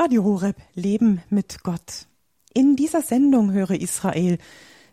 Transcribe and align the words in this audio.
Radio 0.00 0.22
Horeb 0.22 0.54
Leben 0.74 1.22
mit 1.28 1.64
Gott. 1.64 2.06
In 2.54 2.76
dieser 2.76 3.02
Sendung 3.02 3.50
Höre 3.50 3.72
Israel 3.72 4.38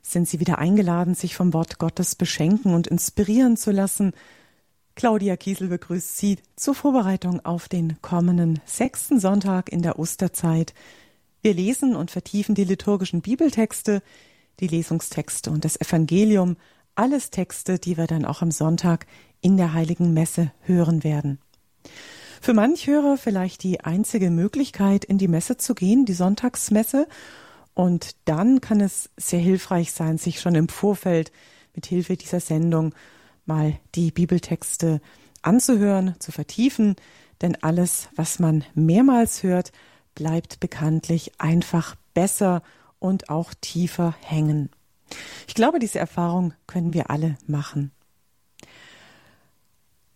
sind 0.02 0.28
Sie 0.28 0.40
wieder 0.40 0.58
eingeladen, 0.58 1.14
sich 1.14 1.36
vom 1.36 1.54
Wort 1.54 1.78
Gottes 1.78 2.16
beschenken 2.16 2.74
und 2.74 2.88
inspirieren 2.88 3.56
zu 3.56 3.70
lassen. 3.70 4.14
Claudia 4.96 5.38
Kiesel 5.38 5.68
begrüßt 5.68 6.18
Sie 6.18 6.40
zur 6.56 6.74
Vorbereitung 6.74 7.46
auf 7.46 7.70
den 7.70 8.02
kommenden 8.02 8.62
sechsten 8.66 9.20
Sonntag 9.20 9.72
in 9.72 9.84
der 9.84 10.00
Osterzeit. 10.00 10.74
Wir 11.44 11.54
lesen 11.54 11.96
und 11.96 12.10
vertiefen 12.10 12.56
die 12.56 12.64
liturgischen 12.64 13.22
Bibeltexte, 13.22 14.02
die 14.60 14.68
Lesungstexte 14.68 15.52
und 15.52 15.66
das 15.66 15.80
Evangelium, 15.80 16.58
alles 16.96 17.30
Texte, 17.30 17.78
die 17.78 17.96
wir 17.96 18.08
dann 18.08 18.26
auch 18.26 18.42
am 18.42 18.50
Sonntag 18.50 19.06
in 19.40 19.56
der 19.56 19.74
heiligen 19.74 20.16
Messe 20.16 20.52
hören 20.62 21.04
werden. 21.04 21.38
Für 22.42 22.54
manch 22.54 22.88
Hörer 22.88 23.18
vielleicht 23.18 23.64
die 23.64 23.82
einzige 23.82 24.30
Möglichkeit, 24.30 25.06
in 25.06 25.18
die 25.18 25.28
Messe 25.28 25.58
zu 25.58 25.76
gehen, 25.76 26.06
die 26.06 26.14
Sonntagsmesse. 26.14 27.08
Und 27.74 28.16
dann 28.26 28.62
kann 28.62 28.80
es 28.80 29.10
sehr 29.18 29.40
hilfreich 29.40 29.92
sein, 29.92 30.18
sich 30.18 30.40
schon 30.40 30.56
im 30.56 30.70
Vorfeld 30.70 31.32
mit 31.74 31.86
Hilfe 31.86 32.16
dieser 32.16 32.40
Sendung 32.40 32.94
mal 33.46 33.78
die 33.96 34.12
Bibeltexte 34.12 35.02
anzuhören, 35.42 36.16
zu 36.20 36.32
vertiefen, 36.32 36.96
denn 37.42 37.62
alles, 37.62 38.10
was 38.16 38.40
man 38.40 38.64
mehrmals 38.74 39.44
hört, 39.44 39.72
bleibt 40.16 40.60
bekanntlich 40.60 41.34
einfach 41.38 41.96
besser 42.14 42.64
und 43.00 43.30
auch 43.30 43.54
tiefer 43.60 44.16
hängen. 44.22 44.70
Ich 45.48 45.54
glaube, 45.54 45.80
diese 45.80 46.00
Erfahrung 46.00 46.54
können 46.66 46.94
wir 46.94 47.10
alle 47.10 47.38
machen. 47.46 47.92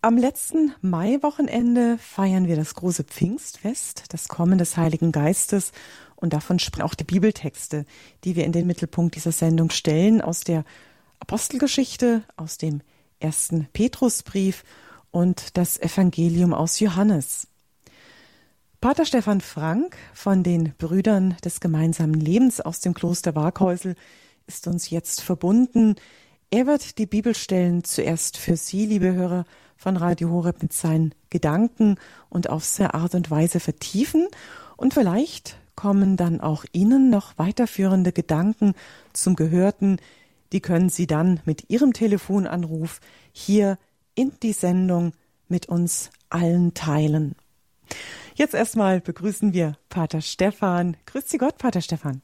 Am 0.02 0.16
letzten 0.16 0.72
Maiwochenende 0.80 1.98
feiern 1.98 2.48
wir 2.48 2.56
das 2.56 2.74
große 2.74 3.04
Pfingstfest, 3.04 4.04
das 4.08 4.28
Kommen 4.28 4.56
des 4.56 4.78
Heiligen 4.78 5.12
Geistes. 5.12 5.72
Und 6.16 6.32
davon 6.32 6.58
sprechen 6.58 6.86
auch 6.86 6.94
die 6.94 7.04
Bibeltexte, 7.04 7.84
die 8.24 8.34
wir 8.34 8.46
in 8.46 8.52
den 8.52 8.66
Mittelpunkt 8.66 9.14
dieser 9.14 9.32
Sendung 9.32 9.68
stellen, 9.68 10.22
aus 10.22 10.40
der 10.40 10.64
Apostelgeschichte, 11.18 12.22
aus 12.36 12.56
dem 12.56 12.80
ersten 13.18 13.68
Petrusbrief 13.74 14.64
und 15.10 15.58
das 15.58 15.78
Evangelium 15.78 16.54
aus 16.54 16.80
Johannes. 16.80 17.46
Pater 18.80 19.04
Stefan 19.04 19.42
Frank 19.42 19.98
von 20.14 20.42
den 20.42 20.72
Brüdern 20.78 21.36
des 21.44 21.60
gemeinsamen 21.60 22.18
Lebens 22.18 22.62
aus 22.62 22.80
dem 22.80 22.94
Kloster 22.94 23.34
Waghäusel 23.34 23.96
ist 24.46 24.66
uns 24.66 24.88
jetzt 24.88 25.20
verbunden. 25.20 25.96
Er 26.50 26.66
wird 26.66 26.96
die 26.96 27.06
Bibelstellen 27.06 27.84
zuerst 27.84 28.38
für 28.38 28.56
Sie, 28.56 28.86
liebe 28.86 29.12
Hörer, 29.12 29.44
von 29.80 29.96
Radio 29.96 30.28
Horeb 30.28 30.60
mit 30.60 30.74
seinen 30.74 31.14
Gedanken 31.30 31.96
und 32.28 32.50
auf 32.50 32.64
seine 32.64 32.92
Art 32.92 33.14
und 33.14 33.30
Weise 33.30 33.60
vertiefen. 33.60 34.28
Und 34.76 34.92
vielleicht 34.92 35.56
kommen 35.74 36.18
dann 36.18 36.42
auch 36.42 36.66
Ihnen 36.72 37.08
noch 37.08 37.38
weiterführende 37.38 38.12
Gedanken 38.12 38.74
zum 39.14 39.36
Gehörten. 39.36 39.96
Die 40.52 40.60
können 40.60 40.90
Sie 40.90 41.06
dann 41.06 41.40
mit 41.46 41.70
Ihrem 41.70 41.94
Telefonanruf 41.94 43.00
hier 43.32 43.78
in 44.14 44.32
die 44.42 44.52
Sendung 44.52 45.14
mit 45.48 45.66
uns 45.66 46.10
allen 46.28 46.74
teilen. 46.74 47.34
Jetzt 48.34 48.52
erstmal 48.52 49.00
begrüßen 49.00 49.54
wir 49.54 49.78
Pater 49.88 50.20
Stefan. 50.20 50.98
Grüß 51.06 51.24
Sie 51.26 51.38
Gott, 51.38 51.56
Pater 51.56 51.80
Stefan. 51.80 52.20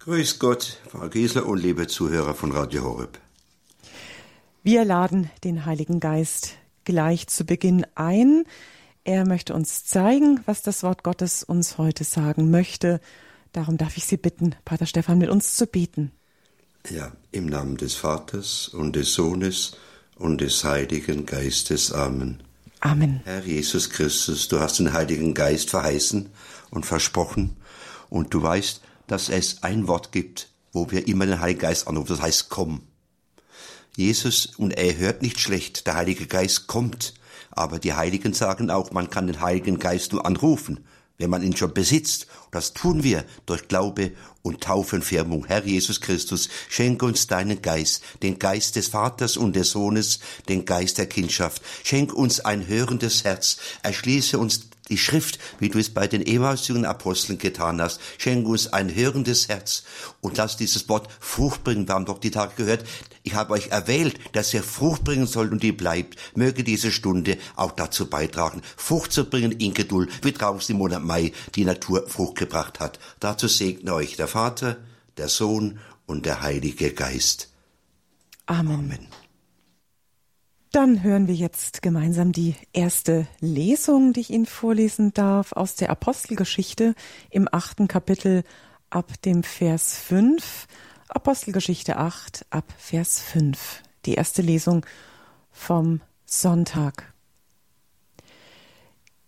Grüß 0.00 0.40
Gott, 0.40 0.80
Frau 0.88 1.08
Giesler 1.08 1.46
und 1.46 1.58
liebe 1.58 1.86
Zuhörer 1.86 2.34
von 2.34 2.50
Radio 2.50 2.82
Horeb. 2.82 3.20
Wir 4.64 4.84
laden 4.84 5.30
den 5.44 5.64
Heiligen 5.64 6.00
Geist 6.00 6.57
gleich 6.88 7.26
zu 7.26 7.44
Beginn 7.44 7.84
ein. 7.96 8.44
Er 9.04 9.26
möchte 9.26 9.52
uns 9.52 9.84
zeigen, 9.84 10.40
was 10.46 10.62
das 10.62 10.82
Wort 10.82 11.04
Gottes 11.04 11.44
uns 11.44 11.76
heute 11.76 12.02
sagen 12.02 12.50
möchte. 12.50 13.02
Darum 13.52 13.76
darf 13.76 13.98
ich 13.98 14.06
Sie 14.06 14.16
bitten, 14.16 14.54
Pater 14.64 14.86
Stefan, 14.86 15.18
mit 15.18 15.28
uns 15.28 15.54
zu 15.54 15.66
beten. 15.66 16.12
Ja, 16.88 17.12
im 17.30 17.44
Namen 17.44 17.76
des 17.76 17.94
Vaters 17.94 18.68
und 18.68 18.96
des 18.96 19.12
Sohnes 19.12 19.76
und 20.16 20.40
des 20.40 20.64
Heiligen 20.64 21.26
Geistes. 21.26 21.92
Amen. 21.92 22.42
Amen. 22.80 23.20
Herr 23.24 23.44
Jesus 23.44 23.90
Christus, 23.90 24.48
du 24.48 24.58
hast 24.58 24.78
den 24.78 24.94
Heiligen 24.94 25.34
Geist 25.34 25.68
verheißen 25.68 26.30
und 26.70 26.86
versprochen 26.86 27.58
und 28.08 28.32
du 28.32 28.42
weißt, 28.42 28.80
dass 29.08 29.28
es 29.28 29.62
ein 29.62 29.88
Wort 29.88 30.10
gibt, 30.10 30.48
wo 30.72 30.90
wir 30.90 31.06
immer 31.06 31.26
den 31.26 31.40
Heiligen 31.40 31.60
Geist 31.60 31.86
anrufen, 31.86 32.16
das 32.16 32.22
heißt 32.22 32.48
komm. 32.48 32.80
Jesus, 33.98 34.46
und 34.56 34.70
er 34.70 34.96
hört 34.96 35.22
nicht 35.22 35.40
schlecht, 35.40 35.88
der 35.88 35.96
Heilige 35.96 36.28
Geist 36.28 36.68
kommt. 36.68 37.14
Aber 37.50 37.80
die 37.80 37.94
Heiligen 37.94 38.32
sagen 38.32 38.70
auch, 38.70 38.92
man 38.92 39.10
kann 39.10 39.26
den 39.26 39.40
Heiligen 39.40 39.80
Geist 39.80 40.12
nur 40.12 40.24
anrufen, 40.24 40.84
wenn 41.16 41.30
man 41.30 41.42
ihn 41.42 41.56
schon 41.56 41.74
besitzt. 41.74 42.28
Und 42.44 42.54
das 42.54 42.74
tun 42.74 43.02
wir 43.02 43.24
durch 43.44 43.66
Glaube 43.66 44.12
und 44.42 44.60
Taufenfirmung. 44.60 45.46
Herr 45.46 45.64
Jesus 45.64 46.00
Christus, 46.00 46.48
schenke 46.68 47.06
uns 47.06 47.26
deinen 47.26 47.60
Geist, 47.60 48.04
den 48.22 48.38
Geist 48.38 48.76
des 48.76 48.86
Vaters 48.86 49.36
und 49.36 49.56
des 49.56 49.70
Sohnes, 49.70 50.20
den 50.48 50.64
Geist 50.64 50.98
der 50.98 51.06
Kindschaft. 51.06 51.60
Schenk 51.82 52.14
uns 52.14 52.38
ein 52.38 52.68
hörendes 52.68 53.24
Herz. 53.24 53.56
Erschließe 53.82 54.38
uns 54.38 54.67
die 54.88 54.98
Schrift, 54.98 55.38
wie 55.58 55.68
du 55.68 55.78
es 55.78 55.90
bei 55.90 56.06
den 56.06 56.22
ehemaligen 56.22 56.84
Aposteln 56.84 57.38
getan 57.38 57.80
hast. 57.80 58.00
Schenke 58.18 58.48
uns 58.48 58.72
ein 58.72 58.94
hörendes 58.94 59.48
Herz 59.48 59.84
und 60.20 60.36
lass 60.36 60.56
dieses 60.56 60.88
Wort 60.88 61.08
Frucht 61.20 61.64
bringen. 61.64 61.86
Wir 61.86 61.94
haben 61.94 62.04
doch 62.04 62.18
die 62.18 62.30
Tage 62.30 62.54
gehört, 62.56 62.84
ich 63.22 63.34
habe 63.34 63.52
euch 63.52 63.68
erwählt, 63.68 64.18
dass 64.32 64.54
ihr 64.54 64.62
Frucht 64.62 65.04
bringen 65.04 65.26
sollt 65.26 65.52
und 65.52 65.62
die 65.62 65.72
bleibt. 65.72 66.18
Möge 66.34 66.64
diese 66.64 66.90
Stunde 66.90 67.38
auch 67.56 67.72
dazu 67.72 68.08
beitragen, 68.08 68.62
Frucht 68.76 69.12
zu 69.12 69.28
bringen 69.28 69.52
in 69.52 69.74
Geduld, 69.74 70.10
wie 70.22 70.32
draußen 70.32 70.72
im 70.72 70.78
Monat 70.78 71.02
Mai 71.02 71.32
die 71.54 71.64
Natur 71.64 72.06
Frucht 72.08 72.36
gebracht 72.36 72.80
hat. 72.80 72.98
Dazu 73.20 73.48
segne 73.48 73.94
euch 73.94 74.16
der 74.16 74.28
Vater, 74.28 74.78
der 75.16 75.28
Sohn 75.28 75.78
und 76.06 76.24
der 76.24 76.42
Heilige 76.42 76.92
Geist. 76.92 77.50
Amen. 78.46 78.72
Amen. 78.72 79.27
Dann 80.78 81.02
hören 81.02 81.26
wir 81.26 81.34
jetzt 81.34 81.82
gemeinsam 81.82 82.30
die 82.30 82.54
erste 82.72 83.26
Lesung, 83.40 84.12
die 84.12 84.20
ich 84.20 84.30
Ihnen 84.30 84.46
vorlesen 84.46 85.12
darf, 85.12 85.50
aus 85.50 85.74
der 85.74 85.90
Apostelgeschichte 85.90 86.94
im 87.30 87.48
achten 87.50 87.88
Kapitel 87.88 88.44
ab 88.88 89.20
dem 89.22 89.42
Vers 89.42 89.98
5. 89.98 90.68
Apostelgeschichte 91.08 91.96
8 91.96 92.46
ab 92.50 92.72
Vers 92.78 93.20
5. 93.20 93.82
Die 94.06 94.14
erste 94.14 94.40
Lesung 94.40 94.86
vom 95.50 96.00
Sonntag. 96.26 97.12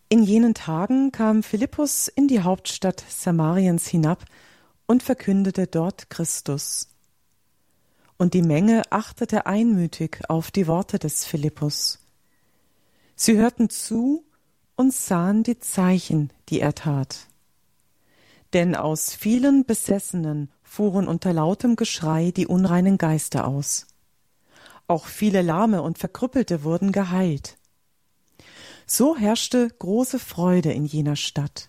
In 0.08 0.22
jenen 0.22 0.54
Tagen 0.54 1.10
kam 1.10 1.42
Philippus 1.42 2.06
in 2.06 2.28
die 2.28 2.42
Hauptstadt 2.42 3.02
Samariens 3.08 3.88
hinab 3.88 4.24
und 4.86 5.02
verkündete 5.02 5.66
dort 5.66 6.10
Christus 6.10 6.90
und 8.20 8.34
die 8.34 8.42
Menge 8.42 8.82
achtete 8.90 9.46
einmütig 9.46 10.28
auf 10.28 10.50
die 10.50 10.66
Worte 10.66 10.98
des 10.98 11.24
Philippus. 11.24 12.00
Sie 13.16 13.38
hörten 13.38 13.70
zu 13.70 14.26
und 14.76 14.92
sahen 14.92 15.42
die 15.42 15.58
Zeichen, 15.58 16.30
die 16.50 16.60
er 16.60 16.74
tat. 16.74 17.28
Denn 18.52 18.76
aus 18.76 19.14
vielen 19.14 19.64
Besessenen 19.64 20.50
fuhren 20.62 21.08
unter 21.08 21.32
lautem 21.32 21.76
Geschrei 21.76 22.30
die 22.30 22.46
unreinen 22.46 22.98
Geister 22.98 23.48
aus. 23.48 23.86
Auch 24.86 25.06
viele 25.06 25.40
Lahme 25.40 25.80
und 25.80 25.96
Verkrüppelte 25.96 26.62
wurden 26.62 26.92
geheilt. 26.92 27.56
So 28.84 29.16
herrschte 29.16 29.70
große 29.78 30.18
Freude 30.18 30.72
in 30.72 30.84
jener 30.84 31.16
Stadt. 31.16 31.68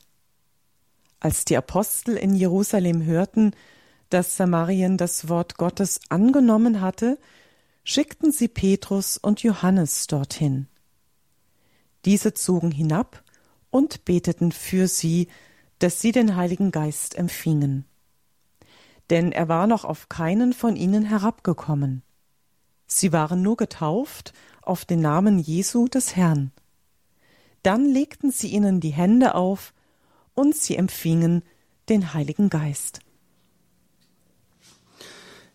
Als 1.21 1.45
die 1.45 1.55
Apostel 1.55 2.17
in 2.17 2.35
Jerusalem 2.35 3.05
hörten, 3.05 3.55
dass 4.11 4.35
Samarien 4.37 4.97
das 4.97 5.29
Wort 5.29 5.57
Gottes 5.57 5.99
angenommen 6.09 6.81
hatte, 6.81 7.17
schickten 7.83 8.31
sie 8.31 8.47
Petrus 8.47 9.17
und 9.17 9.41
Johannes 9.41 10.05
dorthin. 10.07 10.67
Diese 12.05 12.33
zogen 12.33 12.71
hinab 12.71 13.23
und 13.69 14.05
beteten 14.05 14.51
für 14.51 14.87
sie, 14.87 15.27
dass 15.79 16.01
sie 16.01 16.11
den 16.11 16.35
Heiligen 16.35 16.71
Geist 16.71 17.15
empfingen. 17.15 17.85
Denn 19.09 19.31
er 19.31 19.47
war 19.47 19.65
noch 19.65 19.85
auf 19.85 20.09
keinen 20.09 20.53
von 20.53 20.75
ihnen 20.75 21.03
herabgekommen. 21.03 22.03
Sie 22.87 23.13
waren 23.13 23.41
nur 23.41 23.55
getauft 23.55 24.33
auf 24.61 24.85
den 24.85 24.99
Namen 24.99 25.39
Jesu 25.39 25.87
des 25.87 26.15
Herrn. 26.15 26.51
Dann 27.63 27.85
legten 27.85 28.31
sie 28.31 28.49
ihnen 28.49 28.81
die 28.81 28.89
Hände 28.89 29.35
auf 29.35 29.73
und 30.33 30.55
sie 30.55 30.75
empfingen 30.75 31.43
den 31.87 32.13
Heiligen 32.13 32.49
Geist. 32.49 32.99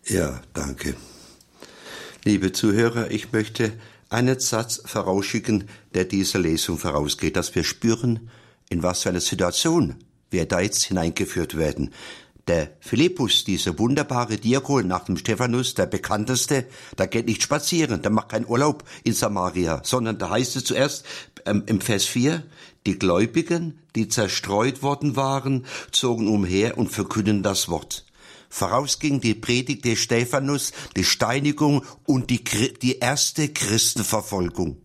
Ja, 0.09 0.41
danke. 0.53 0.95
Liebe 2.23 2.53
Zuhörer, 2.53 3.11
ich 3.11 3.33
möchte 3.33 3.73
einen 4.09 4.39
Satz 4.39 4.81
vorausschicken, 4.85 5.65
der 5.95 6.05
dieser 6.05 6.39
Lesung 6.39 6.77
vorausgeht, 6.77 7.35
dass 7.35 7.55
wir 7.55 7.65
spüren, 7.65 8.29
in 8.69 8.83
was 8.83 9.01
für 9.01 9.09
einer 9.09 9.19
Situation 9.19 9.95
wir 10.29 10.45
da 10.45 10.61
jetzt 10.61 10.85
hineingeführt 10.85 11.57
werden. 11.57 11.93
Der 12.47 12.71
Philippus, 12.79 13.43
dieser 13.43 13.77
wunderbare 13.77 14.37
Diakon 14.37 14.87
nach 14.87 15.03
dem 15.03 15.17
Stephanus, 15.17 15.73
der 15.73 15.87
bekannteste, 15.87 16.65
der 16.97 17.07
geht 17.07 17.25
nicht 17.25 17.43
spazieren, 17.43 18.01
der 18.01 18.11
macht 18.11 18.29
keinen 18.29 18.47
Urlaub 18.47 18.85
in 19.03 19.11
Samaria, 19.11 19.81
sondern 19.83 20.17
da 20.17 20.29
heißt 20.29 20.55
es 20.55 20.63
zuerst 20.63 21.05
ähm, 21.45 21.63
im 21.65 21.81
Vers 21.81 22.05
4, 22.05 22.43
Die 22.85 22.97
Gläubigen, 22.97 23.79
die 23.97 24.07
zerstreut 24.07 24.81
worden 24.81 25.17
waren, 25.17 25.65
zogen 25.91 26.29
umher 26.29 26.77
und 26.77 26.89
verkünden 26.89 27.43
das 27.43 27.67
Wort. 27.67 28.06
Vorausging 28.49 29.21
die 29.21 29.33
Predigt 29.33 29.85
des 29.85 29.99
Stephanus, 29.99 30.71
die 30.95 31.03
Steinigung 31.03 31.83
und 32.05 32.29
die, 32.29 32.43
die 32.81 32.99
erste 32.99 33.49
Christenverfolgung. 33.49 34.77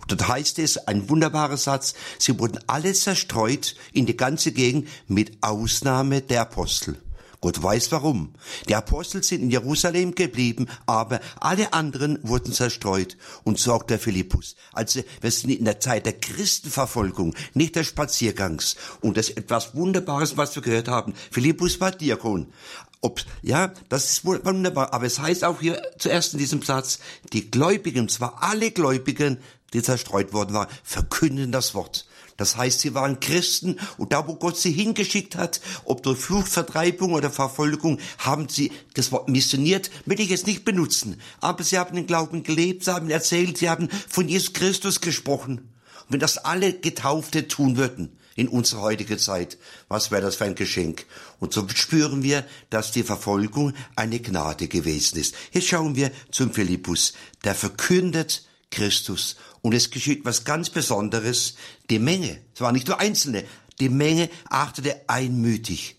Und 0.00 0.10
dort 0.10 0.28
heißt 0.28 0.58
es, 0.58 0.76
ein 0.88 1.08
wunderbarer 1.08 1.56
Satz, 1.56 1.94
sie 2.18 2.38
wurden 2.38 2.58
alle 2.66 2.92
zerstreut 2.92 3.76
in 3.92 4.06
die 4.06 4.16
ganze 4.16 4.52
Gegend 4.52 4.88
mit 5.06 5.38
Ausnahme 5.42 6.20
der 6.20 6.42
Apostel. 6.42 7.00
Gott 7.40 7.62
weiß 7.62 7.92
warum. 7.92 8.32
Die 8.68 8.74
Apostel 8.74 9.22
sind 9.22 9.42
in 9.42 9.50
Jerusalem 9.50 10.16
geblieben, 10.16 10.66
aber 10.86 11.20
alle 11.38 11.72
anderen 11.72 12.18
wurden 12.22 12.52
zerstreut. 12.52 13.16
Und 13.44 13.60
so 13.60 13.74
auch 13.74 13.84
der 13.84 14.00
Philippus. 14.00 14.56
Also 14.72 15.02
wir 15.20 15.30
sind 15.30 15.50
in 15.50 15.64
der 15.64 15.78
Zeit 15.78 16.04
der 16.04 16.18
Christenverfolgung, 16.18 17.36
nicht 17.54 17.76
des 17.76 17.86
Spaziergangs. 17.86 18.74
Und 19.02 19.16
das 19.16 19.28
ist 19.28 19.38
etwas 19.38 19.76
Wunderbares, 19.76 20.36
was 20.36 20.56
wir 20.56 20.62
gehört 20.62 20.88
haben. 20.88 21.14
Philippus 21.30 21.80
war 21.80 21.92
Diakon. 21.92 22.52
Ob, 23.00 23.20
ja, 23.42 23.72
das 23.88 24.10
ist 24.10 24.24
wunderbar. 24.24 24.92
Aber 24.92 25.06
es 25.06 25.18
heißt 25.18 25.44
auch 25.44 25.60
hier 25.60 25.80
zuerst 25.98 26.32
in 26.32 26.38
diesem 26.38 26.62
Satz, 26.62 26.98
die 27.32 27.50
Gläubigen, 27.50 28.08
zwar 28.08 28.42
alle 28.42 28.70
Gläubigen, 28.70 29.38
die 29.72 29.82
zerstreut 29.82 30.32
worden 30.32 30.54
waren, 30.54 30.68
verkünden 30.82 31.52
das 31.52 31.74
Wort. 31.74 32.06
Das 32.38 32.56
heißt, 32.56 32.80
sie 32.80 32.94
waren 32.94 33.18
Christen 33.18 33.80
und 33.98 34.12
da, 34.12 34.26
wo 34.28 34.36
Gott 34.36 34.56
sie 34.56 34.70
hingeschickt 34.70 35.34
hat, 35.34 35.60
ob 35.84 36.04
durch 36.04 36.20
Flucht, 36.20 36.48
Vertreibung 36.48 37.12
oder 37.12 37.30
Verfolgung, 37.30 37.98
haben 38.18 38.48
sie 38.48 38.70
das 38.94 39.10
Wort 39.10 39.28
missioniert, 39.28 39.90
will 40.06 40.20
ich 40.20 40.30
jetzt 40.30 40.46
nicht 40.46 40.64
benutzen. 40.64 41.20
Aber 41.40 41.64
sie 41.64 41.78
haben 41.78 41.96
den 41.96 42.06
Glauben 42.06 42.44
gelebt, 42.44 42.84
sie 42.84 42.94
haben 42.94 43.10
erzählt, 43.10 43.58
sie 43.58 43.68
haben 43.68 43.88
von 44.08 44.28
Jesus 44.28 44.52
Christus 44.52 45.00
gesprochen. 45.00 45.58
Und 46.06 46.12
wenn 46.12 46.20
das 46.20 46.38
alle 46.38 46.72
Getaufte 46.72 47.48
tun 47.48 47.76
würden, 47.76 48.16
in 48.38 48.46
unserer 48.46 48.82
heutigen 48.82 49.18
Zeit. 49.18 49.58
Was 49.88 50.12
wäre 50.12 50.22
das 50.22 50.36
für 50.36 50.44
ein 50.44 50.54
Geschenk? 50.54 51.06
Und 51.40 51.52
so 51.52 51.66
spüren 51.74 52.22
wir, 52.22 52.44
dass 52.70 52.92
die 52.92 53.02
Verfolgung 53.02 53.74
eine 53.96 54.20
Gnade 54.20 54.68
gewesen 54.68 55.18
ist. 55.18 55.34
Jetzt 55.50 55.66
schauen 55.66 55.96
wir 55.96 56.12
zum 56.30 56.52
Philippus. 56.52 57.14
Der 57.42 57.56
verkündet 57.56 58.46
Christus. 58.70 59.36
Und 59.60 59.74
es 59.74 59.90
geschieht 59.90 60.24
was 60.24 60.44
ganz 60.44 60.70
Besonderes. 60.70 61.56
Die 61.90 61.98
Menge, 61.98 62.38
es 62.54 62.60
waren 62.60 62.74
nicht 62.74 62.86
nur 62.86 63.00
Einzelne, 63.00 63.44
die 63.80 63.88
Menge 63.88 64.30
achtete 64.48 65.00
einmütig. 65.08 65.97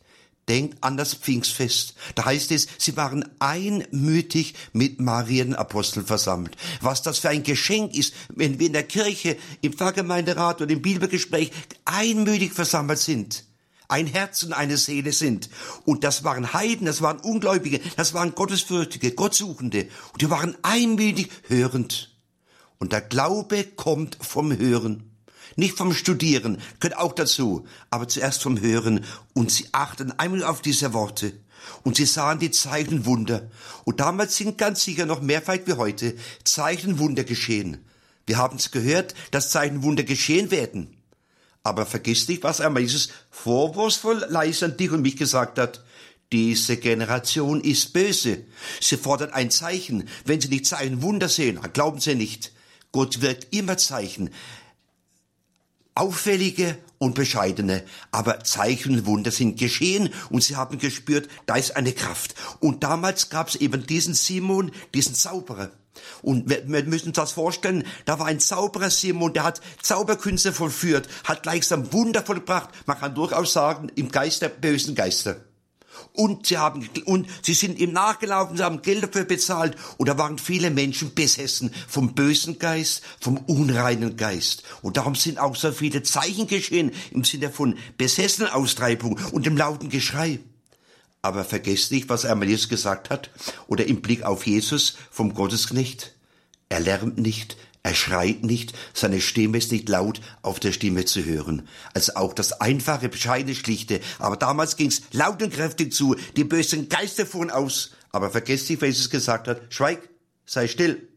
Denkt 0.50 0.84
an 0.84 0.98
das 0.98 1.13
Pfingstfest. 1.13 1.94
Da 2.16 2.25
heißt 2.25 2.51
es, 2.51 2.68
sie 2.78 2.98
waren 2.98 3.24
einmütig 3.40 4.56
mit 4.74 5.00
Marienaposteln 5.00 6.06
versammelt. 6.06 6.57
Was 6.81 7.04
das 7.04 7.19
für 7.19 7.30
ein 7.30 7.44
Geschenk 7.44 7.96
ist, 7.96 8.13
wenn 8.30 8.60
wir 8.60 8.68
in 8.68 8.74
der 8.74 8.84
Kirche, 8.84 9.38
im 9.62 9.74
Pfarrgemeinderat 9.74 10.62
oder 10.62 10.72
im 10.72 10.81
Bibelgespräch 10.81 11.51
einmütig 11.86 12.54
versammelt 12.54 13.00
sind 13.00 13.46
ein 13.90 14.06
Herz 14.06 14.44
und 14.44 14.54
eine 14.54 14.78
Seele 14.78 15.12
sind. 15.12 15.50
Und 15.84 16.04
das 16.04 16.24
waren 16.24 16.54
Heiden, 16.54 16.86
das 16.86 17.02
waren 17.02 17.19
Ungläubige, 17.19 17.81
das 17.98 18.13
waren 18.13 18.36
Gottesfürchtige, 18.36 19.13
Gottsuchende. 19.13 19.88
Und 20.13 20.22
die 20.22 20.30
waren 20.30 20.56
einmütig 20.62 21.30
hörend. 21.48 22.16
Und 22.78 22.94
der 22.94 23.02
Glaube 23.02 23.63
kommt 23.63 24.18
vom 24.22 24.56
Hören. 24.56 25.09
Nicht 25.60 25.78
vom 25.78 25.94
Studieren, 25.94 26.62
gehört 26.80 26.98
auch 26.98 27.12
dazu, 27.12 27.68
aber 27.90 28.08
zuerst 28.08 28.42
vom 28.42 28.62
Hören. 28.62 29.04
Und 29.34 29.52
sie 29.52 29.68
achten 29.74 30.14
einmal 30.18 30.46
auf 30.46 30.62
diese 30.62 30.94
Worte. 30.94 31.34
Und 31.84 31.98
sie 31.98 32.06
sahen 32.06 32.40
die 32.40 32.52
Zeichen 32.52 33.06
Wunder. 33.06 33.52
Und 33.84 34.00
damals 34.00 34.38
sind 34.38 34.58
ganz 34.58 34.86
sicher 34.86 35.06
noch 35.06 35.22
mehr 35.22 35.42
vielleicht 35.42 35.68
wie 35.68 35.74
heute 35.74 36.16
Zeichen 36.46 36.98
Wunder 36.98 37.26
geschehen. 37.26 37.84
Wir 38.26 38.38
haben 38.38 38.56
es 38.56 38.72
gehört, 38.72 39.16
dass 39.32 39.52
Zeichen 39.52 39.84
Wunder 39.84 40.04
geschehen 40.04 40.50
werden. 40.50 40.96
Aber 41.62 41.86
vergiss 41.86 42.30
nicht, 42.30 42.44
was 42.44 42.62
einmal 42.62 42.82
Jesus 42.82 43.10
vorwurfsvoll 43.30 44.28
leise 44.30 44.64
an 44.64 44.78
dich 44.78 44.92
und 44.92 45.02
mich 45.02 45.18
gesagt 45.18 45.60
hat. 45.60 45.84
Diese 46.32 46.78
Generation 46.78 47.60
ist 47.60 47.92
böse. 47.92 48.46
Sie 48.80 48.96
fordert 48.96 49.34
ein 49.34 49.52
Zeichen. 49.52 50.08
Wenn 50.24 50.40
sie 50.40 50.48
nicht 50.48 50.68
Zeichen 50.68 51.02
Wunder 51.02 51.28
sehen, 51.28 51.60
glauben 51.74 52.00
sie 52.00 52.16
nicht. 52.16 52.54
Gott 52.92 53.22
wirkt 53.22 53.54
immer 53.54 53.78
Zeichen. 53.78 54.32
Auffällige 56.00 56.78
und 56.98 57.13
bescheidene, 57.16 57.84
aber 58.12 58.44
Zeichen 58.46 58.94
und 58.94 59.06
Wunder 59.06 59.31
sind 59.31 59.60
geschehen 59.60 60.13
und 60.30 60.42
sie 60.42 60.56
haben 60.56 60.80
gespürt, 60.80 61.28
da 61.46 61.56
ist 61.56 61.75
eine 61.75 61.92
Kraft. 61.92 62.36
Und 62.62 62.86
damals 62.86 63.30
gab 63.30 63.50
es 63.50 63.57
eben 63.57 63.86
diesen 63.86 64.13
Simon, 64.13 64.72
diesen 64.94 65.13
Zauberer. 65.13 65.72
Und 66.22 66.50
wir, 66.50 66.84
müssen 66.86 67.10
uns 67.10 67.18
das 67.18 67.34
vorstellen, 67.34 67.86
da 68.06 68.18
war 68.18 68.28
ein 68.28 68.40
Zauberer 68.40 68.90
Simon, 68.90 69.34
der 69.34 69.44
hat 69.44 69.60
Zauberkünste 69.81 70.54
vollführt, 70.54 71.10
hat 71.25 71.44
gleichsam 71.44 71.92
Wunder 71.92 72.24
vollbracht. 72.24 72.69
Man 72.86 72.98
kann 72.98 73.13
durchaus 73.13 73.52
sagen, 73.52 73.90
im 73.95 74.10
Geist 74.10 74.42
der 74.42 74.48
bösen 74.48 74.95
Geister 74.95 75.36
und 76.13 76.48
sie 76.48 76.57
haben, 76.57 76.88
und 77.06 77.28
sie 77.42 77.54
sind 77.54 77.80
ihm 77.80 77.94
nachgelaufen, 77.94 78.57
sie 78.57 78.63
haben 78.63 78.81
Geld 78.81 79.04
dafür 79.04 79.25
bezahlt 79.25 79.75
und 79.98 80.10
da 80.10 80.18
waren 80.18 80.38
viele 80.38 80.72
Menschen 80.72 81.13
besessen 81.13 81.72
vom 81.88 82.13
bösen 82.13 82.60
Geist, 82.60 83.04
vom 83.19 83.38
unreinen 83.38 84.18
Geist. 84.18 84.63
Und 84.81 84.98
darum 84.98 85.16
sind 85.16 85.40
auch 85.40 85.56
so 85.56 85.72
viele 85.72 86.04
Zeichen 86.04 86.48
geschehen 86.48 86.92
im 87.12 87.24
Sinne 87.24 87.50
von 87.50 87.78
Besessenaustreibung 87.98 89.19
und 89.31 89.46
dem 89.46 89.57
lauten 89.57 89.90
Geschrei. 89.90 90.40
Aber 91.22 91.44
vergesst 91.44 91.92
nicht, 91.92 92.10
was 92.10 92.25
einmal 92.25 92.48
Jesus 92.48 92.69
gesagt 92.69 93.10
hat, 93.10 93.30
oder 93.68 93.86
im 93.86 94.02
Blick 94.02 94.24
auf 94.24 94.48
Jesus 94.48 94.95
vom 95.12 95.34
Gottesknecht. 95.34 96.16
Er 96.69 96.80
lärmt 96.80 97.18
nicht, 97.18 97.57
er 97.90 97.96
schreit 97.96 98.44
nicht, 98.44 98.74
seine 98.94 99.20
Stimme 99.20 99.58
ist 99.58 99.72
nicht 99.72 99.90
laut 99.90 100.22
auf 100.44 100.60
der 100.60 100.74
Stimme 100.74 101.06
zu 101.06 101.26
hören. 101.26 101.68
Also 101.96 102.14
auch 102.16 102.34
das 102.34 102.54
einfache, 102.62 103.10
bescheidene, 103.10 103.56
schlichte. 103.56 104.00
Aber 104.20 104.38
damals 104.38 104.76
ging's 104.76 105.02
laut 105.12 105.42
und 105.42 105.52
kräftig 105.52 105.92
zu. 105.92 106.16
Die 106.38 106.44
bösen 106.44 106.88
Geister 106.88 107.26
fuhren 107.26 107.50
aus. 107.50 107.92
Aber 108.12 108.30
vergesst 108.30 108.70
nicht, 108.70 108.82
wer 108.82 108.90
Jesus 108.90 109.10
gesagt 109.10 109.48
hat. 109.48 109.74
Schweig, 109.74 110.08
sei 110.46 110.68
still. 110.68 111.08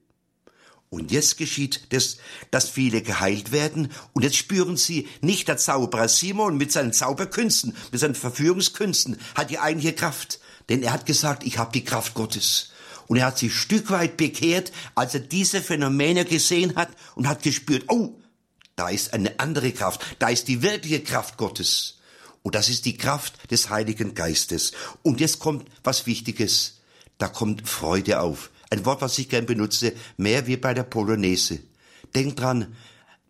Und 0.88 1.12
jetzt 1.12 1.36
geschieht 1.36 1.92
das, 1.92 2.16
dass 2.50 2.70
viele 2.70 3.02
geheilt 3.02 3.52
werden. 3.52 3.92
Und 4.14 4.22
jetzt 4.22 4.36
spüren 4.36 4.78
sie, 4.78 5.08
nicht 5.20 5.48
der 5.48 5.58
Zauberer 5.58 6.08
Simon 6.08 6.56
mit 6.56 6.72
seinen 6.72 6.94
Zauberkünsten, 6.94 7.76
mit 7.90 8.00
seinen 8.00 8.14
Verführungskünsten 8.14 9.18
hat 9.34 9.50
die 9.50 9.58
eigentliche 9.58 9.94
Kraft. 9.94 10.40
Denn 10.70 10.82
er 10.82 10.92
hat 10.94 11.04
gesagt, 11.04 11.44
ich 11.44 11.58
habe 11.58 11.72
die 11.72 11.84
Kraft 11.84 12.14
Gottes. 12.14 12.71
Und 13.06 13.18
er 13.18 13.26
hat 13.26 13.38
sich 13.38 13.54
Stück 13.54 13.90
weit 13.90 14.16
bekehrt, 14.16 14.72
als 14.94 15.14
er 15.14 15.20
diese 15.20 15.60
Phänomene 15.60 16.24
gesehen 16.24 16.76
hat 16.76 16.90
und 17.14 17.28
hat 17.28 17.42
gespürt, 17.42 17.84
oh, 17.88 18.18
da 18.76 18.88
ist 18.88 19.12
eine 19.12 19.38
andere 19.38 19.72
Kraft, 19.72 20.00
da 20.18 20.28
ist 20.28 20.48
die 20.48 20.62
wirkliche 20.62 21.02
Kraft 21.02 21.36
Gottes. 21.36 21.98
Und 22.42 22.54
das 22.54 22.68
ist 22.68 22.84
die 22.86 22.96
Kraft 22.96 23.50
des 23.50 23.70
Heiligen 23.70 24.14
Geistes. 24.14 24.72
Und 25.02 25.20
jetzt 25.20 25.38
kommt 25.38 25.68
was 25.84 26.06
Wichtiges. 26.06 26.80
Da 27.18 27.28
kommt 27.28 27.68
Freude 27.68 28.20
auf. 28.20 28.50
Ein 28.70 28.84
Wort, 28.84 29.02
was 29.02 29.18
ich 29.18 29.28
gern 29.28 29.46
benutze, 29.46 29.92
mehr 30.16 30.46
wie 30.46 30.56
bei 30.56 30.74
der 30.74 30.82
Polonaise. 30.82 31.60
Denkt 32.14 32.40
dran, 32.40 32.74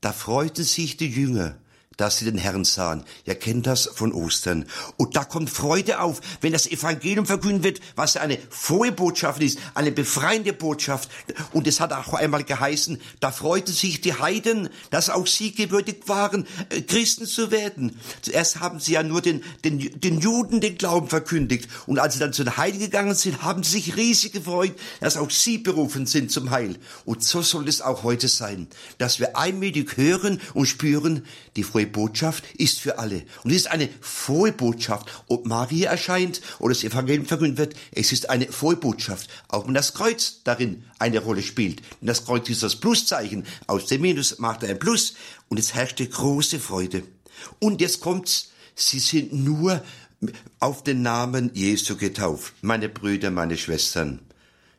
da 0.01 0.13
freuten 0.13 0.65
sich 0.65 0.97
die 0.97 1.11
Jünger 1.11 1.59
dass 2.03 2.19
sie 2.19 2.25
den 2.25 2.37
Herrn 2.37 2.65
sahen. 2.65 3.05
Ihr 3.27 3.37
kennt 3.37 3.69
das 3.69 3.87
von 3.87 4.13
Ostern. 4.13 4.67
Und 4.97 5.15
da 5.15 5.23
kommt 5.23 5.49
Freude 5.49 6.01
auf, 6.01 6.21
wenn 6.41 6.53
das 6.53 6.67
Evangelium 6.67 7.27
verkündet 7.27 7.63
wird, 7.63 7.81
was 7.95 8.17
eine 8.17 8.39
frohe 8.51 8.91
Botschaft 8.91 9.41
ist, 9.41 9.61
eine 9.75 9.93
befreiende 9.93 10.53
Botschaft. 10.53 11.09
Und 11.53 11.69
es 11.69 11.79
hat 11.79 11.93
auch 11.93 12.15
einmal 12.15 12.43
geheißen, 12.43 13.01
da 13.21 13.31
freuten 13.31 13.73
sich 13.73 14.01
die 14.01 14.15
Heiden, 14.15 14.69
dass 14.91 15.11
auch 15.11 15.29
sie 15.29 15.55
gewürdigt 15.55 16.09
waren, 16.09 16.45
äh, 16.71 16.81
Christen 16.83 17.25
zu 17.25 17.53
werden. 17.53 17.97
Zuerst 18.23 18.59
haben 18.59 18.81
sie 18.81 18.95
ja 18.95 19.05
nur 19.05 19.23
den, 19.23 19.45
den, 19.65 20.01
den 20.01 20.19
Juden 20.19 20.61
den 20.61 20.79
Glauben 20.79 21.07
verkündigt. 21.07 21.69
Und 21.87 22.01
als 22.01 22.15
sie 22.15 22.19
dann 22.19 22.33
zu 22.33 22.43
den 22.43 22.57
Heiden 22.57 22.81
gegangen 22.81 23.15
sind, 23.15 23.43
haben 23.43 23.63
sie 23.63 23.79
sich 23.79 23.97
riesig 23.97 24.33
gefreut, 24.33 24.75
dass 24.99 25.17
auch 25.17 25.31
sie 25.31 25.59
berufen 25.59 26.07
sind 26.07 26.33
zum 26.33 26.51
Heil. 26.51 26.75
Und 27.05 27.23
so 27.23 27.43
soll 27.43 27.69
es 27.69 27.81
auch 27.81 28.03
heute 28.03 28.27
sein, 28.27 28.67
dass 28.99 29.21
wir 29.21 29.37
einmütig 29.37 29.97
hören 29.97 30.41
und 30.53 30.67
spüren, 30.67 31.25
die 31.57 31.63
frohe 31.63 31.87
Botschaft 31.87 32.45
ist 32.57 32.81
für 32.81 32.99
alle. 32.99 33.25
Und 33.45 33.51
es 33.51 33.59
ist 33.59 33.71
eine 33.71 33.89
frohe 34.01 34.53
Botschaft. 34.53 35.11
Ob 35.29 35.47
Maria 35.47 35.91
erscheint 35.91 36.41
oder 36.59 36.75
das 36.75 36.85
Evangelium 36.85 37.27
verkündet 37.27 37.59
wird, 37.59 37.75
es 37.93 38.13
ist 38.13 38.31
eine 38.31 38.47
frohe 38.51 38.77
Botschaft. 38.77 39.29
Auch 39.49 39.67
wenn 39.67 39.75
das 39.75 39.95
Kreuz 39.95 40.41
darin 40.45 40.85
eine 40.99 41.19
Rolle 41.21 41.43
spielt. 41.43 41.81
Denn 42.01 42.07
das 42.07 42.25
Kreuz 42.25 42.49
ist 42.49 42.63
das 42.63 42.77
Pluszeichen. 42.77 43.45
Aus 43.67 43.87
dem 43.87 44.01
Minus 44.01 44.39
macht 44.39 44.63
er 44.63 44.71
ein 44.71 44.79
Plus. 44.79 45.15
Und 45.49 45.59
es 45.59 45.75
herrschte 45.75 46.07
große 46.07 46.59
Freude. 46.59 47.03
Und 47.59 47.81
jetzt 47.81 48.01
kommt's. 48.01 48.49
Sie 48.75 49.01
sind 49.01 49.35
nur 49.35 49.83
auf 50.61 50.83
den 50.83 51.03
Namen 51.03 51.51
Jesu 51.53 51.97
getauft. 51.97 52.55
Meine 52.63 52.89
Brüder, 52.89 53.31
meine 53.31 53.59
Schwestern. 53.59 54.21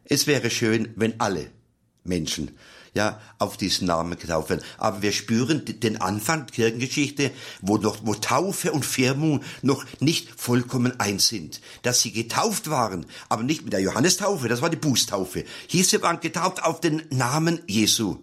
Es 0.06 0.26
wäre 0.26 0.50
schön, 0.50 0.94
wenn 0.96 1.20
alle 1.20 1.52
Menschen 2.04 2.52
ja, 2.94 3.20
auf 3.40 3.58
diesen 3.58 3.88
Namen 3.88 4.18
getauft 4.18 4.50
werden. 4.50 4.64
Aber 4.78 5.02
wir 5.02 5.12
spüren 5.12 5.64
den 5.66 6.00
Anfang 6.00 6.46
der 6.46 6.56
Kirchengeschichte, 6.56 7.32
wo 7.62 7.78
noch, 7.78 7.98
wo 8.04 8.14
Taufe 8.14 8.72
und 8.72 8.86
Firmung 8.86 9.44
noch 9.62 9.84
nicht 10.00 10.30
vollkommen 10.38 11.00
eins 11.00 11.28
sind. 11.28 11.62
Dass 11.82 12.02
sie 12.02 12.12
getauft 12.12 12.70
waren, 12.70 13.06
aber 13.30 13.44
nicht 13.44 13.64
mit 13.64 13.74
der 13.74 13.82
Johannestaufe, 13.82 14.48
das 14.48 14.62
war 14.62 14.70
die 14.70 14.78
Bußtaufe. 14.78 15.44
Hier 15.68 15.84
sie 15.84 16.02
waren 16.02 16.20
getauft 16.20 16.64
auf 16.64 16.82
den 16.82 17.04
Namen 17.10 17.62
Jesu. 17.68 18.18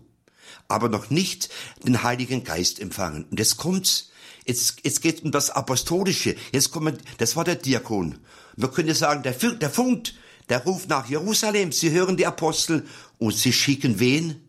aber 0.70 0.88
noch 0.88 1.10
nicht 1.10 1.50
den 1.84 2.02
Heiligen 2.02 2.44
Geist 2.44 2.80
empfangen. 2.80 3.24
Und 3.30 3.38
jetzt 3.38 3.56
kommt's. 3.56 4.10
Jetzt, 4.46 4.78
jetzt 4.84 5.02
geht 5.02 5.22
um 5.22 5.32
das 5.32 5.50
Apostolische. 5.50 6.34
Jetzt 6.52 6.70
kommt, 6.70 6.98
das 7.18 7.36
war 7.36 7.44
der 7.44 7.56
Diakon. 7.56 8.18
Man 8.56 8.72
könnte 8.72 8.94
sagen, 8.94 9.22
der, 9.22 9.32
der 9.32 9.70
funkt, 9.70 10.14
der 10.48 10.64
ruft 10.64 10.88
nach 10.88 11.08
Jerusalem. 11.08 11.72
Sie 11.72 11.90
hören 11.90 12.16
die 12.16 12.26
Apostel 12.26 12.86
und 13.18 13.34
sie 13.34 13.52
schicken 13.52 14.00
wen? 14.00 14.40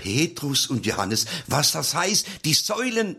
Petrus 0.00 0.66
und 0.66 0.86
Johannes. 0.86 1.26
Was 1.46 1.72
das 1.72 1.94
heißt, 1.94 2.26
die 2.46 2.54
Säulen 2.54 3.16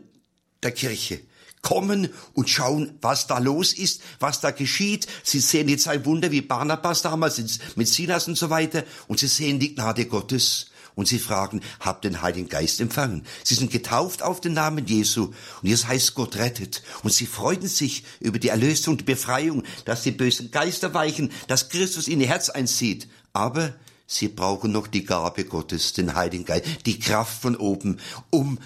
der 0.64 0.72
Kirche 0.72 1.22
kommen 1.62 2.10
und 2.34 2.50
schauen, 2.50 2.98
was 3.02 3.28
da 3.28 3.38
los 3.38 3.72
ist, 3.72 4.02
was 4.20 4.42
da 4.42 4.50
geschieht. 4.50 5.06
Sie 5.22 5.40
sehen 5.40 5.70
jetzt 5.70 5.88
ein 5.88 6.04
Wunder 6.06 6.32
wie 6.32 6.42
Barnabas 6.42 7.04
damals 7.04 7.40
mit 7.76 7.88
Silas 7.88 8.28
und 8.28 8.36
so 8.36 8.50
weiter 8.50 8.84
und 9.08 9.20
sie 9.20 9.28
sehen 9.28 9.60
die 9.60 9.76
Gnade 9.76 10.08
Gottes 10.08 10.72
und 10.96 11.08
sie 11.08 11.20
fragen, 11.20 11.62
habt 11.80 12.04
den 12.04 12.24
Heiligen 12.24 12.50
Geist 12.50 12.82
empfangen? 12.82 13.28
Sie 13.44 13.54
sind 13.54 13.72
getauft 13.72 14.24
auf 14.24 14.42
den 14.42 14.54
Namen 14.54 14.88
Jesu 14.88 15.34
und 15.62 15.70
jetzt 15.70 15.88
heißt 15.88 16.16
Gott 16.16 16.36
rettet 16.38 16.82
und 17.04 17.14
sie 17.14 17.28
freuten 17.28 17.68
sich 17.68 18.06
über 18.20 18.40
die 18.40 18.50
Erlösung, 18.50 18.98
die 18.98 19.04
Befreiung, 19.04 19.62
dass 19.86 20.02
die 20.02 20.12
bösen 20.12 20.50
Geister 20.50 20.96
weichen, 20.96 21.32
dass 21.48 21.70
Christus 21.70 22.08
in 22.08 22.22
ihr 22.22 22.28
Herz 22.28 22.50
einzieht. 22.50 23.08
Aber 23.34 23.76
Sie 24.12 24.28
brauchen 24.28 24.74
noch 24.74 24.88
die 24.88 25.06
Gabe 25.06 25.46
Gottes, 25.46 25.94
den 25.94 26.16
Heiligen 26.16 26.44
Geist, 26.44 26.66
die 26.86 27.00
Kraft 27.00 27.42
von 27.42 27.56
oben, 27.56 27.98
um 28.30 28.60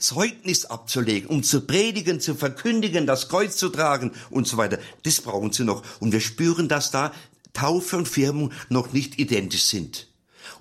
Zeugnis 0.00 0.64
abzulegen, 0.64 1.28
um 1.28 1.42
zu 1.42 1.66
predigen, 1.66 2.18
zu 2.18 2.34
verkündigen, 2.34 3.06
das 3.06 3.28
Kreuz 3.28 3.56
zu 3.56 3.68
tragen 3.68 4.12
und 4.30 4.48
so 4.48 4.56
weiter. 4.56 4.78
Das 5.02 5.20
brauchen 5.20 5.52
sie 5.52 5.64
noch. 5.64 5.82
Und 6.00 6.12
wir 6.12 6.20
spüren, 6.20 6.66
dass 6.68 6.92
da 6.92 7.12
Taufe 7.52 7.98
und 7.98 8.08
Firmung 8.08 8.52
noch 8.70 8.94
nicht 8.94 9.18
identisch 9.18 9.64
sind. 9.64 10.08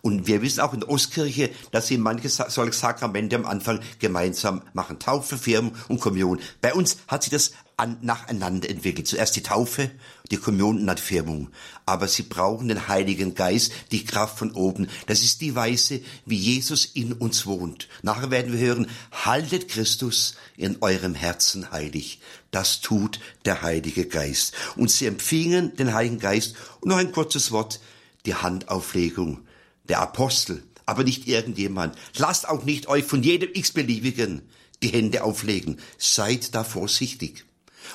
Und 0.02 0.28
wir 0.28 0.42
wissen 0.42 0.60
auch 0.60 0.74
in 0.74 0.82
der 0.82 0.90
Ostkirche, 0.90 1.50
dass 1.72 1.88
sie 1.88 1.98
manche 1.98 2.28
solche 2.28 2.74
Sakramente 2.74 3.38
am 3.38 3.46
Anfang 3.46 3.80
gemeinsam 4.00 4.64
machen. 4.74 5.00
Taufe, 5.00 5.38
Firmung 5.38 5.76
und 5.88 6.02
Kommunion. 6.02 6.42
Bei 6.60 6.74
uns 6.74 6.98
hat 7.08 7.24
sich 7.24 7.32
das 7.32 7.54
an, 7.78 7.98
nacheinander 8.02 8.70
entwickelt. 8.70 9.08
Zuerst 9.08 9.36
die 9.36 9.44
Taufe, 9.44 9.92
die 10.32 10.38
Kommunion 10.38 10.80
und 10.80 10.88
dann 10.88 10.96
die 10.96 11.02
Firmung. 11.02 11.50
Aber 11.86 12.08
sie 12.08 12.24
brauchen 12.24 12.68
den 12.68 12.88
Heiligen 12.88 13.36
Geist, 13.36 13.72
die 13.92 14.06
Kraft 14.06 14.40
von 14.40 14.52
oben. 14.52 14.88
Das 15.08 15.22
ist 15.22 15.42
die 15.42 15.56
Weise, 15.56 16.02
wie 16.26 16.38
Jesus 16.38 16.86
in 16.86 17.14
uns 17.14 17.46
wohnt. 17.46 17.88
Nachher 18.02 18.32
werden 18.32 18.54
wir 18.54 18.60
hören, 18.60 18.88
haltet 19.12 19.68
Christus 19.68 20.36
in 20.58 20.78
eurem 20.82 21.16
Herzen 21.16 21.72
heilig. 21.72 22.20
Das 22.52 22.82
tut 22.82 23.20
der 23.46 23.62
Heilige 23.62 24.06
Geist. 24.06 24.54
Und 24.76 24.90
sie 24.90 25.06
empfingen 25.06 25.76
den 25.76 25.94
Heiligen 25.94 26.20
Geist. 26.20 26.56
Und 26.82 26.90
noch 26.90 26.98
ein 26.98 27.12
kurzes 27.12 27.52
Wort, 27.52 27.80
die 28.26 28.36
Handauflegung 28.36 29.42
der 29.88 30.00
Apostel, 30.00 30.64
aber 30.86 31.04
nicht 31.04 31.28
irgendjemand. 31.28 31.96
Lasst 32.18 32.48
auch 32.48 32.64
nicht 32.64 32.88
euch 32.88 33.04
von 33.04 33.22
jedem 33.22 33.50
x-beliebigen 33.54 34.42
die 34.84 34.90
Hände 34.90 35.24
auflegen. 35.24 35.80
Seid 35.98 36.54
da 36.54 36.64
vorsichtig. 36.64 37.45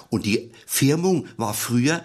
Und 0.08 0.26
die 0.26 0.52
Firmung 0.66 1.26
war 1.36 1.54
früher 1.54 2.04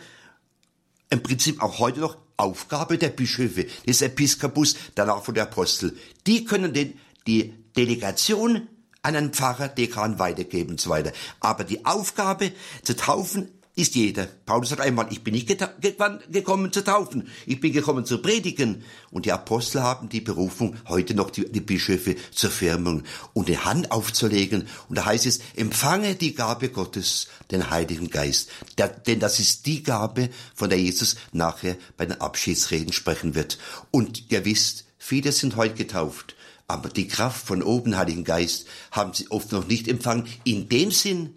im 1.09 1.21
Prinzip 1.23 1.61
auch 1.61 1.79
heute 1.79 1.99
noch 1.99 2.17
Aufgabe 2.37 2.97
der 2.97 3.09
Bischöfe, 3.09 3.65
des 3.87 4.01
Episkopus, 4.01 4.75
danach 4.95 5.23
von 5.23 5.35
der 5.35 5.43
Apostel. 5.43 5.97
Die 6.27 6.43
können 6.43 6.73
den, 6.73 6.99
die 7.27 7.53
Delegation 7.77 8.67
an 9.01 9.15
einen 9.15 9.33
Pfarrer, 9.33 9.67
Dekan 9.67 10.19
weitergeben 10.19 10.71
und 10.71 10.81
so 10.81 10.89
weiter. 10.89 11.11
Aber 11.39 11.63
die 11.63 11.85
Aufgabe 11.85 12.51
zu 12.83 12.95
taufen 12.95 13.51
ist 13.75 13.95
jeder. 13.95 14.25
Paulus 14.45 14.69
sagt 14.69 14.81
einmal, 14.81 15.07
ich 15.11 15.21
bin 15.21 15.33
nicht 15.33 15.47
gekommen 15.47 16.71
zu 16.71 16.83
taufen, 16.83 17.27
ich 17.45 17.59
bin 17.59 17.73
gekommen 17.73 18.05
zu 18.05 18.21
predigen. 18.21 18.83
Und 19.11 19.25
die 19.25 19.33
Apostel 19.33 19.83
haben 19.83 20.07
die 20.07 20.21
Berufung, 20.21 20.77
heute 20.87 21.13
noch 21.13 21.29
die, 21.29 21.51
die 21.51 21.59
Bischöfe 21.59 22.15
zur 22.31 22.51
Firmung 22.51 23.03
und 23.33 23.49
die 23.49 23.57
Hand 23.57 23.91
aufzulegen. 23.91 24.67
Und 24.87 24.97
da 24.97 25.05
heißt 25.05 25.25
es, 25.25 25.39
empfange 25.55 26.15
die 26.15 26.33
Gabe 26.33 26.69
Gottes, 26.69 27.27
den 27.51 27.69
Heiligen 27.69 28.09
Geist. 28.09 28.49
Der, 28.77 28.87
denn 28.87 29.19
das 29.19 29.39
ist 29.39 29.65
die 29.65 29.83
Gabe, 29.83 30.29
von 30.53 30.69
der 30.69 30.79
Jesus 30.79 31.17
nachher 31.33 31.75
bei 31.97 32.05
den 32.05 32.21
Abschiedsreden 32.21 32.93
sprechen 32.93 33.35
wird. 33.35 33.57
Und 33.91 34.31
ihr 34.31 34.45
wisst, 34.45 34.85
viele 34.97 35.33
sind 35.33 35.57
heute 35.57 35.75
getauft. 35.75 36.35
Aber 36.67 36.89
die 36.89 37.07
Kraft 37.07 37.45
von 37.45 37.61
oben, 37.61 37.97
Heiligen 37.97 38.23
Geist, 38.23 38.67
haben 38.91 39.13
sie 39.13 39.29
oft 39.29 39.51
noch 39.51 39.67
nicht 39.67 39.87
empfangen, 39.87 40.27
in 40.45 40.69
dem 40.69 40.91
Sinn, 40.91 41.35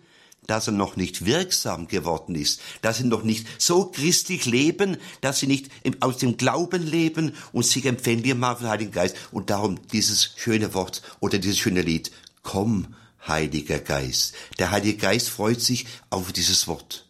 dass 0.49 0.67
er 0.67 0.73
noch 0.73 0.97
nicht 0.97 1.27
wirksam 1.27 1.87
geworden 1.87 2.35
ist, 2.35 2.61
dass 2.83 2.97
sie 2.97 3.05
noch 3.05 3.23
nicht 3.23 3.47
so 3.59 3.85
christlich 3.85 4.47
leben, 4.47 4.97
dass 5.21 5.39
sie 5.39 5.47
nicht 5.47 5.71
aus 6.01 6.17
dem 6.17 6.37
Glauben 6.37 6.85
leben 6.85 7.35
und 7.53 7.65
sich 7.65 7.85
empfänglich 7.85 8.35
machen 8.35 8.57
für 8.57 8.65
den 8.65 8.71
Heiligen 8.71 8.93
Geist. 8.93 9.15
Und 9.31 9.51
darum 9.51 9.79
dieses 9.93 10.33
schöne 10.37 10.75
Wort 10.75 11.03
oder 11.21 11.39
dieses 11.39 11.59
schöne 11.59 11.83
Lied, 11.83 12.11
komm, 12.43 12.95
Heiliger 13.27 13.79
Geist. 13.79 14.35
Der 14.59 14.71
Heilige 14.71 14.97
Geist 14.97 15.29
freut 15.29 15.61
sich 15.61 15.87
auf 16.09 16.33
dieses 16.33 16.67
Wort. 16.67 17.05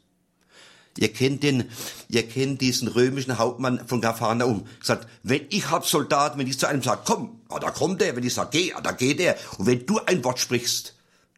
Ihr 0.99 1.13
kennt 1.13 1.45
den, 1.45 1.71
ihr 2.09 2.29
kennt 2.29 2.61
diesen 2.61 2.89
römischen 2.89 3.39
Hauptmann 3.39 3.87
von 3.87 4.01
Gafarnaum. 4.01 4.67
Sagt, 4.83 5.07
wenn 5.23 5.43
ich 5.51 5.71
hab 5.71 5.87
Soldaten, 5.87 6.41
wenn 6.41 6.49
ich 6.49 6.59
zu 6.59 6.67
einem 6.67 6.83
sage, 6.83 7.03
komm, 7.05 7.41
ah, 7.51 7.61
da 7.61 7.71
kommt 7.71 8.03
er. 8.03 8.17
Wenn 8.17 8.27
ich 8.27 8.35
sage, 8.35 8.51
geh, 8.51 8.73
ah, 8.73 8.81
da 8.81 8.91
geht 8.91 9.21
er. 9.21 9.37
Und 9.59 9.67
wenn 9.67 9.87
du 9.87 10.01
ein 10.01 10.25
Wort 10.25 10.41
sprichst, 10.41 10.95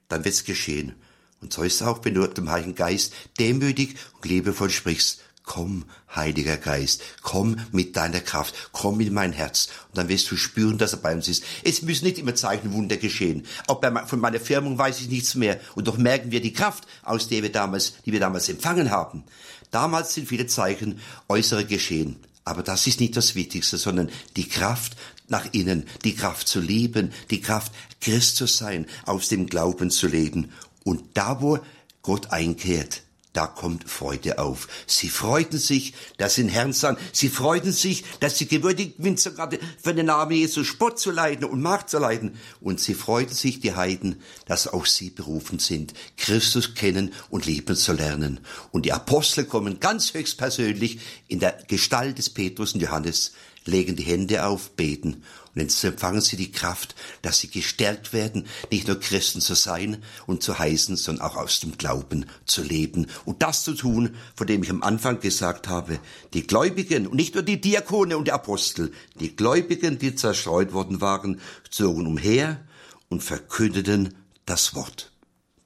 dann 0.08 0.24
wird's 0.24 0.44
geschehen. 0.44 0.94
Und 1.40 1.52
so 1.52 1.62
ist 1.62 1.80
es 1.80 1.82
auch, 1.86 1.98
du 1.98 2.26
dem 2.26 2.50
Heiligen 2.50 2.74
Geist 2.74 3.14
demütig 3.38 3.96
und 4.16 4.28
liebevoll 4.28 4.70
sprichst. 4.70 5.20
Komm, 5.42 5.84
Heiliger 6.14 6.56
Geist, 6.56 7.02
komm 7.22 7.56
mit 7.72 7.96
deiner 7.96 8.20
Kraft, 8.20 8.54
komm 8.72 9.00
in 9.00 9.12
mein 9.12 9.32
Herz. 9.32 9.68
Und 9.88 9.98
dann 9.98 10.08
wirst 10.08 10.30
du 10.30 10.36
spüren, 10.36 10.78
dass 10.78 10.92
er 10.92 11.00
bei 11.00 11.14
uns 11.14 11.28
ist. 11.28 11.42
Es 11.64 11.82
müssen 11.82 12.04
nicht 12.04 12.18
immer 12.18 12.34
Zeichen 12.34 12.72
Wunder 12.72 12.98
geschehen. 12.98 13.46
Auch 13.66 13.80
bei, 13.80 13.90
von 14.06 14.20
meiner 14.20 14.38
Firmung 14.38 14.78
weiß 14.78 15.00
ich 15.00 15.08
nichts 15.08 15.34
mehr. 15.34 15.58
Und 15.74 15.88
doch 15.88 15.96
merken 15.96 16.30
wir 16.30 16.40
die 16.40 16.52
Kraft, 16.52 16.86
aus 17.02 17.26
der 17.26 17.42
wir 17.42 17.50
damals, 17.50 17.94
die 18.04 18.12
wir 18.12 18.20
damals 18.20 18.48
empfangen 18.48 18.90
haben. 18.90 19.24
Damals 19.70 20.14
sind 20.14 20.28
viele 20.28 20.46
Zeichen 20.46 21.00
äußere 21.28 21.64
geschehen. 21.64 22.16
Aber 22.44 22.62
das 22.62 22.86
ist 22.86 23.00
nicht 23.00 23.16
das 23.16 23.34
Wichtigste, 23.34 23.78
sondern 23.78 24.10
die 24.36 24.48
Kraft 24.48 24.96
nach 25.28 25.46
innen, 25.52 25.86
die 26.04 26.14
Kraft 26.14 26.48
zu 26.48 26.60
lieben, 26.60 27.12
die 27.30 27.40
Kraft 27.40 27.72
Christus 28.00 28.56
sein, 28.56 28.86
aus 29.04 29.28
dem 29.28 29.46
Glauben 29.46 29.90
zu 29.90 30.06
leben 30.06 30.50
und 30.90 31.04
da, 31.14 31.40
wo 31.40 31.60
Gott 32.02 32.32
einkehrt, 32.32 33.02
da 33.32 33.46
kommt 33.46 33.88
Freude 33.88 34.40
auf. 34.40 34.66
Sie 34.88 35.08
freuten 35.08 35.56
sich, 35.56 35.94
dass 36.18 36.34
sie 36.34 36.42
den 36.42 36.50
Herrn 36.50 36.72
sahen. 36.72 36.96
Sie 37.12 37.28
freuten 37.28 37.70
sich, 37.70 38.02
dass 38.18 38.36
sie 38.36 38.48
gewürdigt 38.48 38.96
sind, 38.98 39.20
sogar 39.20 39.50
für 39.80 39.94
den 39.94 40.06
Namen 40.06 40.32
Jesu 40.32 40.64
Spott 40.64 40.98
zu 40.98 41.12
leiden 41.12 41.44
und 41.44 41.62
Macht 41.62 41.90
zu 41.90 42.00
leiden. 42.00 42.34
Und 42.60 42.80
sie 42.80 42.94
freuten 42.94 43.32
sich, 43.32 43.60
die 43.60 43.76
Heiden, 43.76 44.20
dass 44.46 44.66
auch 44.66 44.84
sie 44.84 45.10
berufen 45.10 45.60
sind, 45.60 45.94
Christus 46.16 46.74
kennen 46.74 47.14
und 47.28 47.46
lieben 47.46 47.76
zu 47.76 47.92
lernen. 47.92 48.40
Und 48.72 48.84
die 48.84 48.92
Apostel 48.92 49.44
kommen 49.44 49.78
ganz 49.78 50.12
höchstpersönlich 50.12 50.98
in 51.28 51.38
der 51.38 51.56
Gestalt 51.68 52.18
des 52.18 52.30
Petrus 52.30 52.74
und 52.74 52.80
Johannes 52.80 53.30
legen 53.64 53.94
die 53.94 54.02
Hände 54.02 54.44
auf, 54.44 54.70
beten 54.70 55.22
und 55.54 55.62
jetzt 55.62 55.82
empfangen 55.82 56.20
sie 56.20 56.36
die 56.36 56.52
Kraft, 56.52 56.94
dass 57.22 57.40
sie 57.40 57.48
gestärkt 57.48 58.12
werden, 58.12 58.46
nicht 58.70 58.86
nur 58.86 59.00
Christen 59.00 59.40
zu 59.40 59.54
sein 59.54 60.02
und 60.26 60.42
zu 60.42 60.58
heißen, 60.58 60.96
sondern 60.96 61.26
auch 61.26 61.36
aus 61.36 61.60
dem 61.60 61.76
Glauben 61.76 62.26
zu 62.44 62.62
leben 62.62 63.06
und 63.24 63.42
das 63.42 63.64
zu 63.64 63.74
tun, 63.74 64.16
von 64.36 64.46
dem 64.46 64.62
ich 64.62 64.70
am 64.70 64.82
Anfang 64.82 65.20
gesagt 65.20 65.68
habe, 65.68 65.98
die 66.34 66.46
Gläubigen 66.46 67.08
und 67.08 67.16
nicht 67.16 67.34
nur 67.34 67.42
die 67.42 67.60
Diakone 67.60 68.16
und 68.16 68.28
die 68.28 68.32
Apostel, 68.32 68.92
die 69.18 69.34
Gläubigen, 69.34 69.98
die 69.98 70.14
zerstreut 70.14 70.72
worden 70.72 71.00
waren, 71.00 71.40
zogen 71.68 72.06
umher 72.06 72.60
und 73.08 73.22
verkündeten 73.22 74.14
das 74.46 74.74
Wort 74.74 75.12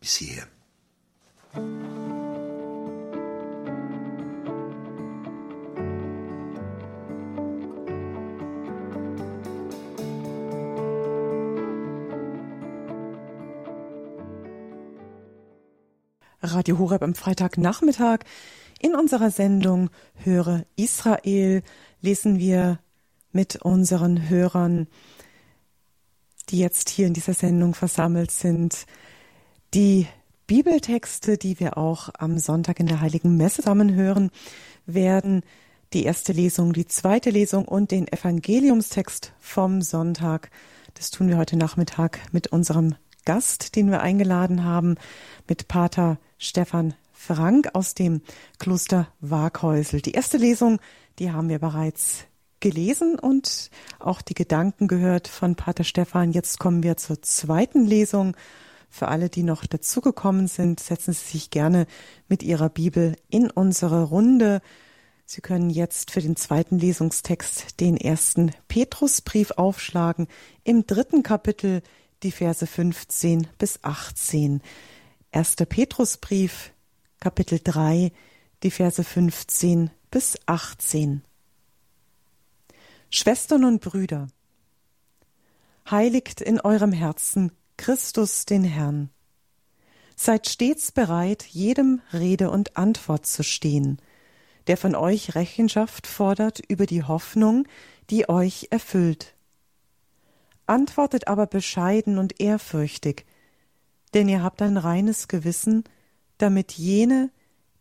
bis 0.01 0.17
hierher. 0.17 0.47
Radio 16.45 16.79
Horeb 16.79 17.03
am 17.03 17.15
Freitagnachmittag. 17.15 18.21
In 18.79 18.95
unserer 18.95 19.31
Sendung 19.31 19.89
Höre 20.15 20.67
Israel 20.77 21.63
lesen 22.03 22.39
wir 22.39 22.79
mit 23.33 23.57
unseren 23.57 24.29
Hörern, 24.29 24.87
die 26.51 26.59
jetzt 26.59 26.91
hier 26.91 27.07
in 27.07 27.15
dieser 27.15 27.33
Sendung 27.33 27.75
versammelt 27.75 28.31
sind, 28.31 28.85
die 29.73 30.07
Bibeltexte, 30.47 31.39
die 31.39 31.59
wir 31.59 31.79
auch 31.79 32.11
am 32.19 32.39
Sonntag 32.39 32.79
in 32.79 32.87
der 32.87 33.01
Heiligen 33.01 33.39
Messe 33.39 33.63
zusammen 33.63 33.95
hören 33.95 34.31
werden. 34.85 35.43
Die 35.95 36.05
erste 36.05 36.33
Lesung, 36.33 36.75
die 36.75 36.87
zweite 36.87 37.31
Lesung 37.31 37.67
und 37.67 37.91
den 37.91 38.07
Evangeliumstext 38.07 39.33
vom 39.41 39.81
Sonntag. 39.81 40.51
Das 40.93 41.11
tun 41.11 41.29
wir 41.29 41.39
heute 41.39 41.57
Nachmittag 41.57 42.21
mit 42.33 42.49
unserem 42.49 42.97
Gast, 43.25 43.75
den 43.77 43.91
wir 43.91 44.03
eingeladen 44.03 44.65
haben, 44.65 44.97
mit 45.49 45.69
Pater 45.69 46.19
Stefan 46.45 46.95
Frank 47.13 47.71
aus 47.73 47.95
dem 47.95 48.21
Kloster 48.59 49.09
Waghäusel. 49.21 50.03
Die 50.03 50.13
erste 50.13 50.37
Lesung, 50.37 50.79
die 51.19 51.33
haben 51.33 51.49
wir 51.49 51.59
bereits 51.59 52.27
gelesen 52.61 53.19
und 53.19 53.71
auch 53.99 54.21
die 54.23 54.35
Gedanken 54.35 54.87
gehört 54.87 55.27
von 55.29 55.55
Pater 55.55 55.85
Stefan. 55.85 56.33
Jetzt 56.33 56.59
kommen 56.59 56.83
wir 56.83 56.97
zur 56.97 57.23
zweiten 57.23 57.87
Lesung. 57.87 58.37
Für 58.91 59.09
alle, 59.09 59.29
die 59.29 59.43
noch 59.43 59.67
dazugekommen 59.67 60.47
sind, 60.47 60.81
setzen 60.81 61.15
Sie 61.15 61.33
sich 61.33 61.51
gerne 61.51 61.87
mit 62.29 62.43
Ihrer 62.43 62.69
Bibel 62.69 63.17
in 63.29 63.51
unsere 63.51 64.05
Runde. 64.05 64.61
Sie 65.27 65.41
können 65.41 65.71
jetzt 65.71 66.11
für 66.11 66.21
den 66.21 66.37
zweiten 66.37 66.79
Lesungstext 66.79 67.81
den 67.81 67.97
ersten 67.97 68.53
Petrusbrief 68.69 69.53
aufschlagen, 69.53 70.29
im 70.63 70.87
dritten 70.87 71.23
Kapitel 71.23 71.83
die 72.23 72.33
Verse 72.33 72.67
15 72.67 73.47
bis 73.59 73.79
18. 73.83 74.61
Erster 75.35 75.67
Petrusbrief, 75.67 76.73
Kapitel 77.19 77.59
3, 77.59 78.13
die 78.63 78.71
Verse 78.71 79.03
15 79.03 79.91
bis 80.09 80.39
18. 80.47 81.25
Schwestern 83.11 83.65
und 83.65 83.81
Brüder, 83.81 84.29
heiligt 85.91 86.41
in 86.41 86.61
eurem 86.61 86.93
Herzen 86.93 87.51
Christus 87.77 88.47
den 88.47 88.63
Herrn. 88.63 89.11
Seid 90.15 90.49
stets 90.49 90.93
bereit, 90.93 91.43
jedem 91.43 92.01
Rede 92.13 92.49
und 92.49 92.77
Antwort 92.77 93.27
zu 93.27 93.43
stehen, 93.43 94.01
der 94.69 94.77
von 94.77 94.95
euch 94.95 95.35
Rechenschaft 95.35 96.07
fordert 96.07 96.61
über 96.69 96.87
die 96.87 97.03
Hoffnung, 97.03 97.67
die 98.09 98.29
euch 98.29 98.69
erfüllt. 98.71 99.35
Antwortet 100.67 101.27
aber 101.27 101.49
bescheiden 101.49 102.19
und 102.19 102.41
ehrfürchtig, 102.41 103.27
denn 104.15 104.29
ihr 104.29 104.43
habt 104.43 104.63
ein 104.63 104.77
reines 104.77 105.29
Gewissen, 105.29 105.85
damit 106.39 106.73
jene, 106.73 107.31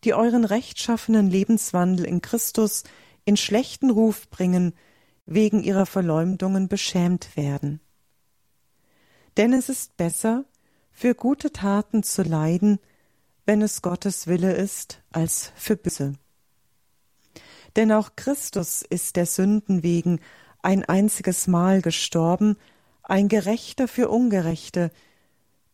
die 0.03 0.13
euren 0.13 0.45
rechtschaffenen 0.45 1.29
Lebenswandel 1.29 2.05
in 2.05 2.21
Christus 2.21 2.83
in 3.25 3.37
schlechten 3.37 3.89
Ruf 3.89 4.29
bringen, 4.29 4.73
wegen 5.25 5.63
ihrer 5.63 5.85
Verleumdungen 5.85 6.67
beschämt 6.67 7.37
werden. 7.37 7.79
Denn 9.37 9.53
es 9.53 9.69
ist 9.69 9.95
besser, 9.95 10.43
für 10.91 11.15
gute 11.15 11.51
Taten 11.51 12.03
zu 12.03 12.23
leiden, 12.23 12.79
wenn 13.45 13.61
es 13.61 13.81
Gottes 13.81 14.27
Wille 14.27 14.53
ist, 14.53 15.01
als 15.11 15.51
für 15.55 15.75
böse. 15.75 16.13
Denn 17.75 17.91
auch 17.91 18.11
Christus 18.15 18.83
ist 18.83 19.15
der 19.15 19.25
Sünden 19.25 19.81
wegen 19.81 20.19
ein 20.61 20.85
einziges 20.85 21.47
Mal 21.47 21.81
gestorben, 21.81 22.57
ein 23.01 23.27
Gerechter 23.27 23.87
für 23.87 24.09
Ungerechte, 24.09 24.91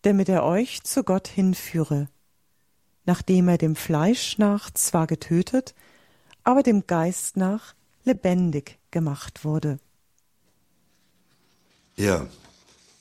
damit 0.01 0.29
er 0.29 0.43
euch 0.43 0.83
zu 0.83 1.03
Gott 1.03 1.27
hinführe, 1.27 2.07
nachdem 3.05 3.47
er 3.47 3.57
dem 3.57 3.75
Fleisch 3.75 4.37
nach 4.37 4.71
zwar 4.71 5.07
getötet, 5.07 5.75
aber 6.43 6.63
dem 6.63 6.87
Geist 6.87 7.37
nach 7.37 7.75
lebendig 8.03 8.79
gemacht 8.91 9.43
wurde. 9.43 9.79
Ja, 11.95 12.27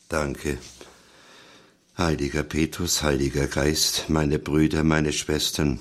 danke. 0.09 0.59
Heiliger 1.97 2.43
Petrus, 2.43 3.02
Heiliger 3.02 3.47
Geist, 3.47 4.09
meine 4.09 4.38
Brüder, 4.38 4.85
meine 4.85 5.12
Schwestern, 5.12 5.81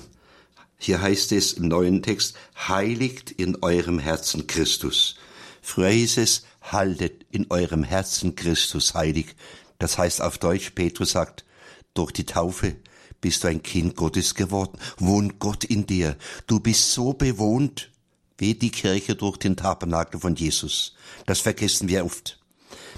hier 0.78 1.02
heißt 1.02 1.32
es 1.32 1.54
im 1.54 1.68
neuen 1.68 2.04
Text, 2.04 2.36
heiligt 2.56 3.32
in 3.32 3.58
eurem 3.64 4.00
Herzen 4.00 4.46
Christus. 4.46 5.16
Früher 5.62 5.90
hieß 5.90 6.18
es, 6.18 6.46
haltet 6.62 7.26
in 7.32 7.48
eurem 7.50 7.84
Herzen 7.84 8.36
Christus 8.36 8.94
heilig. 8.94 9.36
Das 9.80 9.98
heißt 9.98 10.22
auf 10.22 10.38
Deutsch, 10.38 10.72
Petrus 10.72 11.12
sagt, 11.12 11.46
durch 11.94 12.12
die 12.12 12.26
Taufe 12.26 12.76
bist 13.22 13.44
du 13.44 13.48
ein 13.48 13.64
Kind 13.64 13.96
Gottes 13.96 14.36
geworden, 14.36 14.78
wohnt 14.98 15.40
Gott 15.40 15.64
in 15.64 15.86
dir. 15.86 16.16
Du 16.46 16.60
bist 16.60 16.92
so 16.92 17.14
bewohnt 17.14 17.92
wie 18.38 18.54
die 18.54 18.70
Kirche 18.70 19.16
durch 19.16 19.38
den 19.38 19.56
Tabernakel 19.56 20.20
von 20.20 20.36
Jesus. 20.36 20.96
Das 21.26 21.40
vergessen 21.40 21.88
wir 21.88 22.06
oft. 22.06 22.40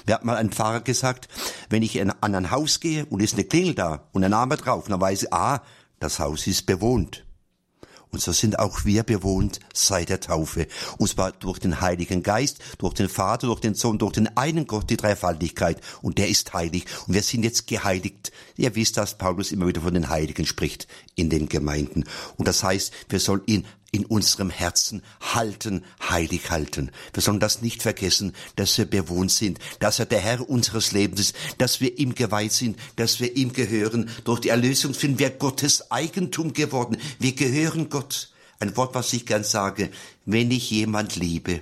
Mir 0.06 0.16
hat 0.16 0.26
mal 0.26 0.36
ein 0.36 0.52
Pfarrer 0.52 0.82
gesagt, 0.82 1.30
wenn 1.70 1.84
ich 1.84 2.02
an 2.02 2.12
ein 2.22 2.52
Haus 2.52 2.80
gehe 2.80 3.06
und 3.06 3.22
ist 3.22 3.36
eine 3.36 3.44
Klingel 3.44 3.76
da 3.76 4.08
und 4.12 4.24
ein 4.24 4.32
Name 4.32 4.58
drauf, 4.58 4.88
dann 4.88 5.00
weiß 5.00 5.24
ich, 5.24 5.34
ah, 5.34 5.62
das 6.00 6.20
Haus 6.20 6.48
ist 6.48 6.66
bewohnt. 6.66 7.26
Und 8.12 8.22
so 8.22 8.32
sind 8.32 8.58
auch 8.58 8.86
wir 8.86 9.04
bewohnt 9.04 9.60
seit 9.74 10.10
der 10.10 10.20
Taufe. 10.20 10.68
Und 10.98 11.10
zwar 11.10 11.32
durch 11.32 11.60
den 11.60 11.80
Heiligen 11.80 12.24
Geist, 12.24 12.60
durch 12.80 12.96
den 12.96 13.08
Vater, 13.08 13.48
durch 13.48 13.60
den 13.60 13.76
Sohn, 13.76 14.00
durch 14.00 14.14
den 14.14 14.36
einen 14.36 14.66
Gott, 14.66 14.90
die 14.90 14.98
Dreifaltigkeit. 14.98 15.80
Und 16.02 16.18
der 16.18 16.28
ist 16.28 16.54
heilig. 16.54 16.86
Und 17.06 17.14
wir 17.14 17.22
sind 17.22 17.44
jetzt 17.44 17.68
geheiligt. 17.68 18.32
Ihr 18.58 18.76
wisst, 18.76 18.98
dass 18.98 19.18
Paulus 19.18 19.52
immer 19.52 19.68
wieder 19.68 19.82
von 19.82 19.94
den 19.94 20.10
Heiligen 20.10 20.48
spricht 20.48 20.88
in 21.16 21.30
den 21.30 21.50
Gemeinden. 21.50 22.06
Und 22.38 22.48
das 22.48 22.64
heißt, 22.64 22.92
wir 23.10 23.20
sollen 23.20 23.44
ihn 23.46 23.66
in 23.92 24.06
unserem 24.06 24.50
Herzen 24.50 25.02
halten, 25.20 25.84
heilig 26.08 26.52
halten. 26.52 26.92
Wir 27.14 27.24
sollen 27.24 27.40
das 27.40 27.62
nicht 27.62 27.82
vergessen, 27.82 28.34
dass 28.56 28.78
wir 28.78 28.86
bewohnt 28.86 29.32
sind, 29.32 29.60
dass 29.80 30.00
er 30.00 30.06
der 30.06 30.20
Herr 30.20 30.50
unseres 30.50 30.92
Lebens 30.92 31.20
ist, 31.20 31.36
dass 31.58 31.82
wir 31.82 31.98
ihm 31.98 32.16
geweiht 32.16 32.52
sind, 32.52 32.78
dass 32.96 33.20
wir 33.20 33.36
ihm 33.36 33.54
gehören. 33.54 34.10
Durch 34.24 34.40
die 34.40 34.50
Erlösung 34.50 34.94
sind 34.94 35.20
wir 35.20 35.30
Gottes 35.32 35.92
Eigentum 35.92 36.54
geworden. 36.54 36.98
Wir 37.20 37.34
gehören 37.34 37.90
Gott. 37.90 38.32
Ein 38.60 38.76
Wort, 38.76 38.94
was 38.94 39.14
ich 39.14 39.26
gern 39.26 39.44
sage. 39.44 39.90
Wenn 40.26 40.52
ich 40.52 40.70
jemand 40.70 41.16
liebe, 41.16 41.62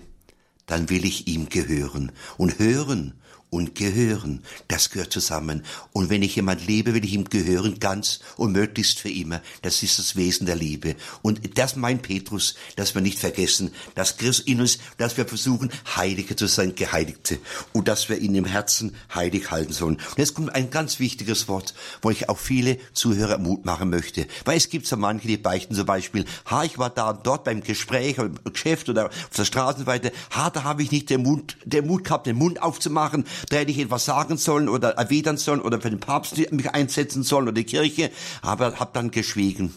dann 0.65 0.89
will 0.89 1.05
ich 1.05 1.27
ihm 1.27 1.47
gehören. 1.49 2.11
Und 2.37 2.59
hören 2.59 3.13
und 3.49 3.75
gehören. 3.75 4.43
Das 4.67 4.89
gehört 4.89 5.13
zusammen. 5.13 5.63
Und 5.93 6.09
wenn 6.09 6.21
ich 6.21 6.35
jemand 6.35 6.65
liebe, 6.67 6.93
will 6.93 7.05
ich 7.05 7.13
ihm 7.13 7.25
gehören, 7.25 7.79
ganz 7.79 8.19
und 8.35 8.51
möglichst 8.51 8.99
für 8.99 9.09
immer. 9.09 9.41
Das 9.61 9.83
ist 9.83 9.99
das 9.99 10.15
Wesen 10.15 10.45
der 10.45 10.55
Liebe. 10.55 10.95
Und 11.21 11.57
das 11.57 11.75
meint 11.75 12.01
Petrus, 12.01 12.55
dass 12.75 12.93
wir 12.93 13.01
nicht 13.01 13.19
vergessen, 13.19 13.71
dass 13.95 14.17
Christus 14.17 14.45
in 14.45 14.59
uns, 14.59 14.79
dass 14.97 15.17
wir 15.17 15.25
versuchen, 15.25 15.71
Heilige 15.95 16.35
zu 16.35 16.47
sein, 16.47 16.75
Geheiligte. 16.75 17.39
Und 17.73 17.87
dass 17.87 18.09
wir 18.09 18.17
ihn 18.17 18.35
im 18.35 18.45
Herzen 18.45 18.95
heilig 19.13 19.49
halten 19.49 19.73
sollen. 19.73 19.95
Und 19.95 20.17
jetzt 20.17 20.33
kommt 20.33 20.53
ein 20.53 20.69
ganz 20.69 20.99
wichtiges 20.99 21.47
Wort, 21.47 21.73
wo 22.01 22.09
ich 22.09 22.29
auch 22.29 22.37
viele 22.37 22.77
Zuhörer 22.93 23.37
Mut 23.37 23.65
machen 23.65 23.89
möchte. 23.89 24.27
Weil 24.45 24.57
es 24.57 24.69
gibt 24.69 24.87
so 24.87 24.97
manche, 24.97 25.27
die 25.27 25.37
beichten 25.37 25.75
zum 25.75 25.85
Beispiel, 25.85 26.25
ha, 26.49 26.63
ich 26.63 26.77
war 26.77 26.89
da 26.89 27.11
und 27.11 27.25
dort 27.25 27.45
beim 27.45 27.61
Gespräch, 27.61 28.17
im 28.17 28.35
Geschäft 28.43 28.89
oder 28.89 29.07
auf 29.07 29.29
der 29.37 29.45
Straße 29.45 29.79
und 29.79 29.85
so 29.85 29.87
weiter, 29.87 30.11
ha, 30.31 30.49
da 30.49 30.63
habe 30.63 30.83
ich 30.83 30.91
nicht 30.91 31.09
den 31.09 31.23
Mut, 31.23 31.57
den 31.63 31.87
Mut 31.87 32.03
gehabt, 32.03 32.27
den 32.27 32.35
Mund 32.35 32.61
aufzumachen, 32.61 33.25
da 33.49 33.57
hätte 33.57 33.71
ich 33.71 33.79
etwas 33.79 34.05
sagen 34.05 34.37
sollen 34.37 34.69
oder 34.69 34.91
erwidern 34.91 35.37
sollen 35.37 35.61
oder 35.61 35.81
für 35.81 35.89
den 35.89 35.99
Papst 35.99 36.37
mich 36.51 36.71
einsetzen 36.71 37.23
sollen 37.23 37.43
oder 37.43 37.53
die 37.53 37.63
Kirche, 37.63 38.11
aber 38.41 38.79
hab 38.79 38.93
dann 38.93 39.11
geschwiegen. 39.11 39.73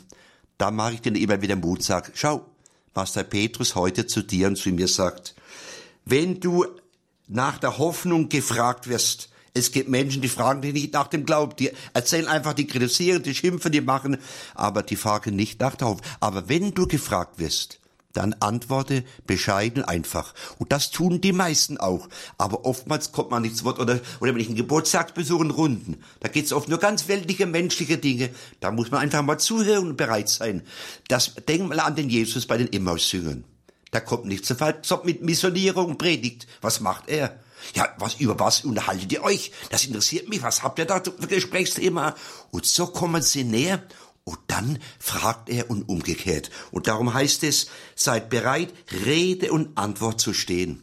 Da 0.59 0.70
mache 0.70 0.94
ich 0.94 1.01
den 1.01 1.14
immer 1.14 1.40
wieder 1.42 1.57
Mut, 1.57 1.83
sag, 1.83 2.12
schau, 2.14 2.44
was 2.94 3.12
der 3.12 3.25
Petrus 3.25 3.75
heute 3.75 4.07
zu 4.07 4.23
dir 4.23 4.49
und 4.49 4.57
zu 4.57 4.70
mir 4.70 4.88
sagt. 4.88 5.35
Wenn 6.05 6.40
du 6.40 6.66
nach 7.29 7.59
der 7.59 7.79
Hoffnung 7.79 8.29
gefragt 8.29 8.88
wirst, 8.88 9.31
es 9.53 9.73
gibt 9.73 9.88
Menschen, 9.88 10.23
die 10.23 10.29
fragen 10.29 10.62
dich 10.62 10.73
nicht 10.73 10.92
nach 10.92 11.09
dem 11.09 11.27
Glauben, 11.27 11.57
die 11.57 11.70
erzählen 11.92 12.29
einfach, 12.29 12.53
die 12.53 12.66
kritisieren, 12.66 13.23
die 13.23 13.35
schimpfen, 13.35 13.73
die 13.73 13.81
machen, 13.81 14.18
aber 14.55 14.83
die 14.83 14.96
fragen 14.96 15.35
nicht 15.35 15.61
nach 15.61 15.75
der 15.75 15.88
Hoffnung. 15.88 16.07
Aber 16.20 16.49
wenn 16.49 16.73
du 16.73 16.87
gefragt 16.87 17.38
wirst, 17.38 17.80
dann 18.12 18.35
antworte 18.40 19.05
bescheiden 19.27 19.85
einfach. 19.85 20.35
Und 20.59 20.73
das 20.73 20.90
tun 20.90 21.20
die 21.20 21.33
meisten 21.33 21.79
auch. 21.79 22.09
Aber 22.38 22.64
oftmals 22.64 23.12
kommt 23.12 23.31
man 23.31 23.42
nicht 23.42 23.57
zu 23.57 23.64
Wort. 23.64 23.79
Oder, 23.79 24.01
oder 24.20 24.35
wenn 24.35 24.40
ich 24.40 24.49
einen 24.49 24.57
Geburtstag 24.57 25.14
besuche, 25.14 25.44
in 25.44 25.51
Runden, 25.51 26.03
da 26.20 26.29
geht 26.29 26.46
es 26.46 26.53
oft 26.53 26.68
nur 26.68 26.79
ganz 26.79 27.09
weltliche, 27.09 27.46
menschliche 27.46 27.99
Dinge. 27.99 28.31
Da 28.61 28.70
muss 28.70 28.90
man 28.90 29.01
einfach 29.01 29.23
mal 29.23 29.38
zuhören 29.38 29.88
und 29.88 29.96
bereit 29.96 30.29
sein. 30.29 30.62
Das, 31.09 31.35
denk 31.49 31.68
mal 31.68 31.81
an 31.81 31.96
den 31.96 32.11
Jesus 32.11 32.46
bei 32.46 32.57
den 32.57 32.73
Emmaus-Jüngern. 32.73 33.44
Da 33.90 34.01
kommt 34.01 34.27
nichts 34.27 34.49
zu 34.49 34.55
Fall, 34.55 34.81
mit 35.05 35.23
Missionierung, 35.23 35.99
Predigt. 35.99 36.46
Was 36.61 36.81
macht 36.81 37.09
er? 37.09 37.38
Ja, 37.75 37.88
was, 37.99 38.14
über 38.14 38.38
was 38.38 38.64
unterhaltet 38.64 39.12
ihr 39.12 39.23
euch? 39.23 39.53
Das 39.70 39.85
interessiert 39.85 40.29
mich. 40.29 40.42
Was 40.42 40.62
habt 40.62 40.79
ihr 40.79 40.85
da 40.85 41.03
für 41.03 41.27
Gesprächsthema? 41.27 42.14
Und 42.51 42.66
so 42.66 42.87
kommen 42.87 43.23
sie 43.23 43.44
näher 43.44 43.83
und 44.24 44.38
dann 44.46 44.78
fragt 44.98 45.48
er 45.48 45.70
und 45.70 45.88
umgekehrt. 45.88 46.50
Und 46.70 46.88
darum 46.88 47.12
heißt 47.14 47.44
es, 47.44 47.68
seid 47.94 48.30
bereit, 48.30 48.72
Rede 49.04 49.52
und 49.52 49.76
Antwort 49.76 50.20
zu 50.20 50.33
stehen. 50.33 50.83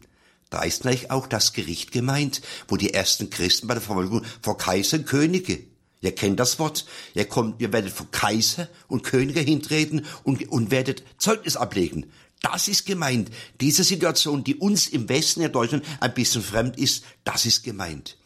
Da 0.50 0.64
ist 0.64 0.86
natürlich 0.86 1.12
auch 1.12 1.28
das 1.28 1.54
Gericht 1.54 1.92
gemeint, 1.92 2.42
wo 2.68 2.78
die 2.78 2.94
ersten 2.94 3.30
Christen 3.30 3.68
bei 3.68 3.74
der 3.74 3.84
Verfolgung 3.84 4.24
vor 4.42 4.58
Kaiser 4.58 4.98
und 4.98 5.06
Könige. 5.06 5.64
Ihr 6.02 6.16
kennt 6.16 6.40
das 6.40 6.60
Wort. 6.60 6.86
Ihr 7.16 7.26
kommt, 7.26 7.62
ihr 7.62 7.74
werdet 7.74 7.92
vor 7.92 8.10
Kaiser 8.12 8.70
und 8.88 9.04
Könige 9.04 9.40
hintreten 9.40 10.06
und, 10.24 10.48
und 10.50 10.72
werdet 10.72 11.04
Zeugnis 11.18 11.58
ablegen. 11.58 12.12
Das 12.42 12.68
ist 12.68 12.86
gemeint. 12.86 13.32
Diese 13.60 13.84
Situation, 13.84 14.44
die 14.44 14.56
uns 14.56 14.88
im 14.88 15.10
Westen 15.10 15.42
der 15.42 15.50
Deutschland 15.50 15.84
ein 16.00 16.14
bisschen 16.14 16.44
fremd 16.44 16.78
ist, 16.78 17.04
das 17.24 17.46
ist 17.46 17.64
gemeint. 17.64 18.17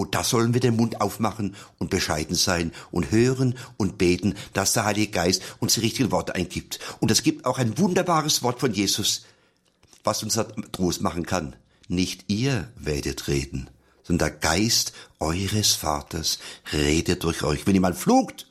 Und 0.00 0.14
da 0.14 0.24
sollen 0.24 0.54
wir 0.54 0.62
den 0.62 0.76
Mund 0.76 1.02
aufmachen 1.02 1.54
und 1.76 1.90
bescheiden 1.90 2.34
sein 2.34 2.72
und 2.90 3.10
hören 3.10 3.58
und 3.76 3.98
beten, 3.98 4.34
dass 4.54 4.72
der 4.72 4.86
Heilige 4.86 5.12
Geist 5.12 5.42
uns 5.58 5.74
die 5.74 5.80
richtigen 5.80 6.10
Worte 6.10 6.34
eingibt. 6.34 6.80
Und 7.00 7.10
es 7.10 7.22
gibt 7.22 7.44
auch 7.44 7.58
ein 7.58 7.76
wunderbares 7.76 8.42
Wort 8.42 8.60
von 8.60 8.72
Jesus, 8.72 9.26
was 10.02 10.22
uns 10.22 10.40
Trost 10.72 11.02
machen 11.02 11.26
kann. 11.26 11.54
Nicht 11.86 12.24
ihr 12.28 12.70
werdet 12.76 13.28
reden, 13.28 13.68
sondern 14.02 14.30
der 14.30 14.38
Geist 14.38 14.94
eures 15.18 15.74
Vaters 15.74 16.38
redet 16.72 17.22
durch 17.22 17.42
euch. 17.42 17.66
Wenn 17.66 17.74
jemand 17.74 17.98
flucht, 17.98 18.46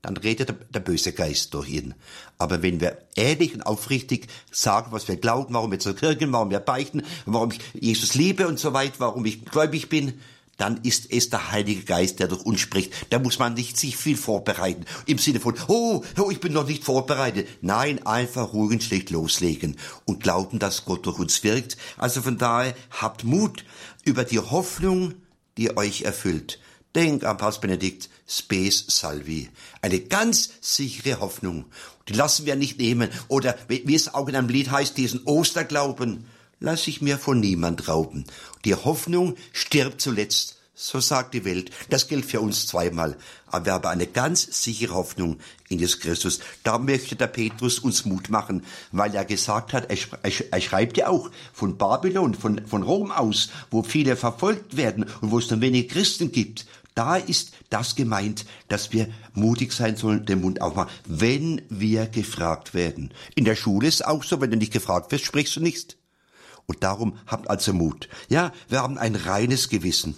dann 0.00 0.16
redet 0.16 0.54
der, 0.74 0.80
böse 0.80 1.12
Geist 1.12 1.52
durch 1.52 1.68
ihn. 1.68 1.94
Aber 2.38 2.62
wenn 2.62 2.80
wir 2.80 3.06
ehrlich 3.16 3.52
und 3.52 3.66
aufrichtig 3.66 4.28
sagen, 4.50 4.92
was 4.92 5.08
wir 5.08 5.18
glauben, 5.18 5.52
warum 5.52 5.72
wir 5.72 5.78
zur 5.78 5.94
Kirche 5.94 6.32
warum 6.32 6.48
wir 6.48 6.60
beichten, 6.60 7.02
warum 7.26 7.50
ich 7.50 7.60
Jesus 7.74 8.14
liebe 8.14 8.48
und 8.48 8.58
so 8.58 8.72
weiter, 8.72 8.94
warum 8.96 9.26
ich 9.26 9.44
gläubig 9.44 9.90
bin, 9.90 10.18
dann 10.60 10.80
ist 10.82 11.10
es 11.10 11.30
der 11.30 11.50
Heilige 11.50 11.84
Geist, 11.84 12.20
der 12.20 12.28
durch 12.28 12.44
uns 12.44 12.60
spricht. 12.60 12.92
Da 13.10 13.18
muss 13.18 13.38
man 13.38 13.54
nicht 13.54 13.78
sich 13.78 13.96
viel 13.96 14.16
vorbereiten. 14.16 14.84
Im 15.06 15.18
Sinne 15.18 15.40
von, 15.40 15.54
oh, 15.68 16.04
oh, 16.18 16.30
ich 16.30 16.40
bin 16.40 16.52
noch 16.52 16.66
nicht 16.66 16.84
vorbereitet. 16.84 17.48
Nein, 17.62 18.06
einfach 18.06 18.52
ruhig 18.52 18.72
und 18.72 18.82
schlicht 18.82 19.10
loslegen 19.10 19.76
und 20.04 20.22
glauben, 20.22 20.58
dass 20.58 20.84
Gott 20.84 21.06
durch 21.06 21.18
uns 21.18 21.42
wirkt. 21.42 21.78
Also 21.96 22.20
von 22.20 22.36
daher 22.36 22.74
habt 22.90 23.24
Mut 23.24 23.64
über 24.04 24.24
die 24.24 24.38
Hoffnung, 24.38 25.14
die 25.56 25.76
euch 25.76 26.02
erfüllt. 26.02 26.60
Denk 26.94 27.24
an 27.24 27.38
Papst 27.38 27.60
Benedikt, 27.60 28.10
Spes 28.26 28.84
Salvi. 28.88 29.48
Eine 29.80 30.00
ganz 30.00 30.50
sichere 30.60 31.20
Hoffnung. 31.20 31.66
Die 32.08 32.14
lassen 32.14 32.44
wir 32.46 32.56
nicht 32.56 32.78
nehmen. 32.78 33.08
Oder 33.28 33.56
wie 33.68 33.94
es 33.94 34.12
auch 34.12 34.28
in 34.28 34.36
einem 34.36 34.48
Lied 34.48 34.70
heißt, 34.70 34.96
diesen 34.96 35.22
Osterglauben 35.24 36.26
lass 36.60 36.86
ich 36.86 37.00
mir 37.00 37.18
von 37.18 37.40
niemand 37.40 37.88
rauben. 37.88 38.24
Die 38.64 38.74
Hoffnung 38.74 39.36
stirbt 39.52 40.00
zuletzt. 40.00 40.56
So 40.82 40.98
sagt 40.98 41.34
die 41.34 41.44
Welt. 41.44 41.70
Das 41.90 42.08
gilt 42.08 42.24
für 42.24 42.40
uns 42.40 42.66
zweimal. 42.66 43.18
Aber 43.48 43.66
wir 43.66 43.72
haben 43.74 43.86
eine 43.86 44.06
ganz 44.06 44.62
sichere 44.62 44.94
Hoffnung 44.94 45.38
in 45.68 45.78
Jesus 45.78 46.00
Christus. 46.00 46.40
Da 46.62 46.78
möchte 46.78 47.16
der 47.16 47.26
Petrus 47.26 47.80
uns 47.80 48.06
Mut 48.06 48.30
machen, 48.30 48.64
weil 48.90 49.14
er 49.14 49.26
gesagt 49.26 49.74
hat, 49.74 49.90
er, 49.90 50.60
schreibt 50.62 50.96
ja 50.96 51.08
auch 51.08 51.30
von 51.52 51.76
Babylon, 51.76 52.32
von, 52.32 52.66
von 52.66 52.82
Rom 52.82 53.10
aus, 53.10 53.50
wo 53.70 53.82
viele 53.82 54.16
verfolgt 54.16 54.78
werden 54.78 55.04
und 55.20 55.30
wo 55.30 55.38
es 55.38 55.50
nur 55.50 55.60
wenig 55.60 55.88
Christen 55.88 56.32
gibt. 56.32 56.64
Da 56.94 57.16
ist 57.16 57.52
das 57.68 57.94
gemeint, 57.94 58.46
dass 58.68 58.90
wir 58.90 59.08
mutig 59.34 59.72
sein 59.72 59.96
sollen, 59.96 60.24
den 60.24 60.40
Mund 60.40 60.62
aufmachen, 60.62 60.90
wenn 61.04 61.60
wir 61.68 62.06
gefragt 62.06 62.72
werden. 62.72 63.12
In 63.34 63.44
der 63.44 63.54
Schule 63.54 63.86
ist 63.86 64.06
auch 64.06 64.24
so, 64.24 64.40
wenn 64.40 64.50
du 64.50 64.56
nicht 64.56 64.72
gefragt 64.72 65.12
wirst, 65.12 65.26
sprichst 65.26 65.56
du 65.56 65.60
nicht. 65.60 65.99
Und 66.66 66.82
darum 66.82 67.18
habt 67.26 67.48
also 67.50 67.72
Mut. 67.72 68.08
Ja, 68.28 68.52
wir 68.68 68.80
haben 68.80 68.98
ein 68.98 69.14
reines 69.14 69.68
Gewissen. 69.68 70.14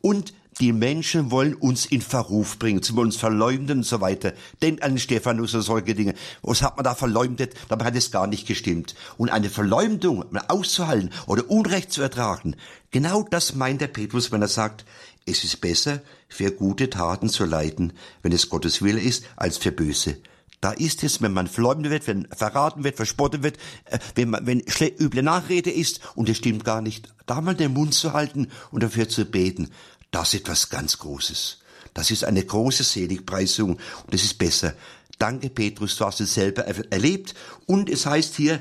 Und 0.00 0.32
die 0.60 0.72
Menschen 0.72 1.30
wollen 1.30 1.54
uns 1.54 1.86
in 1.86 2.02
Verruf 2.02 2.58
bringen, 2.58 2.82
sie 2.82 2.94
wollen 2.94 3.06
uns 3.06 3.16
verleumden 3.16 3.78
und 3.78 3.84
so 3.84 4.02
weiter. 4.02 4.34
Denkt 4.60 4.82
an 4.82 4.92
den 4.92 4.98
Stephanus 4.98 5.54
und 5.54 5.62
solche 5.62 5.94
Dinge. 5.94 6.14
Was 6.42 6.60
hat 6.60 6.76
man 6.76 6.84
da 6.84 6.94
verleumdet? 6.94 7.54
Dabei 7.68 7.86
hat 7.86 7.96
es 7.96 8.10
gar 8.10 8.26
nicht 8.26 8.46
gestimmt. 8.46 8.94
Und 9.16 9.30
eine 9.30 9.48
Verleumdung 9.48 10.24
auszuhalten 10.48 11.10
oder 11.26 11.48
Unrecht 11.50 11.92
zu 11.92 12.02
ertragen, 12.02 12.56
genau 12.90 13.22
das 13.22 13.54
meint 13.54 13.80
der 13.80 13.86
Petrus, 13.86 14.32
wenn 14.32 14.42
er 14.42 14.48
sagt, 14.48 14.84
es 15.24 15.44
ist 15.44 15.62
besser, 15.62 16.02
für 16.28 16.50
gute 16.50 16.90
Taten 16.90 17.30
zu 17.30 17.46
leiden, 17.46 17.94
wenn 18.22 18.32
es 18.32 18.50
Gottes 18.50 18.82
Wille 18.82 19.00
ist, 19.00 19.24
als 19.36 19.56
für 19.56 19.72
böse. 19.72 20.18
Da 20.60 20.72
ist 20.72 21.02
es, 21.04 21.22
wenn 21.22 21.32
man 21.32 21.46
verleumdet 21.46 21.90
wird, 21.90 22.06
wenn 22.06 22.26
verraten 22.26 22.84
wird, 22.84 22.96
verspottet 22.96 23.42
wird, 23.42 23.56
äh, 23.86 23.98
wenn, 24.14 24.30
man, 24.30 24.46
wenn 24.46 24.60
üble 24.60 25.22
Nachrede 25.22 25.70
ist 25.70 26.00
und 26.14 26.28
es 26.28 26.36
stimmt 26.36 26.64
gar 26.64 26.82
nicht, 26.82 27.12
da 27.26 27.40
mal 27.40 27.54
den 27.54 27.72
Mund 27.72 27.94
zu 27.94 28.12
halten 28.12 28.48
und 28.70 28.82
dafür 28.82 29.08
zu 29.08 29.24
beten, 29.24 29.70
das 30.10 30.34
ist 30.34 30.40
etwas 30.40 30.68
ganz 30.68 30.98
Großes. 30.98 31.58
Das 31.94 32.10
ist 32.10 32.24
eine 32.24 32.44
große 32.44 32.84
Seligpreisung 32.84 33.78
und 34.06 34.14
es 34.14 34.22
ist 34.22 34.38
besser. 34.38 34.74
Danke, 35.18 35.50
Petrus, 35.50 35.96
du 35.96 36.04
hast 36.04 36.20
es 36.20 36.34
selber 36.34 36.62
erlebt 36.64 37.34
und 37.66 37.90
es 37.90 38.06
heißt 38.06 38.36
hier 38.36 38.60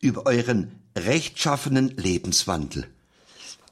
über 0.00 0.26
euren 0.26 0.72
rechtschaffenen 0.96 1.88
Lebenswandel. 1.96 2.88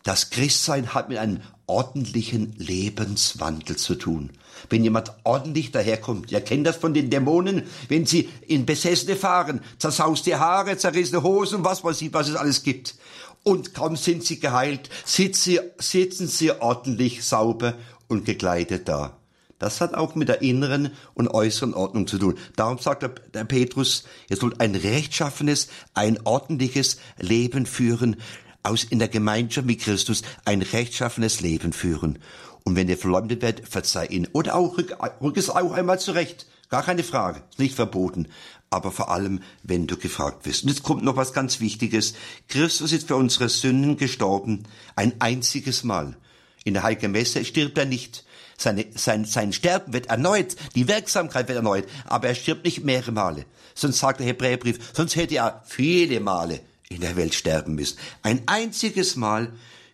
Das 0.02 0.30
Christsein 0.30 0.94
hat 0.94 1.08
mit 1.08 1.18
einem 1.18 1.40
ordentlichen 1.66 2.52
Lebenswandel 2.58 3.76
zu 3.76 3.96
tun. 3.96 4.30
Wenn 4.70 4.84
jemand 4.84 5.12
ordentlich 5.24 5.70
daherkommt, 5.72 6.32
ihr 6.32 6.40
kennt 6.40 6.66
das 6.66 6.76
von 6.76 6.94
den 6.94 7.10
Dämonen, 7.10 7.62
wenn 7.88 8.06
sie 8.06 8.28
in 8.46 8.66
Besessene 8.66 9.16
fahren, 9.16 9.60
zersauste 9.78 10.38
Haare, 10.38 10.76
zerrissene 10.76 11.22
Hosen, 11.22 11.64
was 11.64 11.84
weiß 11.84 12.02
ich, 12.02 12.12
was 12.12 12.28
es 12.28 12.36
alles 12.36 12.62
gibt. 12.62 12.96
Und 13.42 13.74
kaum 13.74 13.96
sind 13.96 14.24
sie 14.24 14.40
geheilt, 14.40 14.90
sitzen, 15.04 15.58
sitzen 15.78 16.26
sie 16.26 16.50
ordentlich 16.50 17.24
sauber 17.24 17.74
und 18.08 18.24
gekleidet 18.24 18.88
da. 18.88 19.16
Das 19.58 19.80
hat 19.80 19.94
auch 19.94 20.14
mit 20.14 20.28
der 20.28 20.42
inneren 20.42 20.90
und 21.14 21.28
äußeren 21.28 21.72
Ordnung 21.72 22.06
zu 22.06 22.18
tun. 22.18 22.34
Darum 22.56 22.78
sagt 22.78 23.02
der, 23.02 23.08
der 23.32 23.44
Petrus, 23.44 24.04
ihr 24.28 24.36
sollt 24.36 24.60
ein 24.60 24.74
rechtschaffenes, 24.74 25.68
ein 25.94 26.18
ordentliches 26.26 26.98
Leben 27.18 27.64
führen, 27.64 28.16
aus 28.62 28.84
in 28.84 28.98
der 28.98 29.08
Gemeinschaft 29.08 29.66
mit 29.66 29.80
Christus 29.80 30.22
ein 30.44 30.60
rechtschaffenes 30.60 31.40
Leben 31.40 31.72
führen. 31.72 32.18
Und 32.66 32.74
wenn 32.74 32.88
ihr 32.88 32.98
verleumdet 32.98 33.42
werdet, 33.42 33.68
verzeih 33.68 34.06
ihn. 34.06 34.26
Oder 34.32 34.56
auch 34.56 34.76
rück, 34.76 34.96
rück 35.22 35.36
es 35.36 35.50
auch 35.50 35.70
einmal 35.70 36.00
zurecht. 36.00 36.46
Gar 36.68 36.82
keine 36.82 37.04
Frage. 37.04 37.44
Ist 37.48 37.60
nicht 37.60 37.76
verboten. 37.76 38.26
Aber 38.70 38.90
vor 38.90 39.08
allem, 39.08 39.40
wenn 39.62 39.86
du 39.86 39.96
gefragt 39.96 40.46
wirst. 40.46 40.64
Und 40.64 40.70
jetzt 40.70 40.82
kommt 40.82 41.04
noch 41.04 41.14
was 41.14 41.32
ganz 41.32 41.60
Wichtiges. 41.60 42.14
Christus 42.48 42.90
ist 42.90 43.06
für 43.06 43.14
unsere 43.14 43.48
Sünden 43.48 43.96
gestorben. 43.96 44.64
Ein 44.96 45.12
einziges 45.20 45.84
Mal. 45.84 46.16
In 46.64 46.74
der 46.74 46.82
Heiligen 46.82 47.12
Messe 47.12 47.44
stirbt 47.44 47.78
er 47.78 47.84
nicht. 47.84 48.24
Seine, 48.58 48.86
sein, 48.96 49.26
sein 49.26 49.52
Sterben 49.52 49.92
wird 49.92 50.06
erneut, 50.06 50.56
die 50.74 50.88
Wirksamkeit 50.88 51.46
wird 51.46 51.58
erneut, 51.58 51.84
aber 52.04 52.28
er 52.28 52.34
stirbt 52.34 52.64
nicht 52.64 52.82
mehrere 52.82 53.12
Male. 53.12 53.44
Sonst 53.76 53.98
sagt 53.98 54.18
der 54.18 54.26
Hebräerbrief, 54.26 54.92
sonst 54.92 55.14
hätte 55.14 55.36
er 55.36 55.62
viele 55.66 56.18
Male 56.18 56.60
in 56.88 57.00
der 57.00 57.14
Welt 57.14 57.34
sterben 57.34 57.76
müssen. 57.76 57.98
Ein 58.22 58.42
einziges 58.46 59.14
Mal 59.14 59.52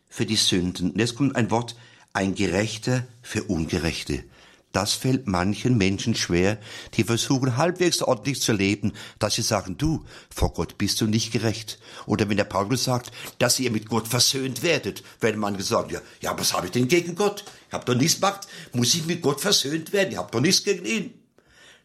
für 0.08 0.24
die 0.24 0.36
Sünden. 0.36 0.92
Und 0.92 0.98
jetzt 0.98 1.16
kommt 1.16 1.36
ein 1.36 1.50
Wort, 1.50 1.74
ein 2.12 2.34
Gerechter 2.34 3.06
für 3.22 3.44
Ungerechte. 3.44 4.24
Das 4.72 4.94
fällt 4.94 5.26
manchen 5.26 5.76
Menschen 5.76 6.14
schwer, 6.14 6.58
die 6.94 7.04
versuchen 7.04 7.58
halbwegs 7.58 8.00
ordentlich 8.00 8.40
zu 8.40 8.54
leben, 8.54 8.92
dass 9.18 9.34
sie 9.34 9.42
sagen, 9.42 9.76
du, 9.76 10.04
vor 10.34 10.54
Gott 10.54 10.78
bist 10.78 11.00
du 11.02 11.06
nicht 11.06 11.30
gerecht. 11.30 11.78
Oder 12.06 12.30
wenn 12.30 12.38
der 12.38 12.44
Paulus 12.44 12.84
sagt, 12.84 13.12
dass 13.38 13.60
ihr 13.60 13.70
mit 13.70 13.88
Gott 13.90 14.08
versöhnt 14.08 14.62
werdet, 14.62 15.02
wenn 15.20 15.38
man 15.38 15.58
gesagt, 15.58 15.92
ja, 15.92 16.00
ja, 16.22 16.38
was 16.38 16.54
habe 16.54 16.66
ich 16.66 16.72
denn 16.72 16.88
gegen 16.88 17.14
Gott? 17.14 17.44
Ich 17.68 17.74
habe 17.74 17.84
doch 17.84 17.94
nichts 17.94 18.20
gemacht, 18.20 18.48
muss 18.72 18.94
ich 18.94 19.04
mit 19.04 19.20
Gott 19.20 19.42
versöhnt 19.42 19.92
werden, 19.92 20.12
ich 20.12 20.16
habe 20.16 20.30
doch 20.30 20.40
nichts 20.40 20.64
gegen 20.64 20.86
ihn. 20.86 21.14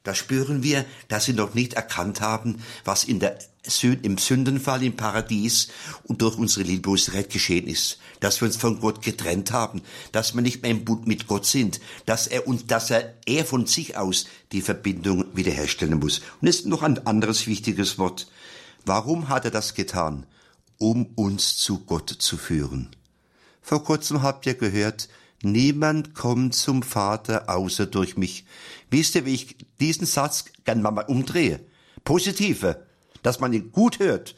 Da 0.04 0.16
spüren 0.16 0.64
wir, 0.64 0.86
dass 1.10 1.26
sie 1.26 1.34
noch 1.34 1.54
nicht 1.54 1.74
erkannt 1.74 2.22
haben, 2.22 2.64
was 2.86 3.04
in 3.04 3.20
der 3.20 3.38
im 3.84 4.18
Sündenfall 4.18 4.84
im 4.84 4.96
Paradies 4.96 5.68
und 6.04 6.22
durch 6.22 6.38
unsere 6.38 6.66
Lieblosigkeit 6.66 7.30
geschehen 7.30 7.68
ist, 7.68 8.00
dass 8.20 8.42
wir 8.42 8.48
uns 8.48 8.58
von 8.58 8.80
Gott 8.80 9.02
getrennt 9.02 9.52
haben, 9.52 9.82
dass 10.12 10.34
wir 10.34 10.42
nicht 10.42 10.62
mehr 10.62 10.72
im 10.72 10.86
Bund 10.86 11.08
mit 11.08 11.28
Gott 11.28 11.46
sind, 11.46 11.80
dass 12.06 12.28
er 12.28 12.48
uns, 12.48 12.66
dass 12.66 12.90
er, 12.90 13.14
er 13.26 13.46
von 13.46 13.66
sich 13.66 13.98
aus 13.98 14.26
die 14.52 14.62
Verbindung 14.62 15.26
wiederherstellen 15.34 16.00
muss. 16.00 16.22
Und 16.42 16.48
es 16.48 16.58
ist 16.58 16.66
noch 16.66 16.84
ein 16.84 17.06
anderes 17.06 17.48
wichtiges 17.48 17.98
Wort. 17.98 18.28
Warum 18.86 19.30
hat 19.30 19.46
er 19.46 19.52
das 19.52 19.74
getan? 19.74 20.26
Um 20.78 21.08
uns 21.16 21.58
zu 21.58 21.80
Gott 21.80 22.10
zu 22.10 22.38
führen. 22.38 22.96
Vor 23.62 23.84
kurzem 23.84 24.22
habt 24.22 24.46
ihr 24.46 24.54
gehört, 24.54 25.10
niemand 25.42 26.14
kommt 26.14 26.56
zum 26.56 26.84
Vater 26.84 27.50
außer 27.50 27.86
durch 27.86 28.16
mich. 28.16 28.46
Wisst 28.90 29.16
ihr, 29.16 29.26
wie 29.26 29.34
ich 29.34 29.58
diesen 29.80 30.06
Satz 30.06 30.46
gern 30.64 30.82
mal 30.82 31.00
umdrehe? 31.02 31.60
Positive 32.06 32.87
dass 33.24 33.40
man 33.40 33.54
ihn 33.54 33.72
gut 33.72 34.00
hört. 34.00 34.36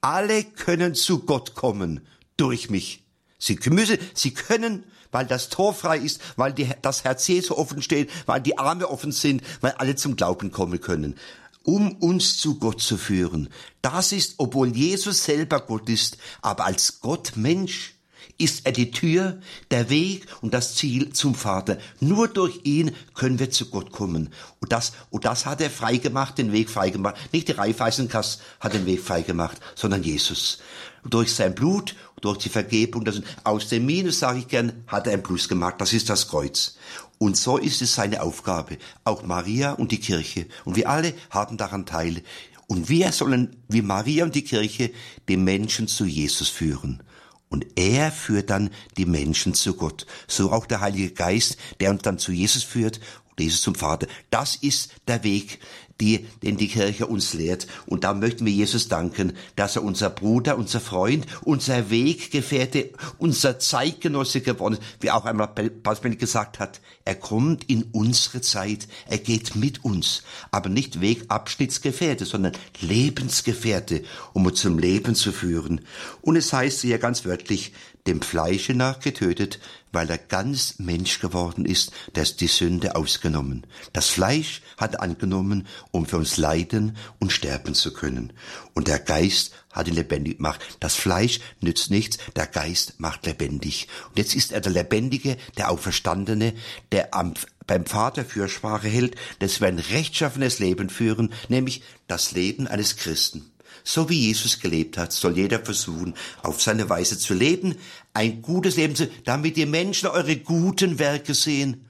Alle 0.00 0.44
können 0.44 0.94
zu 0.94 1.20
Gott 1.20 1.54
kommen 1.54 2.06
durch 2.36 2.70
mich. 2.70 3.04
Sie 3.38 3.58
müssen, 3.70 3.98
sie 4.14 4.32
können, 4.32 4.84
weil 5.10 5.26
das 5.26 5.48
Tor 5.48 5.74
frei 5.74 5.98
ist, 5.98 6.20
weil 6.36 6.52
die, 6.52 6.70
das 6.82 7.04
Herz 7.04 7.26
Jesu 7.26 7.54
offen 7.54 7.82
steht, 7.82 8.10
weil 8.26 8.40
die 8.40 8.58
Arme 8.58 8.88
offen 8.88 9.12
sind, 9.12 9.42
weil 9.60 9.72
alle 9.72 9.96
zum 9.96 10.16
Glauben 10.16 10.50
kommen 10.52 10.80
können. 10.80 11.16
Um 11.62 11.96
uns 11.96 12.38
zu 12.38 12.58
Gott 12.58 12.80
zu 12.80 12.96
führen. 12.96 13.50
Das 13.82 14.12
ist, 14.12 14.34
obwohl 14.38 14.68
Jesus 14.68 15.24
selber 15.24 15.60
Gott 15.60 15.88
ist, 15.88 16.16
aber 16.40 16.64
als 16.64 17.00
Gott 17.00 17.32
Mensch 17.36 17.94
ist 18.40 18.64
er 18.64 18.72
die 18.72 18.90
Tür, 18.90 19.38
der 19.70 19.90
Weg 19.90 20.26
und 20.40 20.54
das 20.54 20.74
Ziel 20.74 21.12
zum 21.12 21.34
Vater. 21.34 21.78
Nur 22.00 22.26
durch 22.26 22.60
ihn 22.64 22.92
können 23.14 23.38
wir 23.38 23.50
zu 23.50 23.66
Gott 23.66 23.92
kommen. 23.92 24.30
Und 24.60 24.72
das, 24.72 24.92
und 25.10 25.24
das 25.26 25.44
hat 25.44 25.60
er 25.60 25.70
freigemacht, 25.70 26.38
den 26.38 26.52
Weg 26.52 26.70
freigemacht. 26.70 27.16
Nicht 27.32 27.48
die 27.48 27.52
Reifeisenkasse 27.52 28.38
hat 28.58 28.72
den 28.72 28.86
Weg 28.86 29.00
freigemacht, 29.02 29.60
sondern 29.74 30.02
Jesus. 30.02 30.58
Und 31.02 31.14
durch 31.14 31.34
sein 31.34 31.54
Blut, 31.54 31.94
durch 32.22 32.38
die 32.38 32.48
Vergebung, 32.48 33.04
das, 33.04 33.20
aus 33.44 33.68
dem 33.68 33.84
Minus, 33.86 34.18
sage 34.18 34.40
ich 34.40 34.48
gern, 34.48 34.84
hat 34.86 35.06
er 35.06 35.12
ein 35.12 35.22
Plus 35.22 35.48
gemacht. 35.48 35.76
Das 35.78 35.92
ist 35.92 36.08
das 36.08 36.28
Kreuz. 36.28 36.76
Und 37.18 37.36
so 37.36 37.58
ist 37.58 37.82
es 37.82 37.94
seine 37.94 38.22
Aufgabe. 38.22 38.78
Auch 39.04 39.22
Maria 39.22 39.72
und 39.72 39.92
die 39.92 40.00
Kirche. 40.00 40.46
Und 40.64 40.76
wir 40.76 40.88
alle 40.88 41.12
haben 41.28 41.58
daran 41.58 41.84
teil. 41.84 42.22
Und 42.66 42.88
wir 42.88 43.12
sollen, 43.12 43.56
wie 43.68 43.82
Maria 43.82 44.24
und 44.24 44.34
die 44.34 44.44
Kirche, 44.44 44.92
die 45.28 45.36
Menschen 45.36 45.88
zu 45.88 46.06
Jesus 46.06 46.48
führen. 46.48 47.02
Und 47.50 47.66
er 47.76 48.12
führt 48.12 48.48
dann 48.48 48.70
die 48.96 49.06
Menschen 49.06 49.54
zu 49.54 49.74
Gott. 49.74 50.06
So 50.28 50.52
auch 50.52 50.66
der 50.66 50.80
Heilige 50.80 51.10
Geist, 51.10 51.58
der 51.80 51.90
uns 51.90 52.02
dann 52.02 52.18
zu 52.18 52.30
Jesus 52.32 52.62
führt 52.62 53.00
und 53.28 53.40
Jesus 53.40 53.62
zum 53.62 53.74
Vater. 53.74 54.06
Das 54.30 54.54
ist 54.54 54.92
der 55.08 55.24
Weg, 55.24 55.58
die, 56.00 56.26
den 56.42 56.56
die 56.56 56.68
Kirche 56.68 57.06
uns 57.06 57.34
lehrt. 57.34 57.66
Und 57.86 58.04
da 58.04 58.14
möchten 58.14 58.46
wir 58.46 58.52
Jesus 58.52 58.88
danken, 58.88 59.34
dass 59.56 59.76
er 59.76 59.84
unser 59.84 60.10
Bruder, 60.10 60.56
unser 60.56 60.80
Freund, 60.80 61.26
unser 61.42 61.90
Weggefährte, 61.90 62.90
unser 63.18 63.58
Zeitgenosse 63.58 64.40
geworden 64.40 64.74
ist. 64.74 64.82
Wie 65.00 65.10
auch 65.10 65.24
einmal 65.24 65.48
Paulus 65.48 66.00
gesagt 66.18 66.58
hat, 66.58 66.80
er 67.04 67.14
kommt 67.14 67.64
in 67.64 67.84
unsere 67.92 68.40
Zeit, 68.40 68.86
er 69.08 69.18
geht 69.18 69.56
mit 69.56 69.84
uns, 69.84 70.22
aber 70.50 70.68
nicht 70.68 71.00
Wegabschnittsgefährte, 71.00 72.24
sondern 72.24 72.52
Lebensgefährte, 72.80 74.02
um 74.32 74.46
uns 74.46 74.60
zum 74.60 74.78
Leben 74.78 75.14
zu 75.14 75.32
führen. 75.32 75.80
Und 76.20 76.36
es 76.36 76.52
heißt 76.52 76.82
hier 76.82 76.98
ganz 76.98 77.24
wörtlich, 77.24 77.72
dem 78.06 78.22
Fleische 78.22 78.74
nach 78.74 79.00
getötet, 79.00 79.58
weil 79.92 80.08
er 80.08 80.18
ganz 80.18 80.78
Mensch 80.78 81.18
geworden 81.18 81.66
ist, 81.66 81.92
der 82.14 82.22
ist 82.22 82.40
die 82.40 82.46
Sünde 82.46 82.96
ausgenommen. 82.96 83.66
Das 83.92 84.08
Fleisch 84.08 84.62
hat 84.76 85.00
angenommen, 85.00 85.66
um 85.90 86.06
für 86.06 86.16
uns 86.16 86.36
leiden 86.36 86.96
und 87.18 87.32
sterben 87.32 87.74
zu 87.74 87.92
können. 87.92 88.32
Und 88.74 88.88
der 88.88 89.00
Geist 89.00 89.52
hat 89.72 89.88
ihn 89.88 89.94
lebendig 89.94 90.38
gemacht. 90.38 90.60
Das 90.80 90.94
Fleisch 90.94 91.40
nützt 91.60 91.90
nichts, 91.90 92.18
der 92.36 92.46
Geist 92.46 92.94
macht 92.98 93.26
lebendig. 93.26 93.88
Und 94.08 94.18
jetzt 94.18 94.34
ist 94.34 94.52
er 94.52 94.60
der 94.60 94.72
Lebendige, 94.72 95.36
der 95.56 95.70
Auferstandene, 95.70 96.54
der 96.92 97.14
am, 97.14 97.34
beim 97.66 97.86
Vater 97.86 98.24
Fürsprache 98.24 98.88
hält, 98.88 99.16
dass 99.40 99.60
wir 99.60 99.68
ein 99.68 99.78
rechtschaffenes 99.78 100.58
Leben 100.58 100.88
führen, 100.88 101.32
nämlich 101.48 101.82
das 102.06 102.32
Leben 102.32 102.66
eines 102.66 102.96
Christen. 102.96 103.49
So 103.84 104.08
wie 104.08 104.26
Jesus 104.26 104.60
gelebt 104.60 104.98
hat, 104.98 105.12
soll 105.12 105.36
jeder 105.36 105.60
versuchen, 105.60 106.14
auf 106.42 106.62
seine 106.62 106.88
Weise 106.88 107.18
zu 107.18 107.34
leben, 107.34 107.76
ein 108.14 108.42
gutes 108.42 108.76
Leben 108.76 108.94
zu, 108.94 109.08
damit 109.24 109.56
die 109.56 109.66
Menschen 109.66 110.08
eure 110.08 110.36
guten 110.36 110.98
Werke 110.98 111.34
sehen 111.34 111.86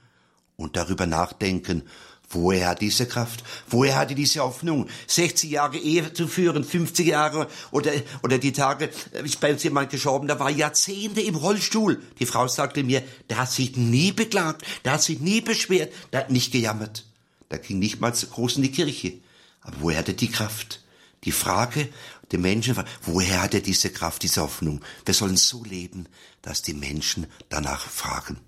und 0.55 0.75
darüber 0.75 1.05
nachdenken, 1.05 1.83
woher 2.29 2.69
hat 2.69 2.81
diese 2.81 3.05
Kraft? 3.07 3.43
Woher 3.69 3.95
hatte 3.97 4.15
diese 4.15 4.41
Hoffnung? 4.41 4.87
60 5.07 5.51
Jahre 5.51 5.77
Ehe 5.77 6.13
zu 6.13 6.27
führen, 6.27 6.63
50 6.63 7.07
Jahre 7.07 7.47
oder, 7.71 7.91
oder 8.23 8.37
die 8.37 8.53
Tage, 8.53 8.89
ist 9.23 9.39
bei 9.39 9.51
uns 9.51 9.63
jemand 9.63 9.89
gestorben, 9.89 10.27
da 10.27 10.39
war 10.39 10.49
Jahrzehnte 10.49 11.21
im 11.21 11.35
Rollstuhl. 11.35 12.01
Die 12.19 12.25
Frau 12.25 12.47
sagte 12.47 12.83
mir, 12.83 13.03
der 13.29 13.39
hat 13.39 13.51
sich 13.51 13.75
nie 13.75 14.11
beklagt, 14.11 14.65
der 14.85 14.93
hat 14.93 15.03
sich 15.03 15.19
nie 15.19 15.41
beschwert, 15.41 15.93
der 16.11 16.21
hat 16.21 16.31
nicht 16.31 16.51
gejammert. 16.51 17.05
Der 17.49 17.59
ging 17.59 17.79
nicht 17.79 17.99
mal 17.99 18.15
so 18.15 18.27
groß 18.27 18.57
in 18.57 18.63
die 18.63 18.71
Kirche. 18.71 19.13
Aber 19.61 19.77
woher 19.81 19.99
hatte 19.99 20.13
die 20.13 20.31
Kraft? 20.31 20.81
Die 21.23 21.31
Frage 21.31 21.89
der 22.31 22.39
Menschen, 22.39 22.75
woher 23.03 23.41
hat 23.41 23.53
er 23.53 23.61
diese 23.61 23.91
Kraft, 23.91 24.23
diese 24.23 24.41
Hoffnung? 24.41 24.81
Wir 25.05 25.13
sollen 25.13 25.37
so 25.37 25.63
leben, 25.63 26.07
dass 26.41 26.61
die 26.61 26.73
Menschen 26.73 27.27
danach 27.49 27.87
fragen. 27.87 28.39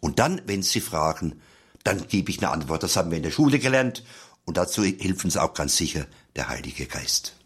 Und 0.00 0.18
dann, 0.18 0.40
wenn 0.46 0.62
sie 0.62 0.80
fragen, 0.80 1.40
dann 1.84 2.06
gebe 2.08 2.30
ich 2.30 2.38
eine 2.38 2.50
Antwort. 2.50 2.82
Das 2.82 2.96
haben 2.96 3.10
wir 3.10 3.16
in 3.16 3.24
der 3.24 3.30
Schule 3.30 3.58
gelernt. 3.58 4.04
Und 4.44 4.56
dazu 4.56 4.82
hilft 4.82 5.24
uns 5.24 5.36
auch 5.36 5.52
ganz 5.52 5.76
sicher 5.76 6.06
der 6.36 6.48
Heilige 6.48 6.86
Geist. 6.86 7.37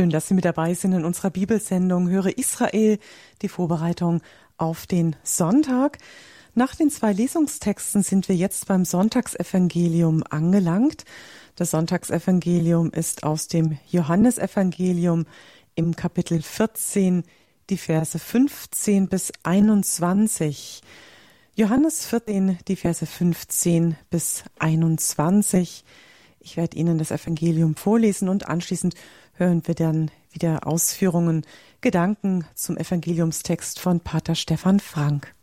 Schön, 0.00 0.08
dass 0.08 0.28
Sie 0.28 0.34
mit 0.34 0.46
dabei 0.46 0.72
sind 0.72 0.94
in 0.94 1.04
unserer 1.04 1.28
Bibelsendung 1.28 2.08
Höre 2.08 2.38
Israel, 2.38 2.98
die 3.42 3.50
Vorbereitung 3.50 4.22
auf 4.56 4.86
den 4.86 5.14
Sonntag. 5.24 5.98
Nach 6.54 6.74
den 6.74 6.88
zwei 6.88 7.12
Lesungstexten 7.12 8.02
sind 8.02 8.26
wir 8.30 8.34
jetzt 8.34 8.66
beim 8.66 8.86
Sonntagsevangelium 8.86 10.24
angelangt. 10.30 11.04
Das 11.54 11.72
Sonntagsevangelium 11.72 12.92
ist 12.92 13.24
aus 13.24 13.48
dem 13.48 13.76
Johannesevangelium 13.90 15.26
im 15.74 15.94
Kapitel 15.94 16.40
14, 16.40 17.22
die 17.68 17.76
Verse 17.76 18.18
15 18.18 19.06
bis 19.06 19.32
21. 19.42 20.80
Johannes 21.56 22.06
14, 22.06 22.58
die 22.68 22.76
Verse 22.76 23.04
15 23.04 23.96
bis 24.08 24.44
21. 24.60 25.84
Ich 26.42 26.56
werde 26.56 26.78
Ihnen 26.78 26.96
das 26.96 27.10
Evangelium 27.10 27.76
vorlesen 27.76 28.30
und 28.30 28.48
anschließend 28.48 28.94
hören 29.40 29.66
wir 29.66 29.74
dann 29.74 30.10
wieder 30.30 30.66
Ausführungen, 30.66 31.46
Gedanken 31.80 32.44
zum 32.54 32.76
Evangeliumstext 32.76 33.80
von 33.80 34.00
Pater 34.00 34.34
Stefan 34.34 34.80
Frank. 34.80 35.34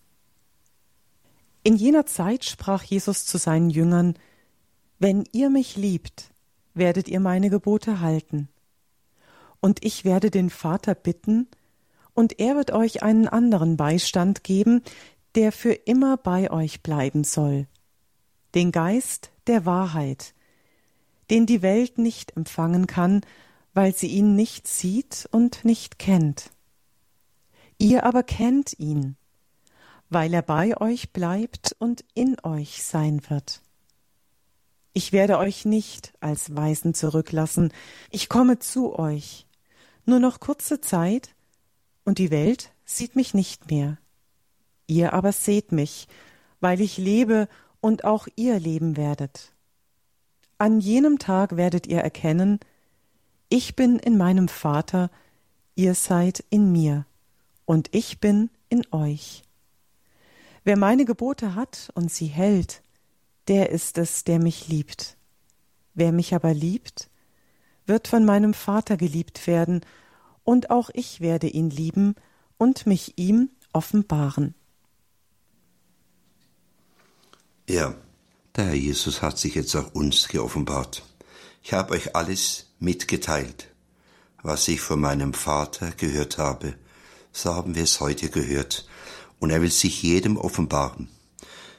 In 1.64 1.76
jener 1.76 2.06
Zeit 2.06 2.46
sprach 2.46 2.84
Jesus 2.84 3.26
zu 3.26 3.40
seinen 3.40 3.72
Jüngern, 3.72 4.14
Wenn 5.00 5.24
ihr 5.32 5.50
mich 5.50 5.76
liebt, 5.76 6.30
werdet 6.76 7.08
ihr 7.08 7.20
meine 7.20 7.50
Gebote 7.50 8.00
halten. 8.00 8.50
Und 9.62 9.84
ich 9.84 10.06
werde 10.06 10.30
den 10.30 10.52
Vater 10.52 10.94
bitten, 10.94 11.48
und 12.14 12.40
er 12.40 12.56
wird 12.56 12.72
euch 12.72 13.02
einen 13.02 13.28
anderen 13.28 13.78
Beistand 13.78 14.44
geben, 14.44 14.84
der 15.34 15.52
für 15.52 15.74
immer 15.74 16.18
bei 16.18 16.52
euch 16.52 16.82
bleiben 16.84 17.24
soll, 17.24 17.68
den 18.54 18.72
Geist 18.72 19.32
der 19.48 19.66
Wahrheit, 19.66 20.36
den 21.32 21.48
die 21.48 21.64
Welt 21.64 21.98
nicht 21.98 22.38
empfangen 22.38 22.86
kann, 22.86 23.22
weil 23.78 23.94
sie 23.94 24.08
ihn 24.08 24.36
nicht 24.36 24.68
sieht 24.68 25.30
und 25.32 25.64
nicht 25.64 26.00
kennt. 26.00 26.50
Ihr 27.78 28.06
aber 28.06 28.24
kennt 28.24 28.80
ihn, 28.80 29.18
weil 30.10 30.34
er 30.34 30.42
bei 30.42 30.82
euch 30.82 31.14
bleibt 31.14 31.76
und 31.78 32.04
in 32.16 32.38
euch 32.42 32.82
sein 32.82 33.22
wird. 33.30 33.62
Ich 34.94 35.12
werde 35.12 35.38
euch 35.38 35.64
nicht 35.64 36.12
als 36.22 36.56
Weisen 36.56 36.96
zurücklassen, 36.96 37.72
ich 38.10 38.30
komme 38.30 38.58
zu 38.58 38.98
euch, 38.98 39.46
nur 40.08 40.18
noch 40.18 40.40
kurze 40.40 40.82
Zeit, 40.82 41.36
und 42.04 42.18
die 42.18 42.32
Welt 42.32 42.72
sieht 42.84 43.16
mich 43.16 43.36
nicht 43.36 43.70
mehr. 43.70 44.00
Ihr 44.88 45.14
aber 45.14 45.34
seht 45.34 45.72
mich, 45.72 46.08
weil 46.62 46.82
ich 46.82 46.98
lebe 46.98 47.48
und 47.80 48.06
auch 48.06 48.28
ihr 48.36 48.60
leben 48.60 48.98
werdet. 48.98 49.54
An 50.58 50.80
jenem 50.80 51.20
Tag 51.20 51.58
werdet 51.58 51.86
ihr 51.86 52.00
erkennen, 52.00 52.60
ich 53.50 53.76
bin 53.76 54.00
in 54.00 54.18
meinem 54.18 54.48
Vater, 54.48 55.10
ihr 55.76 55.96
seid 55.96 56.44
in 56.50 56.72
mir, 56.72 57.06
und 57.66 57.90
ich 57.94 58.20
bin 58.20 58.50
in 58.70 58.84
euch. 58.92 59.44
Wer 60.64 60.78
meine 60.78 61.06
Gebote 61.06 61.56
hat 61.56 61.92
und 61.96 62.12
sie 62.12 62.28
hält, 62.28 62.82
der 63.48 63.70
ist 63.70 63.98
es, 63.98 64.24
der 64.24 64.40
mich 64.40 64.68
liebt. 64.68 65.18
Wer 65.94 66.12
mich 66.12 66.36
aber 66.36 66.54
liebt, 66.54 67.10
wird 67.86 68.08
von 68.08 68.26
meinem 68.26 68.54
Vater 68.54 68.98
geliebt 68.98 69.48
werden, 69.48 69.82
und 70.44 70.70
auch 70.70 70.90
ich 70.94 71.20
werde 71.20 71.48
ihn 71.48 71.70
lieben 71.70 72.16
und 72.58 72.86
mich 72.86 73.18
ihm 73.18 73.50
offenbaren. 73.74 74.56
Ja, 77.70 77.96
der 78.56 78.66
Herr 78.66 78.74
Jesus 78.74 79.22
hat 79.22 79.38
sich 79.38 79.56
jetzt 79.56 79.76
auch 79.76 79.94
uns 79.94 80.30
geoffenbart. 80.30 81.04
Ich 81.62 81.74
habe 81.74 81.94
euch 81.94 82.16
alles 82.16 82.67
mitgeteilt. 82.80 83.68
Was 84.44 84.68
ich 84.68 84.82
von 84.82 85.00
meinem 85.00 85.34
Vater 85.34 85.92
gehört 85.92 86.38
habe, 86.38 86.76
so 87.32 87.54
haben 87.54 87.76
wir 87.76 87.84
es 87.84 88.00
heute 88.00 88.30
gehört. 88.30 88.88
Und 89.40 89.52
er 89.52 89.62
will 89.62 89.72
sich 89.72 90.02
jedem 90.02 90.38
offenbaren. 90.38 91.10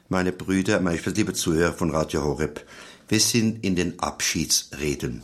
Meine 0.08 0.32
Brüder, 0.32 0.80
meine 0.80 0.98
liebe 0.98 1.34
Zuhörer 1.34 1.72
von 1.72 1.90
Radio 1.90 2.22
Horeb, 2.22 2.64
wir 3.08 3.20
sind 3.20 3.64
in 3.64 3.74
den 3.74 3.98
Abschiedsreden. 4.00 5.22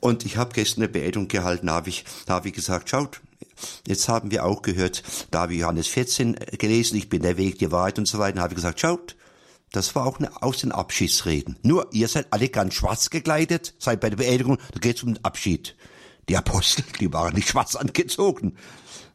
Und 0.00 0.26
ich 0.26 0.36
habe 0.36 0.52
gestern 0.52 0.82
eine 0.82 0.92
Beerdigung 0.92 1.28
gehalten, 1.28 1.70
habe 1.70 1.88
ich, 1.88 2.04
da 2.26 2.34
habe 2.34 2.48
ich 2.48 2.54
gesagt, 2.54 2.90
schaut, 2.90 3.20
jetzt 3.86 4.08
haben 4.08 4.30
wir 4.30 4.44
auch 4.44 4.62
gehört, 4.62 5.02
da 5.30 5.42
habe 5.42 5.54
ich 5.54 5.60
Johannes 5.60 5.86
14 5.86 6.34
gelesen, 6.58 6.96
ich 6.96 7.08
bin 7.08 7.22
der 7.22 7.36
Weg, 7.36 7.58
die 7.58 7.70
Wahrheit 7.70 7.98
und 7.98 8.06
so 8.06 8.18
weiter, 8.18 8.40
habe 8.40 8.52
ich 8.52 8.56
gesagt, 8.56 8.80
schaut, 8.80 9.14
das 9.72 9.94
war 9.94 10.06
auch 10.06 10.18
eine, 10.18 10.42
aus 10.42 10.58
den 10.58 10.72
Abschiedsreden. 10.72 11.58
Nur, 11.62 11.88
ihr 11.92 12.08
seid 12.08 12.32
alle 12.32 12.48
ganz 12.48 12.74
schwarz 12.74 13.10
gekleidet, 13.10 13.74
seid 13.78 14.00
bei 14.00 14.10
der 14.10 14.18
Beerdigung, 14.18 14.58
da 14.72 14.78
geht's 14.78 15.02
um 15.02 15.14
den 15.14 15.24
Abschied. 15.24 15.76
Die 16.28 16.36
Apostel, 16.36 16.84
die 17.00 17.12
waren 17.12 17.34
nicht 17.34 17.48
schwarz 17.48 17.74
angezogen, 17.74 18.56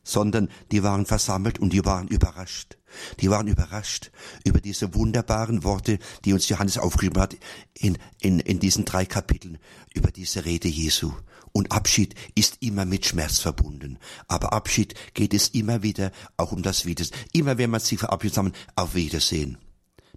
sondern 0.03 0.49
die 0.71 0.83
waren 0.83 1.05
versammelt 1.05 1.59
und 1.59 1.73
die 1.73 1.85
waren 1.85 2.07
überrascht. 2.07 2.77
Die 3.19 3.29
waren 3.29 3.47
überrascht 3.47 4.11
über 4.45 4.59
diese 4.59 4.95
wunderbaren 4.95 5.63
Worte, 5.63 5.99
die 6.25 6.33
uns 6.33 6.49
Johannes 6.49 6.77
aufgeschrieben 6.77 7.21
hat 7.21 7.37
in, 7.73 7.97
in, 8.19 8.39
in 8.39 8.59
diesen 8.59 8.85
drei 8.85 9.05
Kapiteln 9.05 9.59
über 9.93 10.11
diese 10.11 10.45
Rede 10.45 10.67
Jesu. 10.67 11.13
Und 11.51 11.71
Abschied 11.71 12.15
ist 12.35 12.57
immer 12.61 12.85
mit 12.85 13.05
Schmerz 13.05 13.39
verbunden. 13.39 13.99
Aber 14.27 14.53
Abschied 14.53 14.95
geht 15.13 15.33
es 15.33 15.49
immer 15.49 15.83
wieder 15.83 16.11
auch 16.37 16.51
um 16.51 16.61
das 16.61 16.85
Wiedersehen. 16.85 17.17
Immer 17.33 17.57
wenn 17.57 17.69
man 17.69 17.79
sich 17.79 17.99
verabschiedet, 17.99 18.53
auf 18.75 18.95
Wiedersehen. 18.95 19.57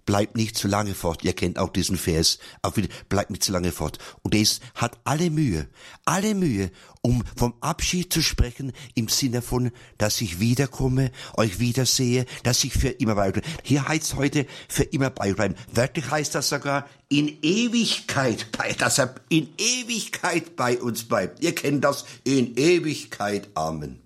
Bleibt 0.05 0.35
nicht 0.35 0.57
zu 0.57 0.67
lange 0.67 0.93
fort. 0.93 1.23
Ihr 1.23 1.33
kennt 1.33 1.57
auch 1.57 1.69
diesen 1.69 1.97
Vers. 1.97 2.39
Auch 2.61 2.77
wieder, 2.77 2.89
bleibt 3.09 3.31
nicht 3.31 3.43
zu 3.43 3.51
lange 3.51 3.71
fort. 3.71 3.97
Und 4.23 4.35
es 4.35 4.59
hat 4.75 4.99
alle 5.03 5.29
Mühe, 5.29 5.67
alle 6.05 6.35
Mühe, 6.35 6.71
um 7.01 7.23
vom 7.35 7.53
Abschied 7.61 8.13
zu 8.13 8.21
sprechen 8.21 8.73
im 8.95 9.07
Sinne 9.07 9.41
von, 9.41 9.71
dass 9.97 10.21
ich 10.21 10.39
wiederkomme, 10.39 11.11
euch 11.35 11.59
wiedersehe, 11.59 12.25
dass 12.43 12.63
ich 12.63 12.73
für 12.73 12.89
immer 12.89 13.15
bleibe. 13.15 13.41
Hier 13.63 13.87
heißt 13.87 14.15
heute 14.15 14.45
für 14.67 14.83
immer 14.83 15.09
beibleiben. 15.09 15.55
Wörtlich 15.73 16.09
heißt 16.09 16.35
das 16.35 16.49
sogar 16.49 16.87
in 17.09 17.37
Ewigkeit 17.41 18.51
bei, 18.51 18.73
dass 18.73 18.99
er 18.99 19.15
in 19.29 19.49
Ewigkeit 19.57 20.55
bei 20.55 20.79
uns 20.79 21.03
bleibt. 21.03 21.41
Ihr 21.43 21.55
kennt 21.55 21.83
das, 21.83 22.05
in 22.23 22.55
Ewigkeit. 22.55 23.49
Amen. 23.55 23.99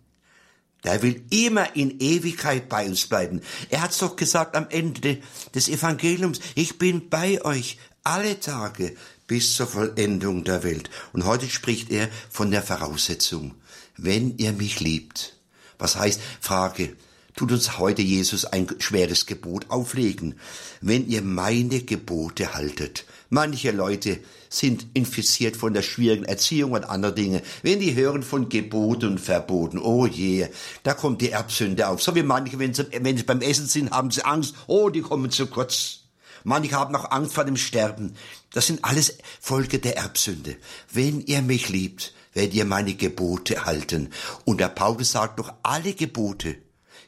Der 0.85 1.01
will 1.01 1.23
immer 1.31 1.75
in 1.75 1.99
Ewigkeit 1.99 2.69
bei 2.69 2.85
uns 2.85 3.07
bleiben. 3.07 3.41
Er 3.69 3.81
hat's 3.81 3.97
doch 3.97 4.15
gesagt 4.15 4.55
am 4.55 4.67
Ende 4.69 5.19
des 5.53 5.67
Evangeliums, 5.67 6.39
ich 6.53 6.77
bin 6.77 7.09
bei 7.09 7.43
euch 7.43 7.79
alle 8.03 8.39
Tage 8.39 8.95
bis 9.27 9.55
zur 9.55 9.67
Vollendung 9.67 10.43
der 10.43 10.63
Welt. 10.63 10.89
Und 11.11 11.25
heute 11.25 11.49
spricht 11.49 11.89
er 11.91 12.09
von 12.29 12.51
der 12.51 12.61
Voraussetzung, 12.61 13.55
wenn 13.97 14.37
ihr 14.37 14.53
mich 14.53 14.79
liebt. 14.79 15.35
Was 15.79 15.95
heißt, 15.95 16.21
Frage, 16.39 16.95
tut 17.35 17.51
uns 17.51 17.79
heute 17.79 18.01
Jesus 18.01 18.45
ein 18.45 18.67
schweres 18.79 19.25
Gebot 19.25 19.69
auflegen, 19.69 20.35
wenn 20.81 21.07
ihr 21.07 21.21
meine 21.21 21.81
Gebote 21.81 22.53
haltet. 22.53 23.05
Manche 23.29 23.71
Leute 23.71 24.19
sind 24.49 24.87
infiziert 24.93 25.57
von 25.57 25.73
der 25.73 25.81
schwierigen 25.81 26.25
Erziehung 26.25 26.71
und 26.73 26.83
anderen 26.83 27.15
Dinge. 27.15 27.41
Wenn 27.63 27.79
die 27.79 27.95
hören 27.95 28.23
von 28.23 28.49
Geboten 28.49 29.13
und 29.13 29.19
Verboten, 29.19 29.79
oh 29.79 30.05
je, 30.05 30.47
da 30.83 30.93
kommt 30.93 31.21
die 31.21 31.31
Erbsünde 31.31 31.87
auf. 31.87 32.01
So 32.01 32.15
wie 32.15 32.23
manche, 32.23 32.59
wenn 32.59 32.73
sie, 32.73 32.85
wenn 32.99 33.17
sie 33.17 33.23
beim 33.23 33.41
Essen 33.41 33.67
sind, 33.67 33.91
haben 33.91 34.11
sie 34.11 34.23
Angst, 34.23 34.55
oh, 34.67 34.89
die 34.89 35.01
kommen 35.01 35.31
zu 35.31 35.47
kurz. 35.47 36.01
Manche 36.43 36.75
haben 36.75 36.95
auch 36.95 37.09
Angst 37.09 37.33
vor 37.33 37.43
dem 37.43 37.57
Sterben. 37.57 38.15
Das 38.53 38.67
sind 38.67 38.85
alles 38.85 39.17
Folge 39.41 39.79
der 39.79 39.97
Erbsünde. 39.97 40.57
Wenn 40.91 41.21
ihr 41.21 41.41
mich 41.41 41.69
liebt, 41.69 42.13
werdet 42.33 42.53
ihr 42.53 42.65
meine 42.65 42.93
Gebote 42.93 43.65
halten. 43.65 44.11
Und 44.43 44.59
der 44.59 44.69
Paulus 44.69 45.11
sagt 45.11 45.39
doch, 45.39 45.53
alle 45.63 45.93
Gebote 45.93 46.57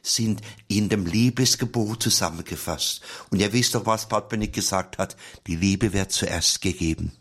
sind 0.02 0.40
in 0.68 0.88
dem 0.88 1.06
Liebesgebot 1.06 2.02
zusammengefasst. 2.02 3.00
Und 3.30 3.40
ihr 3.40 3.52
wisst 3.52 3.74
doch, 3.74 3.86
was 3.86 4.08
Patrick 4.08 4.52
gesagt 4.52 4.98
hat. 4.98 5.16
Die 5.46 5.56
Liebe 5.56 5.92
wird 5.92 6.12
zuerst 6.12 6.60
gegeben. 6.60 7.12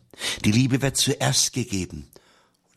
Die 0.45 0.51
Liebe 0.51 0.81
wird 0.81 0.97
zuerst 0.97 1.53
gegeben. 1.53 2.07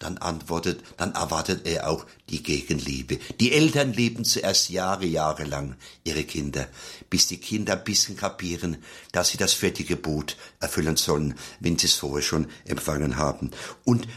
Dann 0.00 0.16
antwortet, 0.16 0.82
dann 0.96 1.12
erwartet 1.12 1.66
er 1.66 1.90
auch 1.90 2.06
die 2.30 2.42
Gegenliebe. 2.42 3.18
Die 3.38 3.52
Eltern 3.52 3.92
lieben 3.92 4.24
zuerst 4.24 4.70
Jahre, 4.70 5.04
Jahre 5.04 5.44
lang 5.44 5.76
ihre 6.04 6.24
Kinder, 6.24 6.66
bis 7.10 7.26
die 7.26 7.36
Kinder 7.36 7.74
ein 7.74 7.84
bisschen 7.84 8.16
kapieren, 8.16 8.78
dass 9.12 9.28
sie 9.28 9.36
das 9.36 9.52
vierte 9.52 9.84
Gebot 9.84 10.38
erfüllen 10.58 10.96
sollen, 10.96 11.34
wenn 11.60 11.76
sie 11.76 11.86
es 11.86 11.96
vorher 11.96 12.22
schon 12.22 12.48
empfangen 12.64 13.18
haben. 13.18 13.50
Und 13.84 14.08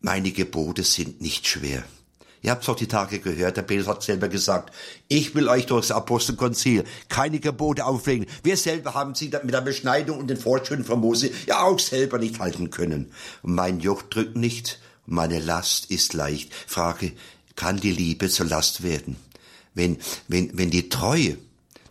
meine 0.00 0.32
Gebote 0.32 0.82
sind 0.82 1.20
nicht 1.20 1.46
schwer. 1.46 1.84
Ihr 2.42 2.50
habt 2.50 2.66
doch 2.66 2.74
die 2.74 2.88
Tage 2.88 3.20
gehört, 3.20 3.56
der 3.56 3.62
Petrus 3.62 3.86
hat 3.86 4.02
selber 4.02 4.28
gesagt, 4.28 4.74
ich 5.06 5.34
will 5.36 5.48
euch 5.48 5.66
durchs 5.66 5.92
Apostelkonzil 5.92 6.84
keine 7.08 7.38
Gebote 7.38 7.86
auflegen. 7.86 8.26
Wir 8.42 8.56
selber 8.56 8.94
haben 8.94 9.14
sie 9.14 9.30
mit 9.44 9.54
der 9.54 9.60
Beschneidung 9.60 10.18
und 10.18 10.26
den 10.28 10.36
Fortschritten 10.36 10.84
von 10.84 11.00
Mose 11.00 11.30
ja 11.46 11.62
auch 11.62 11.78
selber 11.78 12.18
nicht 12.18 12.40
halten 12.40 12.70
können. 12.70 13.12
Mein 13.42 13.78
Joch 13.78 14.02
drückt 14.02 14.36
nicht, 14.36 14.80
meine 15.06 15.38
Last 15.38 15.90
ist 15.90 16.14
leicht. 16.14 16.52
Frage, 16.66 17.12
kann 17.54 17.78
die 17.78 17.92
Liebe 17.92 18.28
zur 18.28 18.46
Last 18.46 18.82
werden? 18.82 19.16
Wenn, 19.74 19.98
wenn, 20.26 20.56
wenn 20.58 20.70
die 20.70 20.88
Treue 20.88 21.38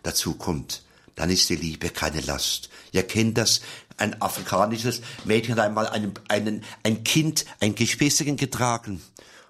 dazu 0.02 0.34
kommt, 0.34 0.82
dann 1.14 1.30
ist 1.30 1.48
die 1.48 1.56
Liebe 1.56 1.88
keine 1.88 2.20
Last. 2.20 2.68
Ihr 2.92 3.04
kennt 3.04 3.38
das, 3.38 3.62
ein 3.96 4.20
afrikanisches 4.20 5.00
Mädchen 5.24 5.54
hat 5.54 5.64
einmal 5.64 5.86
einen, 5.86 6.12
einen, 6.28 6.64
ein 6.82 7.04
Kind, 7.04 7.46
ein 7.60 7.74
Gespäßigen 7.74 8.36
getragen. 8.36 9.00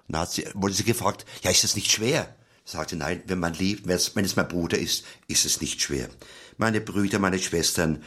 Und 0.07 0.13
dann 0.13 0.21
hat 0.21 0.31
sie, 0.31 0.45
wurde 0.53 0.73
sie 0.73 0.83
gefragt, 0.83 1.25
ja, 1.43 1.51
ist 1.51 1.63
das 1.63 1.75
nicht 1.75 1.91
schwer? 1.91 2.35
sagte, 2.65 2.95
nein, 2.95 3.23
wenn 3.27 3.39
man 3.39 3.53
liebt, 3.53 3.87
wenn 3.87 4.25
es, 4.25 4.35
mein 4.35 4.47
Bruder 4.47 4.77
ist, 4.77 5.03
ist 5.27 5.45
es 5.45 5.61
nicht 5.61 5.81
schwer. 5.81 6.09
Meine 6.57 6.81
Brüder, 6.81 7.19
meine 7.19 7.39
Schwestern, 7.39 8.03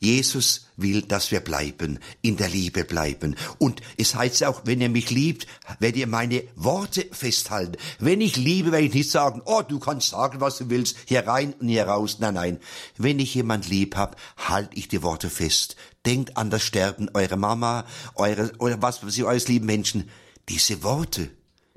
Jesus 0.00 0.68
will, 0.76 1.02
dass 1.02 1.32
wir 1.32 1.40
bleiben, 1.40 1.98
in 2.22 2.36
der 2.36 2.48
Liebe 2.48 2.84
bleiben. 2.84 3.34
Und 3.58 3.80
es 3.96 4.14
heißt 4.14 4.44
auch, 4.44 4.62
wenn 4.64 4.80
ihr 4.80 4.88
mich 4.88 5.10
liebt, 5.10 5.48
werdet 5.80 5.96
ihr 5.96 6.06
meine 6.06 6.44
Worte 6.54 7.06
festhalten. 7.10 7.76
Wenn 7.98 8.20
ich 8.20 8.36
liebe, 8.36 8.70
werde 8.70 8.86
ich 8.86 8.94
nicht 8.94 9.10
sagen, 9.10 9.42
oh, 9.44 9.62
du 9.62 9.80
kannst 9.80 10.10
sagen, 10.10 10.40
was 10.40 10.58
du 10.58 10.70
willst, 10.70 10.96
hier 11.04 11.26
rein 11.26 11.52
und 11.54 11.66
hier 11.66 11.88
raus. 11.88 12.18
Nein, 12.20 12.34
nein. 12.34 12.60
Wenn 12.96 13.18
ich 13.18 13.34
jemand 13.34 13.68
lieb 13.68 13.96
hab, 13.96 14.16
halte 14.36 14.76
ich 14.76 14.86
die 14.86 15.02
Worte 15.02 15.30
fest. 15.30 15.74
Denkt 16.06 16.36
an 16.36 16.50
das 16.50 16.62
Sterben 16.62 17.10
eurer 17.12 17.36
Mama, 17.36 17.84
eure, 18.14 18.52
oder 18.58 18.80
was 18.80 19.00
sie 19.08 19.24
eures 19.24 19.48
lieben 19.48 19.66
Menschen. 19.66 20.08
Diese 20.48 20.84
Worte, 20.84 21.30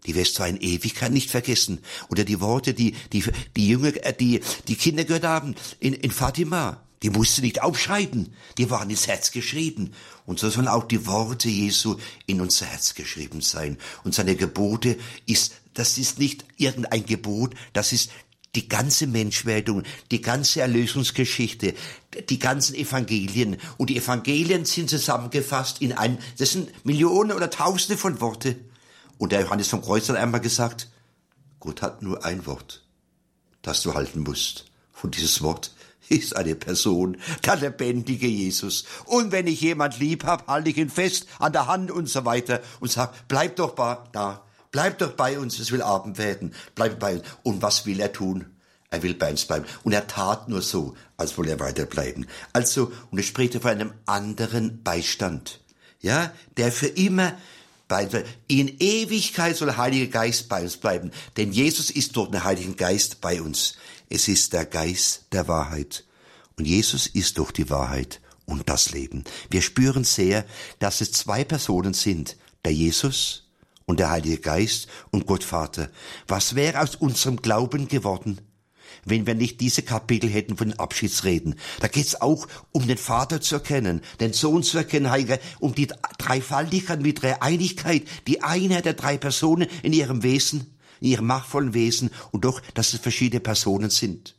die 0.05 0.15
wirst 0.15 0.37
du 0.39 0.43
in 0.43 0.57
Ewigkeit 0.57 1.11
nicht 1.11 1.29
vergessen. 1.29 1.79
Oder 2.09 2.23
die 2.23 2.41
Worte, 2.41 2.73
die 2.73 2.95
die 3.13 3.23
die 3.55 3.67
Jünger, 3.67 3.93
äh, 4.05 4.13
die 4.13 4.41
die 4.67 4.75
Kinder 4.75 5.03
gehört 5.03 5.25
haben 5.25 5.55
in, 5.79 5.93
in 5.93 6.11
Fatima. 6.11 6.81
Die 7.03 7.09
musste 7.09 7.41
nicht 7.41 7.63
aufschreiben, 7.63 8.31
die 8.59 8.69
waren 8.69 8.89
ins 8.89 9.07
Herz 9.07 9.31
geschrieben. 9.31 9.93
Und 10.27 10.39
so 10.39 10.49
sollen 10.51 10.67
auch 10.67 10.83
die 10.83 11.07
Worte 11.07 11.49
Jesu 11.49 11.97
in 12.27 12.41
unser 12.41 12.67
Herz 12.67 12.93
geschrieben 12.93 13.41
sein. 13.41 13.77
Und 14.03 14.13
seine 14.13 14.35
Gebote 14.35 14.97
ist, 15.25 15.53
das 15.73 15.97
ist 15.97 16.19
nicht 16.19 16.45
irgendein 16.57 17.05
Gebot, 17.05 17.55
das 17.73 17.91
ist 17.91 18.11
die 18.53 18.67
ganze 18.67 19.07
Menschwerdung, 19.07 19.83
die 20.11 20.21
ganze 20.21 20.61
Erlösungsgeschichte, 20.61 21.73
die 22.29 22.39
ganzen 22.39 22.75
Evangelien. 22.75 23.57
Und 23.77 23.89
die 23.89 23.97
Evangelien 23.97 24.65
sind 24.65 24.89
zusammengefasst 24.89 25.81
in 25.81 25.93
ein, 25.93 26.19
das 26.37 26.51
sind 26.51 26.85
Millionen 26.85 27.31
oder 27.31 27.49
Tausende 27.49 27.97
von 27.97 28.19
Worte. 28.21 28.57
Und 29.21 29.34
der 29.34 29.41
Johannes 29.41 29.67
vom 29.67 29.84
Kreuz 29.84 30.10
hat 30.10 30.15
einmal 30.15 30.41
gesagt, 30.41 30.89
Gott 31.60 31.84
hat 31.84 32.01
nur 32.01 32.25
ein 32.25 32.47
Wort, 32.47 32.84
das 33.62 33.84
du 33.84 33.93
halten 33.93 34.21
musst. 34.21 34.65
Und 35.03 35.15
dieses 35.15 35.43
Wort 35.43 35.75
ist 36.10 36.36
eine 36.36 36.55
Person, 36.55 37.17
der 37.45 37.57
lebendige 37.57 38.25
Jesus. 38.25 38.84
Und 39.05 39.31
wenn 39.31 39.45
ich 39.45 39.62
jemand 39.62 39.99
lieb 39.99 40.23
hab, 40.23 40.47
halte 40.47 40.71
ich 40.71 40.77
ihn 40.77 40.89
fest 40.89 41.27
an 41.38 41.53
der 41.53 41.67
Hand 41.67 41.91
und 41.91 42.10
so 42.10 42.25
weiter 42.25 42.62
und 42.79 42.91
sag, 42.91 43.27
bleib 43.27 43.57
doch 43.57 43.75
da, 44.12 44.43
bleib 44.71 44.97
doch 44.97 45.12
bei 45.12 45.38
uns, 45.38 45.60
es 45.60 45.71
will 45.71 45.84
Abend 45.84 46.17
werden, 46.17 46.55
bleib 46.73 46.99
bei 46.99 47.17
uns. 47.17 47.25
Und 47.43 47.62
was 47.62 47.86
will 47.86 47.99
er 47.99 48.12
tun? 48.12 48.47
Er 48.89 49.03
will 49.03 49.13
bei 49.13 49.29
uns 49.29 49.45
bleiben. 49.45 49.67
Und 49.84 49.91
er 49.91 50.07
tat 50.07 50.49
nur 50.49 50.63
so, 50.63 50.95
als 51.17 51.38
wolle 51.38 51.51
er 51.51 51.60
weiterbleiben. 51.60 52.25
Also, 52.53 52.91
und 53.12 53.19
er 53.19 53.23
spricht 53.23 53.53
von 53.53 53.69
einem 53.69 53.93
anderen 54.07 54.81
Beistand. 54.81 55.60
Ja, 55.99 56.34
der 56.57 56.71
für 56.71 56.88
immer 56.88 57.34
in 58.47 58.77
Ewigkeit 58.80 59.56
soll 59.58 59.67
der 59.67 59.77
Heilige 59.77 60.08
Geist 60.10 60.49
bei 60.49 60.62
uns 60.62 60.77
bleiben, 60.77 61.12
denn 61.38 61.51
Jesus 61.51 61.89
ist 61.89 62.15
durch 62.15 62.32
den 62.32 62.43
Heiligen 62.43 62.75
Geist 62.75 63.21
bei 63.21 63.41
uns. 63.41 63.75
Es 64.10 64.27
ist 64.27 64.54
der 64.54 64.65
Geist 64.65 65.25
der 65.32 65.47
Wahrheit. 65.47 66.06
Und 66.58 66.65
Jesus 66.65 67.08
ist 67.08 67.38
durch 67.38 67.51
die 67.51 67.69
Wahrheit 67.69 68.21
und 68.45 68.69
das 68.69 68.91
Leben. 68.91 69.23
Wir 69.49 69.62
spüren 69.62 70.04
sehr, 70.04 70.45
dass 70.80 71.01
es 71.01 71.12
zwei 71.12 71.43
Personen 71.43 71.93
sind, 71.93 72.38
der 72.65 72.73
Jesus 72.73 73.47
und 73.86 73.99
der 73.99 74.10
Heilige 74.10 74.38
Geist 74.38 74.88
und 75.12 75.25
Gott 75.25 75.43
Vater. 75.43 75.89
Was 76.27 76.56
wäre 76.56 76.82
aus 76.82 76.95
unserem 76.95 77.38
Glauben 77.38 77.88
geworden, 77.88 78.39
wenn 79.05 79.25
wir 79.25 79.35
nicht 79.35 79.61
diese 79.61 79.81
Kapitel 79.81 80.29
hätten 80.29 80.57
von 80.57 80.69
den 80.69 80.79
Abschiedsreden. 80.79 81.55
Da 81.79 81.87
geht's 81.87 82.19
auch 82.19 82.47
um 82.71 82.87
den 82.87 82.97
Vater 82.97 83.41
zu 83.41 83.55
erkennen, 83.55 84.01
den 84.19 84.33
Sohn 84.33 84.63
zu 84.63 84.77
erkennen, 84.77 85.09
Heilige, 85.09 85.39
um 85.59 85.75
die 85.75 85.87
Dreifaltigkeit 86.17 87.01
mit 87.01 87.21
Dreieinigkeit, 87.21 88.03
die 88.27 88.43
Einheit 88.43 88.85
der 88.85 88.93
drei 88.93 89.17
Personen 89.17 89.67
in 89.83 89.93
ihrem 89.93 90.23
Wesen, 90.23 90.77
in 90.99 91.07
ihrem 91.07 91.27
machtvollen 91.27 91.73
Wesen 91.73 92.11
und 92.31 92.45
doch, 92.45 92.61
dass 92.73 92.93
es 92.93 92.99
verschiedene 92.99 93.39
Personen 93.39 93.89
sind. 93.89 94.35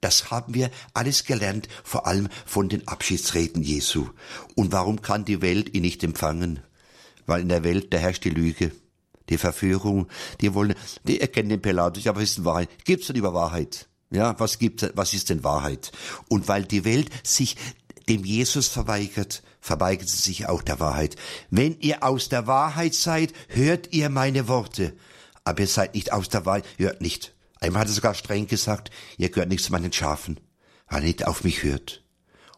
Das 0.00 0.30
haben 0.30 0.54
wir 0.54 0.70
alles 0.92 1.24
gelernt, 1.24 1.68
vor 1.82 2.06
allem 2.06 2.28
von 2.44 2.68
den 2.68 2.86
Abschiedsreden 2.86 3.62
Jesu. 3.62 4.10
Und 4.54 4.72
warum 4.72 5.00
kann 5.00 5.24
die 5.24 5.40
Welt 5.40 5.74
ihn 5.74 5.82
nicht 5.82 6.04
empfangen? 6.04 6.60
Weil 7.24 7.40
in 7.40 7.48
der 7.48 7.64
Welt, 7.64 7.92
da 7.92 7.98
herrscht 7.98 8.24
die 8.24 8.30
Lüge 8.30 8.72
die 9.28 9.38
Verführung, 9.38 10.08
die 10.40 10.54
wollen, 10.54 10.74
die 11.04 11.20
erkennen 11.20 11.48
den 11.48 11.62
Pilatus, 11.62 12.06
aber 12.06 12.20
was 12.20 12.30
ist 12.30 12.44
Wahrheit? 12.44 12.68
Gibt's 12.84 13.08
denn 13.08 13.16
über 13.16 13.34
Wahrheit? 13.34 13.88
Ja, 14.10 14.38
was 14.38 14.58
gibt, 14.58 14.92
was 14.94 15.14
ist 15.14 15.30
denn 15.30 15.42
Wahrheit? 15.42 15.90
Und 16.28 16.48
weil 16.48 16.64
die 16.64 16.84
Welt 16.84 17.10
sich 17.24 17.56
dem 18.08 18.24
Jesus 18.24 18.68
verweigert, 18.68 19.42
verweigert 19.60 20.08
sie 20.08 20.22
sich 20.22 20.48
auch 20.48 20.62
der 20.62 20.78
Wahrheit. 20.78 21.16
Wenn 21.50 21.78
ihr 21.80 22.04
aus 22.04 22.28
der 22.28 22.46
Wahrheit 22.46 22.94
seid, 22.94 23.32
hört 23.48 23.92
ihr 23.92 24.08
meine 24.08 24.46
Worte. 24.46 24.94
Aber 25.44 25.60
ihr 25.60 25.66
seid 25.66 25.94
nicht 25.94 26.12
aus 26.12 26.28
der 26.28 26.46
Wahrheit, 26.46 26.64
hört 26.76 27.00
nicht. 27.00 27.34
Einmal 27.60 27.80
hat 27.80 27.88
er 27.88 27.94
sogar 27.94 28.14
streng 28.14 28.46
gesagt, 28.46 28.90
ihr 29.16 29.30
gehört 29.30 29.48
nicht 29.48 29.64
zu 29.64 29.72
meinen 29.72 29.92
Schafen, 29.92 30.38
weil 30.88 31.02
ihr 31.02 31.08
nicht 31.08 31.26
auf 31.26 31.42
mich 31.42 31.64
hört. 31.64 32.04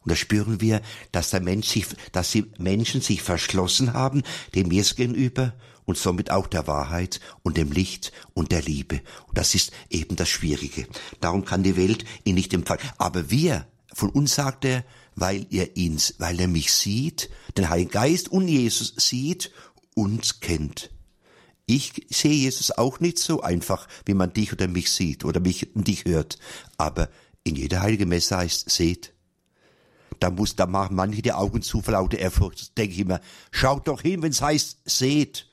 Und 0.02 0.12
da 0.12 0.16
spüren 0.16 0.60
wir, 0.60 0.82
dass 1.12 1.30
der 1.30 1.40
Mensch 1.40 1.68
sich, 1.68 1.86
dass 2.12 2.30
die 2.30 2.50
Menschen 2.58 3.00
sich 3.00 3.22
verschlossen 3.22 3.94
haben 3.94 4.22
dem 4.54 4.70
Jesus 4.70 4.96
gegenüber 4.96 5.54
und 5.88 5.96
somit 5.96 6.30
auch 6.30 6.46
der 6.46 6.66
Wahrheit 6.66 7.18
und 7.42 7.56
dem 7.56 7.72
Licht 7.72 8.12
und 8.34 8.52
der 8.52 8.60
Liebe. 8.60 9.00
Und 9.26 9.38
das 9.38 9.54
ist 9.54 9.72
eben 9.88 10.16
das 10.16 10.28
Schwierige. 10.28 10.86
Darum 11.20 11.46
kann 11.46 11.62
die 11.62 11.78
Welt 11.78 12.04
ihn 12.24 12.34
nicht 12.34 12.52
empfangen. 12.52 12.82
Aber 12.98 13.30
wir 13.30 13.66
von 13.94 14.10
uns 14.10 14.34
sagt 14.34 14.66
er, 14.66 14.84
weil 15.16 15.46
er 15.50 15.78
ihn, 15.78 15.98
weil 16.18 16.38
er 16.40 16.46
mich 16.46 16.74
sieht, 16.74 17.30
den 17.56 17.70
Heiligen 17.70 17.90
Geist 17.90 18.28
und 18.28 18.48
Jesus 18.48 18.92
sieht 18.98 19.50
und 19.94 20.42
kennt. 20.42 20.90
Ich 21.64 22.06
sehe 22.10 22.32
Jesus 22.32 22.70
auch 22.70 23.00
nicht 23.00 23.18
so 23.18 23.40
einfach, 23.40 23.88
wie 24.04 24.14
man 24.14 24.34
dich 24.34 24.52
oder 24.52 24.68
mich 24.68 24.92
sieht 24.92 25.24
oder 25.24 25.40
mich 25.40 25.74
und 25.74 25.88
dich 25.88 26.04
hört. 26.04 26.38
Aber 26.76 27.08
in 27.44 27.56
jeder 27.56 27.80
heiligen 27.80 28.10
Messe 28.10 28.36
heißt, 28.36 28.68
seht. 28.68 29.14
Da 30.20 30.30
muss, 30.30 30.54
da 30.54 30.66
machen 30.66 30.96
manche 30.96 31.22
die 31.22 31.32
Augen 31.32 31.62
zu 31.62 31.80
vor 31.80 31.92
lauter 31.92 32.18
Ehrfurcht. 32.18 32.76
Denke 32.76 32.92
ich 32.92 33.00
immer, 33.00 33.20
schaut 33.50 33.88
doch 33.88 34.02
hin, 34.02 34.20
wenn 34.20 34.32
es 34.32 34.42
heißt, 34.42 34.80
seht. 34.84 35.47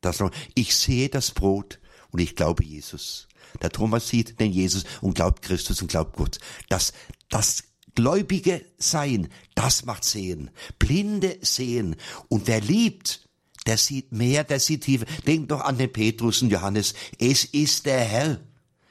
Das, 0.00 0.22
ich 0.54 0.74
sehe 0.74 1.08
das 1.08 1.32
Brot 1.32 1.78
und 2.10 2.20
ich 2.20 2.36
glaube 2.36 2.64
Jesus. 2.64 3.28
Der 3.62 3.70
Thomas 3.70 4.08
sieht 4.08 4.38
den 4.40 4.52
Jesus 4.52 4.84
und 5.00 5.14
glaubt 5.14 5.42
Christus 5.42 5.82
und 5.82 5.88
glaubt 5.88 6.16
Gott. 6.16 6.38
Das, 6.68 6.92
das 7.28 7.64
gläubige 7.94 8.64
Sein, 8.78 9.28
das 9.54 9.84
macht 9.84 10.04
sehen. 10.04 10.50
Blinde 10.78 11.38
sehen. 11.42 11.96
Und 12.28 12.46
wer 12.46 12.60
liebt, 12.60 13.28
der 13.66 13.76
sieht 13.76 14.12
mehr, 14.12 14.44
der 14.44 14.60
sieht 14.60 14.84
tiefer. 14.84 15.06
Denkt 15.26 15.50
doch 15.50 15.60
an 15.60 15.78
den 15.78 15.92
Petrus 15.92 16.42
und 16.42 16.50
Johannes. 16.50 16.94
Es 17.18 17.44
ist 17.44 17.86
der 17.86 18.00
Herr. 18.00 18.40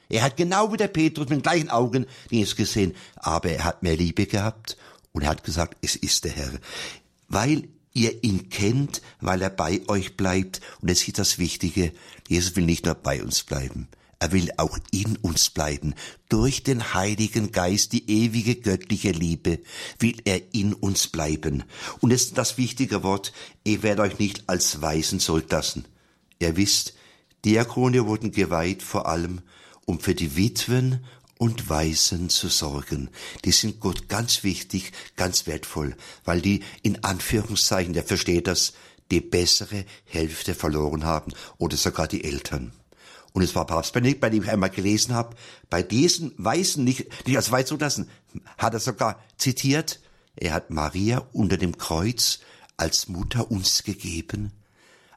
Er 0.08 0.22
hat 0.22 0.36
genau 0.36 0.72
wie 0.72 0.76
der 0.76 0.88
Petrus 0.88 1.28
mit 1.28 1.38
den 1.38 1.42
gleichen 1.42 1.70
Augen 1.70 2.06
Jesus 2.30 2.56
gesehen, 2.56 2.94
aber 3.14 3.50
er 3.50 3.64
hat 3.64 3.82
mehr 3.82 3.96
Liebe 3.96 4.26
gehabt 4.26 4.76
und 5.12 5.22
er 5.22 5.28
hat 5.28 5.44
gesagt, 5.44 5.76
es 5.82 5.94
ist 5.96 6.24
der 6.24 6.32
Herr. 6.32 6.52
Weil 7.28 7.68
ihr 7.92 8.22
ihn 8.22 8.48
kennt, 8.48 9.02
weil 9.20 9.42
er 9.42 9.50
bei 9.50 9.82
euch 9.88 10.16
bleibt. 10.16 10.60
Und 10.80 10.90
es 10.90 11.06
ist 11.06 11.18
das 11.18 11.38
Wichtige, 11.38 11.92
Jesus 12.28 12.56
will 12.56 12.64
nicht 12.64 12.86
nur 12.86 12.94
bei 12.94 13.22
uns 13.22 13.42
bleiben. 13.42 13.88
Er 14.22 14.32
will 14.32 14.50
auch 14.58 14.78
in 14.90 15.16
uns 15.16 15.48
bleiben. 15.48 15.94
Durch 16.28 16.62
den 16.62 16.92
Heiligen 16.92 17.52
Geist, 17.52 17.92
die 17.92 18.08
ewige 18.10 18.54
göttliche 18.54 19.12
Liebe, 19.12 19.60
will 19.98 20.20
er 20.26 20.54
in 20.54 20.74
uns 20.74 21.08
bleiben. 21.08 21.64
Und 22.00 22.12
es 22.12 22.24
ist 22.24 22.38
das 22.38 22.58
wichtige 22.58 23.02
Wort, 23.02 23.32
ihr 23.64 23.82
werdet 23.82 24.04
euch 24.04 24.18
nicht 24.18 24.44
als 24.46 24.82
Weisen 24.82 25.20
zurücklassen. 25.20 25.86
Ihr 26.38 26.56
wisst, 26.56 26.94
Diakone 27.46 28.06
wurden 28.06 28.30
geweiht 28.30 28.82
vor 28.82 29.08
allem, 29.08 29.40
um 29.86 29.98
für 29.98 30.14
die 30.14 30.36
Witwen 30.36 31.02
und 31.40 31.70
Waisen 31.70 32.28
zu 32.28 32.48
sorgen. 32.48 33.08
Die 33.46 33.52
sind 33.52 33.80
Gott 33.80 34.10
ganz 34.10 34.44
wichtig, 34.44 34.92
ganz 35.16 35.46
wertvoll, 35.46 35.96
weil 36.22 36.42
die 36.42 36.62
in 36.82 37.02
Anführungszeichen, 37.02 37.94
der 37.94 38.04
versteht 38.04 38.46
das, 38.46 38.74
die 39.10 39.22
bessere 39.22 39.86
Hälfte 40.04 40.54
verloren 40.54 41.04
haben 41.04 41.32
oder 41.56 41.78
sogar 41.78 42.08
die 42.08 42.24
Eltern. 42.24 42.74
Und 43.32 43.40
es 43.40 43.54
war 43.54 43.66
Papst 43.66 43.94
Benedikt, 43.94 44.20
bei 44.20 44.28
dem 44.28 44.42
ich 44.42 44.50
einmal 44.50 44.68
gelesen 44.68 45.14
habe, 45.14 45.34
bei 45.70 45.82
diesen 45.82 46.34
Weißen, 46.36 46.84
nicht, 46.84 47.26
nicht 47.26 47.36
als 47.36 47.50
Weiß 47.50 47.68
zulassen, 47.68 48.10
hat 48.58 48.74
er 48.74 48.80
sogar 48.80 49.24
zitiert, 49.38 49.98
er 50.36 50.52
hat 50.52 50.68
Maria 50.68 51.26
unter 51.32 51.56
dem 51.56 51.78
Kreuz 51.78 52.40
als 52.76 53.08
Mutter 53.08 53.50
uns 53.50 53.82
gegeben. 53.82 54.52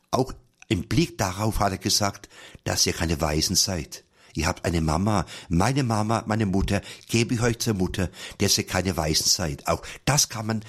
Auch 0.09 0.33
im 0.69 0.87
Blick 0.87 1.17
darauf 1.17 1.59
hat 1.59 1.73
er 1.73 1.77
gesagt, 1.79 2.29
dass 2.63 2.85
ihr 2.85 2.93
keine 2.93 3.19
Weisen 3.19 3.57
seid. 3.57 4.05
Ihr 4.33 4.47
habt 4.47 4.65
eine 4.65 4.81
Mama, 4.81 5.25
meine 5.49 5.83
Mama, 5.83 6.23
meine 6.25 6.45
Mutter, 6.45 6.81
gebe 7.07 7.35
ich 7.35 7.41
euch 7.41 7.59
zur 7.59 7.75
Mutter, 7.75 8.09
dass 8.39 8.57
ihr 8.57 8.65
keine 8.65 8.97
Weisen 8.97 9.27
seid. 9.27 9.67
Auch 9.67 9.83
das 10.05 10.29
kann 10.29 10.47
man 10.47 10.65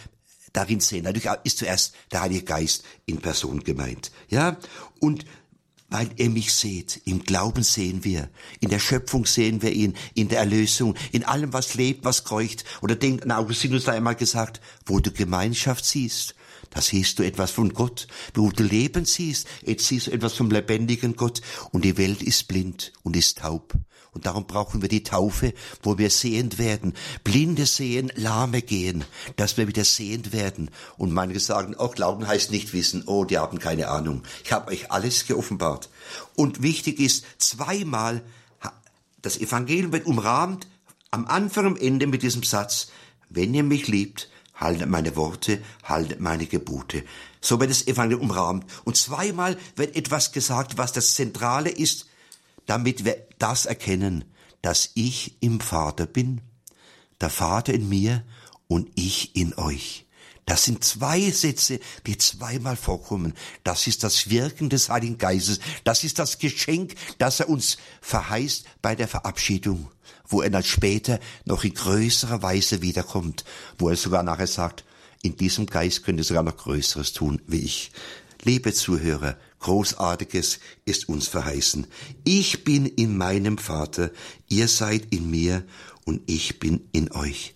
darin 0.53 0.81
sehen. 0.81 1.05
Natürlich 1.05 1.29
ist 1.45 1.59
zuerst 1.59 1.95
der 2.12 2.23
Heilige 2.23 2.45
Geist 2.45 2.85
in 3.07 3.19
Person 3.19 3.65
gemeint. 3.65 4.12
Ja? 4.29 4.57
Und 5.01 5.25
weil 5.95 6.11
ihr 6.17 6.31
mich 6.31 6.53
seht. 6.53 7.03
Im 7.05 7.23
Glauben 7.25 7.62
sehen 7.62 8.03
wir. 8.03 8.29
In 8.59 8.69
der 8.69 8.81
Schöpfung 8.81 9.27
sehen 9.27 9.62
wir 9.62 9.73
ihn. 9.73 9.95
In 10.15 10.29
der 10.29 10.41
Erlösung. 10.41 10.97
In 11.12 11.25
allem, 11.25 11.53
was 11.53 11.75
lebt, 11.75 12.05
was 12.05 12.25
kreucht. 12.25 12.65
Oder 12.81 12.97
denkt, 12.97 13.31
Augustinus 13.31 13.85
da 13.85 13.93
einmal 13.93 14.17
gesagt, 14.17 14.61
wo 14.87 14.99
du 14.99 15.12
Gemeinschaft 15.12 15.85
siehst, 15.85 16.35
da 16.75 16.81
siehst 16.81 17.18
du 17.18 17.22
etwas 17.22 17.53
von 17.53 17.72
Gott. 17.72 18.09
Wo 18.35 18.51
du 18.51 18.64
Leben 18.64 19.05
siehst, 19.05 19.47
jetzt 19.64 19.87
siehst 19.87 20.09
du 20.09 20.11
etwas 20.11 20.35
vom 20.35 20.51
lebendigen 20.51 21.14
Gott. 21.14 21.41
Und 21.70 21.85
die 21.85 21.97
Welt 21.97 22.20
ist 22.20 22.49
blind 22.49 22.93
und 23.05 23.16
ist 23.16 23.39
taub. 23.39 23.75
Und 24.11 24.27
darum 24.27 24.47
brauchen 24.47 24.83
wir 24.83 24.89
die 24.89 25.03
Taufe, 25.05 25.55
wo 25.83 25.99
wir 25.99 26.11
sehend 26.11 26.59
werden. 26.59 26.95
Blinde 27.22 27.66
sehen, 27.66 28.12
Lahme 28.16 28.61
gehen, 28.61 29.05
dass 29.37 29.57
wir 29.57 29.68
wieder 29.68 29.85
sehend 29.85 30.33
werden. 30.33 30.70
Und 30.97 31.12
manche 31.12 31.41
sagen, 31.41 31.77
oh, 31.79 31.89
Glauben 31.89 32.27
heißt 32.27 32.51
nicht 32.51 32.72
wissen. 32.72 33.05
Oh, 33.07 33.25
die 33.25 33.39
haben 33.39 33.59
keine 33.61 33.89
Ahnung. 33.89 34.22
Ich 34.45 34.53
habe 34.53 34.72
euch 34.72 34.91
alles 34.91 35.27
geoffenbart. 35.27 35.91
Und 36.35 36.62
wichtig 36.62 36.99
ist, 36.99 37.25
zweimal, 37.39 38.22
das 39.22 39.39
Evangelium 39.39 39.93
wird 39.93 40.07
umrahmt, 40.07 40.66
am 41.12 41.27
Anfang 41.27 41.66
und 41.66 41.81
Ende 41.81 42.09
mit 42.09 42.22
diesem 42.22 42.43
Satz, 42.43 42.89
wenn 43.31 43.55
ihr 43.55 43.62
mich 43.62 43.87
liebt, 43.87 44.29
haltet 44.55 44.88
meine 44.88 45.16
Worte, 45.16 45.62
haltet 45.82 46.20
meine 46.20 46.46
Gebote. 46.46 47.05
So 47.40 47.61
wird 47.61 47.70
das 47.70 47.86
Evangelium 47.86 48.30
umrahmt. 48.30 48.64
Und 48.84 48.96
zweimal 48.96 49.59
wird 49.76 49.96
etwas 49.96 50.32
gesagt, 50.32 50.78
was 50.78 50.92
das 50.92 51.14
Zentrale 51.14 51.70
ist, 51.70 52.07
damit 52.66 53.05
wir 53.05 53.16
das 53.38 53.66
erkennen, 53.66 54.24
dass 54.62 54.90
ich 54.94 55.36
im 55.40 55.61
Vater 55.61 56.07
bin, 56.07 56.40
der 57.20 57.30
Vater 57.30 57.74
in 57.74 57.88
mir 57.88 58.24
und 58.66 58.90
ich 58.94 59.36
in 59.36 59.55
euch. 59.59 60.07
Das 60.46 60.64
sind 60.64 60.84
zwei 60.84 61.30
Sätze, 61.30 61.80
die 62.07 62.18
zweimal 62.18 62.76
vorkommen. 62.76 63.34
Das 63.62 63.86
ist 63.86 64.05
das 64.05 64.28
Wirken 64.28 64.68
des 64.68 64.90
Heiligen 64.90 65.16
Geistes. 65.16 65.59
Das 65.84 66.05
ist 66.05 66.18
das 66.18 66.38
Geschenk, 66.38 66.94
das 67.18 67.40
er 67.40 67.48
uns 67.48 67.78
verheißt 68.02 68.66
bei 68.82 68.94
der 68.94 69.09
Verabschiedung, 69.09 69.90
wo 70.35 70.43
er 70.43 70.51
dann 70.51 70.64
später 70.64 71.20
noch 71.45 71.62
in 71.62 71.74
größerer 71.74 72.43
Weise 72.43 72.82
wiederkommt, 72.82 73.45
wo 73.78 73.89
er 73.89 73.95
sogar 73.95 74.24
nachher 74.24 74.49
sagt, 74.49 74.85
in 75.22 75.37
diesem 75.37 75.66
Geist 75.66 76.03
könnt 76.03 76.18
ihr 76.18 76.24
sogar 76.24 76.43
noch 76.43 76.57
Größeres 76.57 77.12
tun 77.12 77.41
wie 77.47 77.61
ich. 77.61 77.93
Liebe 78.43 78.72
Zuhörer, 78.72 79.37
Großartiges 79.61 80.59
ist 80.87 81.09
uns 81.09 81.28
verheißen. 81.28 81.87
Ich 82.24 82.64
bin 82.64 82.85
in 82.85 83.16
meinem 83.16 83.59
Vater, 83.59 84.11
ihr 84.49 84.66
seid 84.66 85.07
in 85.14 85.30
mir 85.30 85.62
und 86.05 86.20
ich 86.26 86.59
bin 86.59 86.89
in 86.91 87.12
euch. 87.12 87.55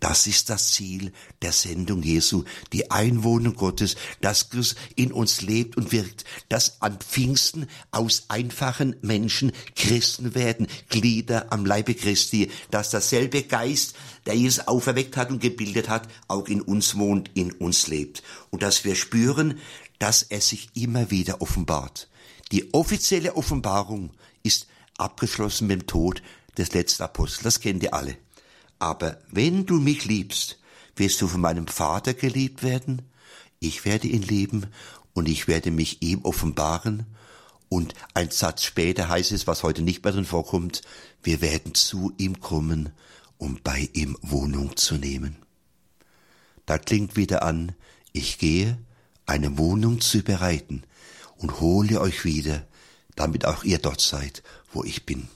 Das 0.00 0.26
ist 0.26 0.48
das 0.48 0.72
Ziel 0.72 1.12
der 1.42 1.52
Sendung 1.52 2.02
Jesu, 2.02 2.44
die 2.72 2.90
Einwohnung 2.90 3.54
Gottes, 3.54 3.96
dass 4.22 4.48
Christus 4.48 4.74
in 4.96 5.12
uns 5.12 5.40
lebt 5.40 5.76
und 5.76 5.92
wirkt, 5.92 6.24
dass 6.48 6.80
an 6.82 6.98
Pfingsten 6.98 7.66
aus 7.90 8.24
einfachen 8.28 8.96
Menschen 9.02 9.52
Christen 9.76 10.34
werden, 10.34 10.66
Glieder 10.88 11.52
am 11.52 11.64
Leibe 11.64 11.94
Christi, 11.94 12.50
dass 12.70 12.90
derselbe 12.90 13.42
Geist, 13.42 13.94
der 14.26 14.34
Jesus 14.34 14.66
auferweckt 14.66 15.16
hat 15.16 15.30
und 15.30 15.40
gebildet 15.40 15.88
hat, 15.88 16.08
auch 16.28 16.48
in 16.48 16.60
uns 16.60 16.96
wohnt, 16.96 17.30
in 17.34 17.52
uns 17.52 17.86
lebt. 17.86 18.22
Und 18.50 18.62
dass 18.62 18.84
wir 18.84 18.94
spüren, 18.94 19.58
dass 19.98 20.22
er 20.22 20.40
sich 20.40 20.68
immer 20.74 21.10
wieder 21.10 21.40
offenbart. 21.40 22.08
Die 22.52 22.72
offizielle 22.74 23.36
Offenbarung 23.36 24.10
ist 24.42 24.66
abgeschlossen 24.98 25.68
mit 25.68 25.82
dem 25.82 25.86
Tod 25.86 26.22
des 26.58 26.72
letzten 26.72 27.04
Apostels. 27.04 27.42
Das 27.42 27.60
kennt 27.60 27.82
ihr 27.82 27.94
alle. 27.94 28.16
Aber 28.80 29.18
wenn 29.30 29.66
du 29.66 29.78
mich 29.78 30.06
liebst, 30.06 30.58
wirst 30.96 31.20
du 31.20 31.28
von 31.28 31.40
meinem 31.40 31.68
Vater 31.68 32.14
geliebt 32.14 32.64
werden, 32.64 33.02
ich 33.60 33.84
werde 33.84 34.08
ihn 34.08 34.22
lieben 34.22 34.66
und 35.12 35.28
ich 35.28 35.46
werde 35.46 35.70
mich 35.70 36.02
ihm 36.02 36.24
offenbaren. 36.24 37.06
Und 37.68 37.94
ein 38.14 38.30
Satz 38.30 38.64
später 38.64 39.08
heißt 39.08 39.32
es, 39.32 39.46
was 39.46 39.62
heute 39.62 39.82
nicht 39.82 40.02
mehr 40.02 40.14
drin 40.14 40.24
vorkommt, 40.24 40.80
wir 41.22 41.42
werden 41.42 41.74
zu 41.74 42.12
ihm 42.16 42.40
kommen, 42.40 42.90
um 43.36 43.60
bei 43.62 43.90
ihm 43.92 44.16
Wohnung 44.22 44.76
zu 44.76 44.96
nehmen. 44.96 45.36
Da 46.64 46.78
klingt 46.78 47.16
wieder 47.16 47.42
an, 47.42 47.72
ich 48.12 48.38
gehe, 48.38 48.78
eine 49.26 49.58
Wohnung 49.58 50.00
zu 50.00 50.22
bereiten 50.22 50.84
und 51.36 51.60
hole 51.60 52.00
euch 52.00 52.24
wieder, 52.24 52.66
damit 53.14 53.44
auch 53.44 53.62
ihr 53.62 53.78
dort 53.78 54.00
seid, 54.00 54.42
wo 54.72 54.84
ich 54.84 55.04
bin. 55.04 55.28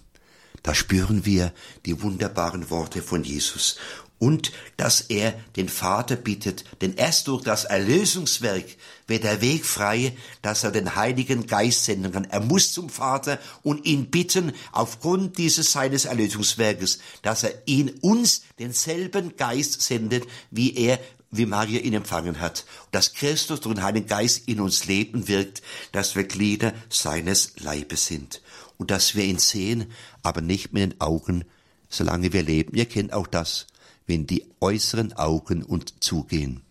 Da 0.64 0.74
spüren 0.74 1.26
wir 1.26 1.52
die 1.84 2.02
wunderbaren 2.02 2.70
Worte 2.70 3.02
von 3.02 3.22
Jesus. 3.22 3.76
Und 4.18 4.50
dass 4.78 5.02
er 5.02 5.34
den 5.56 5.68
Vater 5.68 6.16
bittet, 6.16 6.64
denn 6.80 6.94
erst 6.94 7.28
durch 7.28 7.42
das 7.42 7.64
Erlösungswerk 7.64 8.64
wird 9.06 9.24
der 9.24 9.42
Weg 9.42 9.66
frei, 9.66 10.16
dass 10.40 10.64
er 10.64 10.70
den 10.70 10.96
Heiligen 10.96 11.46
Geist 11.46 11.84
senden 11.84 12.12
kann. 12.12 12.24
Er 12.24 12.40
muss 12.40 12.72
zum 12.72 12.88
Vater 12.88 13.38
und 13.62 13.84
ihn 13.84 14.10
bitten, 14.10 14.52
aufgrund 14.72 15.36
dieses 15.36 15.70
seines 15.72 16.06
Erlösungswerkes, 16.06 16.98
dass 17.20 17.42
er 17.42 17.52
ihn 17.66 17.90
uns 18.00 18.44
denselben 18.58 19.36
Geist 19.36 19.82
sendet, 19.82 20.24
wie 20.50 20.74
er 20.74 20.98
wie 21.30 21.46
Maria 21.46 21.80
ihn 21.80 21.94
empfangen 21.94 22.40
hat, 22.40 22.64
dass 22.90 23.12
Christus 23.12 23.60
durch 23.60 23.74
den 23.74 23.84
Heiligen 23.84 24.06
Geist 24.06 24.48
in 24.48 24.60
uns 24.60 24.86
lebt 24.86 25.14
und 25.14 25.28
wirkt, 25.28 25.62
dass 25.92 26.16
wir 26.16 26.24
Glieder 26.24 26.72
seines 26.88 27.54
Leibes 27.58 28.06
sind 28.06 28.40
und 28.78 28.90
dass 28.90 29.14
wir 29.14 29.24
ihn 29.24 29.38
sehen, 29.38 29.86
aber 30.22 30.40
nicht 30.40 30.72
mit 30.72 30.82
den 30.82 31.00
Augen, 31.00 31.44
solange 31.88 32.32
wir 32.32 32.42
leben. 32.42 32.76
Ihr 32.76 32.86
kennt 32.86 33.12
auch 33.12 33.26
das, 33.26 33.66
wenn 34.06 34.26
die 34.26 34.46
äußeren 34.60 35.12
Augen 35.14 35.62
uns 35.62 35.94
zugehen, 36.00 36.62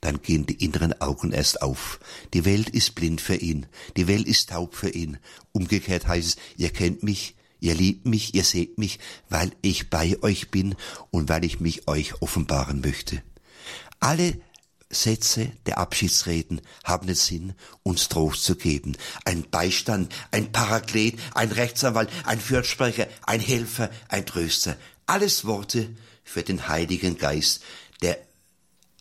dann 0.00 0.22
gehen 0.22 0.46
die 0.46 0.64
inneren 0.64 1.00
Augen 1.00 1.32
erst 1.32 1.62
auf. 1.62 1.98
Die 2.34 2.44
Welt 2.44 2.68
ist 2.70 2.94
blind 2.94 3.20
für 3.20 3.36
ihn, 3.36 3.66
die 3.96 4.06
Welt 4.06 4.26
ist 4.26 4.50
taub 4.50 4.74
für 4.74 4.90
ihn. 4.90 5.18
Umgekehrt 5.52 6.06
heißt 6.06 6.28
es, 6.28 6.36
ihr 6.56 6.70
kennt 6.70 7.02
mich, 7.02 7.36
Ihr 7.58 7.74
liebt 7.74 8.06
mich, 8.06 8.34
ihr 8.34 8.44
seht 8.44 8.78
mich, 8.78 8.98
weil 9.28 9.50
ich 9.62 9.88
bei 9.88 10.22
euch 10.22 10.50
bin 10.50 10.74
und 11.10 11.28
weil 11.28 11.44
ich 11.44 11.58
mich 11.58 11.88
euch 11.88 12.20
offenbaren 12.20 12.80
möchte. 12.80 13.22
Alle 13.98 14.40
Sätze 14.90 15.50
der 15.66 15.78
Abschiedsreden 15.78 16.60
haben 16.84 17.06
den 17.06 17.16
Sinn, 17.16 17.54
uns 17.82 18.08
Trost 18.08 18.44
zu 18.44 18.54
geben. 18.56 18.96
Ein 19.24 19.48
Beistand, 19.50 20.14
ein 20.30 20.52
Paraklet, 20.52 21.18
ein 21.34 21.50
Rechtsanwalt, 21.50 22.10
ein 22.24 22.40
Fürsprecher, 22.40 23.08
ein 23.22 23.40
Helfer, 23.40 23.90
ein 24.08 24.26
Tröster. 24.26 24.76
Alles 25.06 25.44
Worte 25.44 25.94
für 26.24 26.42
den 26.42 26.68
Heiligen 26.68 27.18
Geist, 27.18 27.62
der 28.00 28.18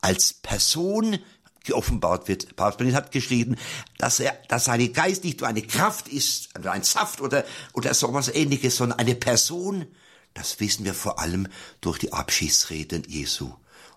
als 0.01 0.33
Person 0.33 1.19
geoffenbart 1.63 2.27
wird. 2.27 2.55
Papst 2.55 2.77
Benedikt 2.77 2.97
hat 2.97 3.11
geschrieben, 3.11 3.57
dass 3.97 4.19
er, 4.19 4.38
dass 4.47 4.65
seine 4.65 4.89
Geist 4.89 5.23
nicht 5.23 5.39
nur 5.39 5.49
eine 5.49 5.63
Kraft 5.63 6.07
ist, 6.07 6.49
ein 6.65 6.83
Saft 6.83 7.21
oder, 7.21 7.43
oder 7.73 7.93
sowas 7.93 8.29
ähnliches, 8.29 8.77
sondern 8.77 8.99
eine 8.99 9.15
Person. 9.15 9.86
Das 10.33 10.59
wissen 10.59 10.86
wir 10.86 10.93
vor 10.93 11.19
allem 11.19 11.47
durch 11.81 11.97
die 11.97 12.13
Abschiedsreden 12.13 13.03
Jesu. 13.07 13.53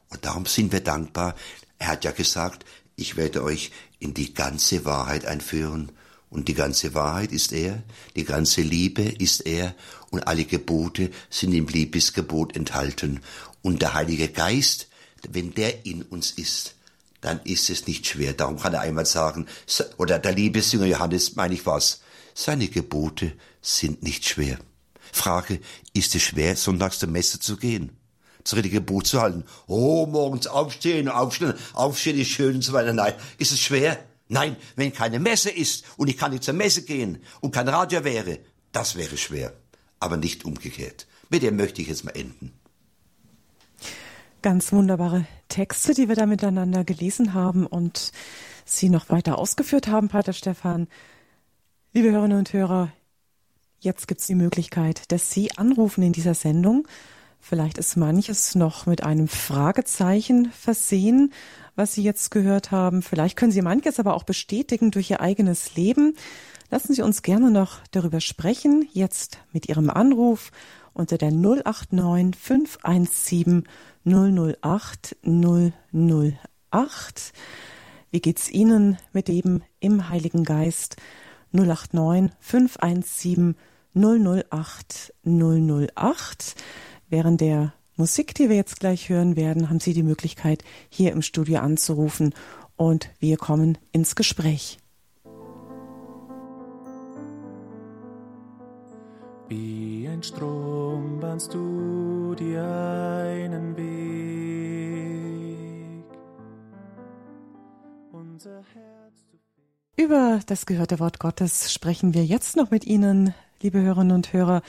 Und 0.09 0.25
darum 0.25 0.47
sind 0.47 0.73
wir 0.73 0.81
dankbar. 0.81 1.35
Er 1.79 1.89
hat 1.89 2.05
ja 2.05 2.11
gesagt, 2.11 2.65
ich 2.97 3.17
werde 3.17 3.43
euch 3.45 3.71
in 3.99 4.15
die 4.15 4.35
ganze 4.35 4.85
Wahrheit 4.85 5.25
einführen. 5.25 5.93
Und 6.31 6.49
die 6.49 6.55
ganze 6.55 6.93
Wahrheit 6.95 7.33
ist 7.33 7.53
er, 7.53 7.83
die 8.15 8.25
ganze 8.25 8.61
Liebe 8.61 9.03
ist 9.03 9.47
er, 9.47 9.75
und 10.11 10.27
alle 10.27 10.45
Gebote 10.45 11.11
sind 11.31 11.55
im 11.55 11.69
Liebesgebot 11.69 12.55
enthalten. 12.55 13.21
Und 13.63 13.83
der 13.83 13.95
Heilige 13.95 14.29
Geist, 14.29 14.89
wenn 15.29 15.55
der 15.55 15.87
in 15.87 16.03
uns 16.03 16.33
ist, 16.33 16.75
dann 17.21 17.41
ist 17.45 17.71
es 17.71 17.87
nicht 17.87 18.07
schwer. 18.07 18.33
Darum 18.33 18.59
kann 18.59 18.75
er 18.75 18.81
einmal 18.81 19.07
sagen, 19.07 19.47
oder 19.97 20.19
der 20.19 20.33
Liebesjünger 20.33 20.87
Johannes, 20.87 21.37
meine 21.37 21.55
ich 21.55 21.67
was, 21.67 22.01
seine 22.35 22.69
Gebote 22.69 23.33
sind 23.61 24.03
nicht 24.03 24.29
schwer. 24.29 24.59
Frage, 25.13 25.61
ist 25.95 26.15
es 26.15 26.23
schwer, 26.23 26.57
sonntags 26.57 26.99
zur 26.99 27.09
Messe 27.09 27.41
zu 27.41 27.57
gehen? 27.57 27.98
Das 28.49 28.57
richtige 28.57 28.77
Gebot 28.77 29.07
zu 29.07 29.21
halten. 29.21 29.45
Oh, 29.67 30.07
morgens 30.07 30.47
aufstehen, 30.47 31.11
aufstehen, 31.11 31.53
aufstehen 31.75 32.19
ist 32.19 32.29
schön 32.29 32.55
und 32.55 32.63
so 32.63 32.73
weiter. 32.73 32.95
Nein, 32.95 33.13
ist 33.37 33.53
es 33.53 33.61
schwer? 33.61 33.99
Nein, 34.29 34.57
wenn 34.75 34.91
keine 34.91 35.21
Messe 35.21 35.51
ist 35.51 35.85
und 35.99 36.09
ich 36.09 36.17
kann 36.17 36.31
nicht 36.31 36.45
zur 36.45 36.55
Messe 36.55 36.81
gehen 36.81 37.23
und 37.43 37.51
kein 37.51 37.69
Radio 37.69 38.05
wäre, 38.05 38.39
das 38.73 38.97
wäre 38.97 39.19
schwer. 39.19 39.53
Aber 40.01 40.17
nicht 40.17 40.47
umgekehrt. 40.47 41.07
Mit 41.29 41.43
dem 41.43 41.57
möchte 41.57 41.83
ich 41.83 41.89
jetzt 41.89 42.07
mal 42.07 42.13
enden. 42.13 42.59
Ganz 44.41 44.73
wunderbare 44.73 45.27
Texte, 45.49 45.93
die 45.93 46.09
wir 46.09 46.17
da 46.17 46.25
miteinander 46.25 46.85
gelesen 46.85 47.35
haben 47.35 47.67
und 47.67 48.13
Sie 48.65 48.89
noch 48.89 49.11
weiter 49.11 49.37
ausgeführt 49.37 49.89
haben, 49.89 50.09
Pater 50.09 50.33
Stefan. 50.33 50.89
Liebe 51.93 52.13
Hörerinnen 52.13 52.39
und 52.39 52.55
Hörer, 52.55 52.95
jetzt 53.79 54.09
gibt 54.09 54.23
es 54.23 54.27
die 54.27 54.35
Möglichkeit, 54.35 55.13
dass 55.13 55.33
Sie 55.33 55.53
anrufen 55.59 56.03
in 56.03 56.15
dieser 56.15 56.33
Sendung. 56.33 56.89
Vielleicht 57.41 57.79
ist 57.79 57.97
manches 57.97 58.55
noch 58.55 58.87
mit 58.87 59.03
einem 59.03 59.29
Fragezeichen 59.29 60.51
versehen, 60.53 61.33
was 61.77 61.95
Sie 61.95 62.03
jetzt 62.03 62.31
gehört 62.31 62.71
haben. 62.71 63.03
Vielleicht 63.03 63.37
können 63.37 63.53
Sie 63.53 63.63
manches 63.63 63.99
aber 63.99 64.15
auch 64.15 64.25
bestätigen 64.25 64.91
durch 64.91 65.11
Ihr 65.11 65.21
eigenes 65.21 65.77
Leben. 65.77 66.15
Lassen 66.71 66.93
Sie 66.93 67.03
uns 67.03 67.23
gerne 67.23 67.51
noch 67.51 67.79
darüber 67.93 68.21
sprechen, 68.21 68.89
jetzt 68.93 69.39
mit 69.53 69.69
Ihrem 69.69 69.89
Anruf 69.89 70.51
unter 70.93 71.17
der 71.17 71.31
089 71.31 72.39
517 72.39 73.65
008 74.05 75.17
008. 75.23 77.33
Wie 78.11 78.21
geht's 78.21 78.51
Ihnen 78.51 78.99
mit 79.13 79.29
dem 79.29 79.63
im 79.81 80.09
Heiligen 80.09 80.45
Geist? 80.45 80.97
089 81.53 82.33
517 82.41 83.57
008 83.95 85.15
008. 85.25 86.55
Während 87.11 87.41
der 87.41 87.73
Musik, 87.97 88.35
die 88.35 88.49
wir 88.51 88.57
jetzt 88.57 88.81
gleich 88.81 89.09
hören 89.09 89.35
werden, 89.35 89.71
haben 89.71 89.81
Sie 89.81 89.95
die 89.95 90.03
Möglichkeit, 90.03 90.63
hier 90.91 91.13
im 91.13 91.23
Studio 91.23 91.61
anzurufen 91.61 92.35
und 92.77 93.09
wir 93.19 93.39
kommen 93.39 93.79
ins 93.93 94.15
Gespräch. 94.15 94.79
Wie 99.49 100.07
ein 100.07 100.23
Strom 100.23 101.19
bahnst 101.19 101.55
du 101.55 102.35
dir 102.35 102.63
einen 102.63 103.75
Weg. 103.77 103.89
Unser 108.13 108.63
Herz 108.75 109.27
Über 109.97 110.41
das 110.47 110.67
gehörte 110.67 111.01
Wort 111.01 111.19
Gottes 111.19 111.73
sprechen 111.73 112.13
wir 112.13 112.27
jetzt 112.27 112.57
noch 112.57 112.71
mit 112.71 112.87
Ihnen, 112.87 113.33
liebe 113.63 113.81
Hörerinnen 113.81 114.15
und 114.15 114.33
Hörer, 114.33 114.63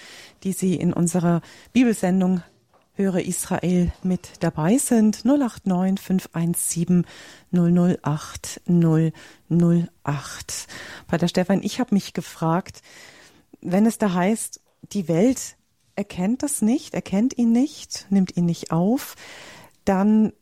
die 0.43 0.53
Sie 0.53 0.75
in 0.75 0.93
unserer 0.93 1.41
Bibelsendung 1.73 2.41
Höre 2.93 3.21
Israel 3.21 3.93
mit 4.03 4.31
dabei 4.41 4.77
sind. 4.77 5.23
089 5.23 5.99
517 5.99 7.05
008 7.51 8.61
008. 8.67 10.67
Pater 11.07 11.27
Stefan, 11.27 11.63
ich 11.63 11.79
habe 11.79 11.95
mich 11.95 12.13
gefragt, 12.13 12.81
wenn 13.61 13.85
es 13.85 13.99
da 13.99 14.13
heißt, 14.13 14.59
die 14.91 15.07
Welt 15.07 15.55
erkennt 15.95 16.43
das 16.43 16.61
nicht, 16.61 16.93
erkennt 16.93 17.37
ihn 17.37 17.51
nicht, 17.51 18.07
nimmt 18.09 18.35
ihn 18.35 18.45
nicht 18.45 18.71
auf, 18.71 19.15
dann 19.85 20.33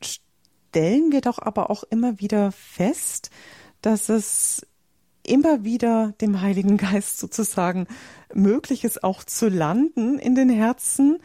stellen 0.00 1.12
wir 1.12 1.20
doch 1.20 1.38
aber 1.38 1.70
auch 1.70 1.84
immer 1.84 2.20
wieder 2.20 2.52
fest, 2.52 3.30
dass 3.80 4.08
es 4.08 4.66
immer 5.26 5.64
wieder 5.64 6.14
dem 6.20 6.40
Heiligen 6.40 6.76
Geist 6.76 7.18
sozusagen 7.18 7.86
möglich 8.34 8.84
ist, 8.84 9.04
auch 9.04 9.24
zu 9.24 9.48
landen 9.48 10.18
in 10.18 10.34
den 10.34 10.48
Herzen 10.48 11.18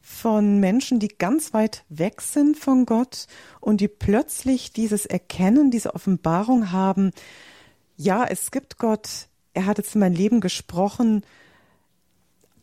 von 0.00 0.58
Menschen, 0.58 0.98
die 0.98 1.08
ganz 1.08 1.54
weit 1.54 1.84
weg 1.88 2.20
sind 2.20 2.58
von 2.58 2.86
Gott 2.86 3.26
und 3.60 3.80
die 3.80 3.88
plötzlich 3.88 4.72
dieses 4.72 5.06
Erkennen, 5.06 5.70
diese 5.70 5.94
Offenbarung 5.94 6.72
haben, 6.72 7.12
ja, 7.96 8.24
es 8.24 8.50
gibt 8.50 8.78
Gott, 8.78 9.28
er 9.54 9.66
hat 9.66 9.78
jetzt 9.78 9.94
in 9.94 10.00
mein 10.00 10.14
Leben 10.14 10.40
gesprochen, 10.40 11.24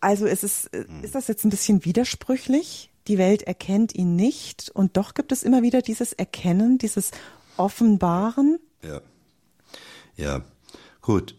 also 0.02 0.26
ist 0.26 0.44
es, 0.44 0.70
hm. 0.74 1.04
ist 1.04 1.16
das 1.16 1.28
jetzt 1.28 1.46
ein 1.46 1.50
bisschen 1.50 1.86
widersprüchlich? 1.86 2.92
Die 3.08 3.18
Welt 3.18 3.44
erkennt 3.44 3.96
ihn 3.96 4.16
nicht 4.16 4.70
und 4.74 4.98
doch 4.98 5.14
gibt 5.14 5.32
es 5.32 5.44
immer 5.44 5.62
wieder 5.62 5.82
dieses 5.82 6.14
Erkennen, 6.14 6.78
dieses 6.78 7.12
Offenbaren. 7.58 8.60
Ja. 8.84 9.02
Ja. 10.16 10.42
Gut. 11.10 11.34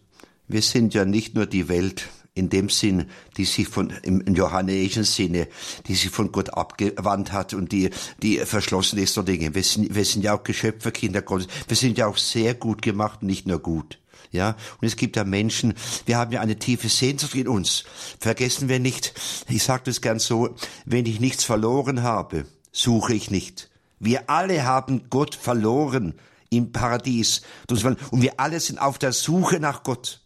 Wir 0.49 0.61
sind 0.61 0.93
ja 0.93 1.05
nicht 1.05 1.33
nur 1.33 1.45
die 1.45 1.69
Welt 1.69 2.09
in 2.33 2.49
dem 2.49 2.67
Sinn, 2.67 3.05
die 3.37 3.45
sich 3.45 3.69
von, 3.69 3.89
im 4.03 4.35
johannäischen 4.35 5.05
Sinne, 5.05 5.47
die 5.87 5.95
sich 5.95 6.09
von 6.09 6.33
Gott 6.33 6.49
abgewandt 6.49 7.31
hat 7.31 7.53
und 7.53 7.71
die, 7.71 7.89
die 8.21 8.39
verschlossen 8.39 8.99
ist 8.99 9.15
der 9.15 9.23
Dinge. 9.23 9.55
Wir 9.55 9.63
sind, 9.63 9.95
wir 9.95 10.03
sind 10.03 10.25
ja 10.25 10.35
auch 10.35 10.43
Geschöpfe, 10.43 10.91
Kinder 10.91 11.21
Gottes. 11.21 11.47
Wir 11.69 11.77
sind 11.77 11.97
ja 11.97 12.07
auch 12.07 12.17
sehr 12.17 12.53
gut 12.53 12.81
gemacht, 12.81 13.23
nicht 13.23 13.47
nur 13.47 13.59
gut. 13.59 13.97
Ja, 14.33 14.57
und 14.81 14.87
es 14.89 14.97
gibt 14.97 15.15
ja 15.15 15.23
Menschen, 15.23 15.73
wir 16.05 16.17
haben 16.17 16.33
ja 16.33 16.41
eine 16.41 16.59
tiefe 16.59 16.89
Sehnsucht 16.89 17.35
in 17.35 17.47
uns. 17.47 17.85
Vergessen 18.19 18.67
wir 18.67 18.81
nicht, 18.81 19.13
ich 19.47 19.63
sage 19.63 19.83
das 19.85 20.01
gern 20.01 20.19
so, 20.19 20.53
wenn 20.83 21.05
ich 21.05 21.21
nichts 21.21 21.45
verloren 21.45 22.03
habe, 22.03 22.45
suche 22.73 23.13
ich 23.13 23.31
nicht. 23.31 23.69
Wir 23.99 24.29
alle 24.29 24.65
haben 24.65 25.03
Gott 25.09 25.33
verloren 25.33 26.15
im 26.51 26.71
Paradies. 26.71 27.41
Und 27.69 28.21
wir 28.21 28.39
alle 28.39 28.59
sind 28.59 28.79
auf 28.79 28.99
der 28.99 29.13
Suche 29.13 29.59
nach 29.59 29.81
Gott. 29.83 30.21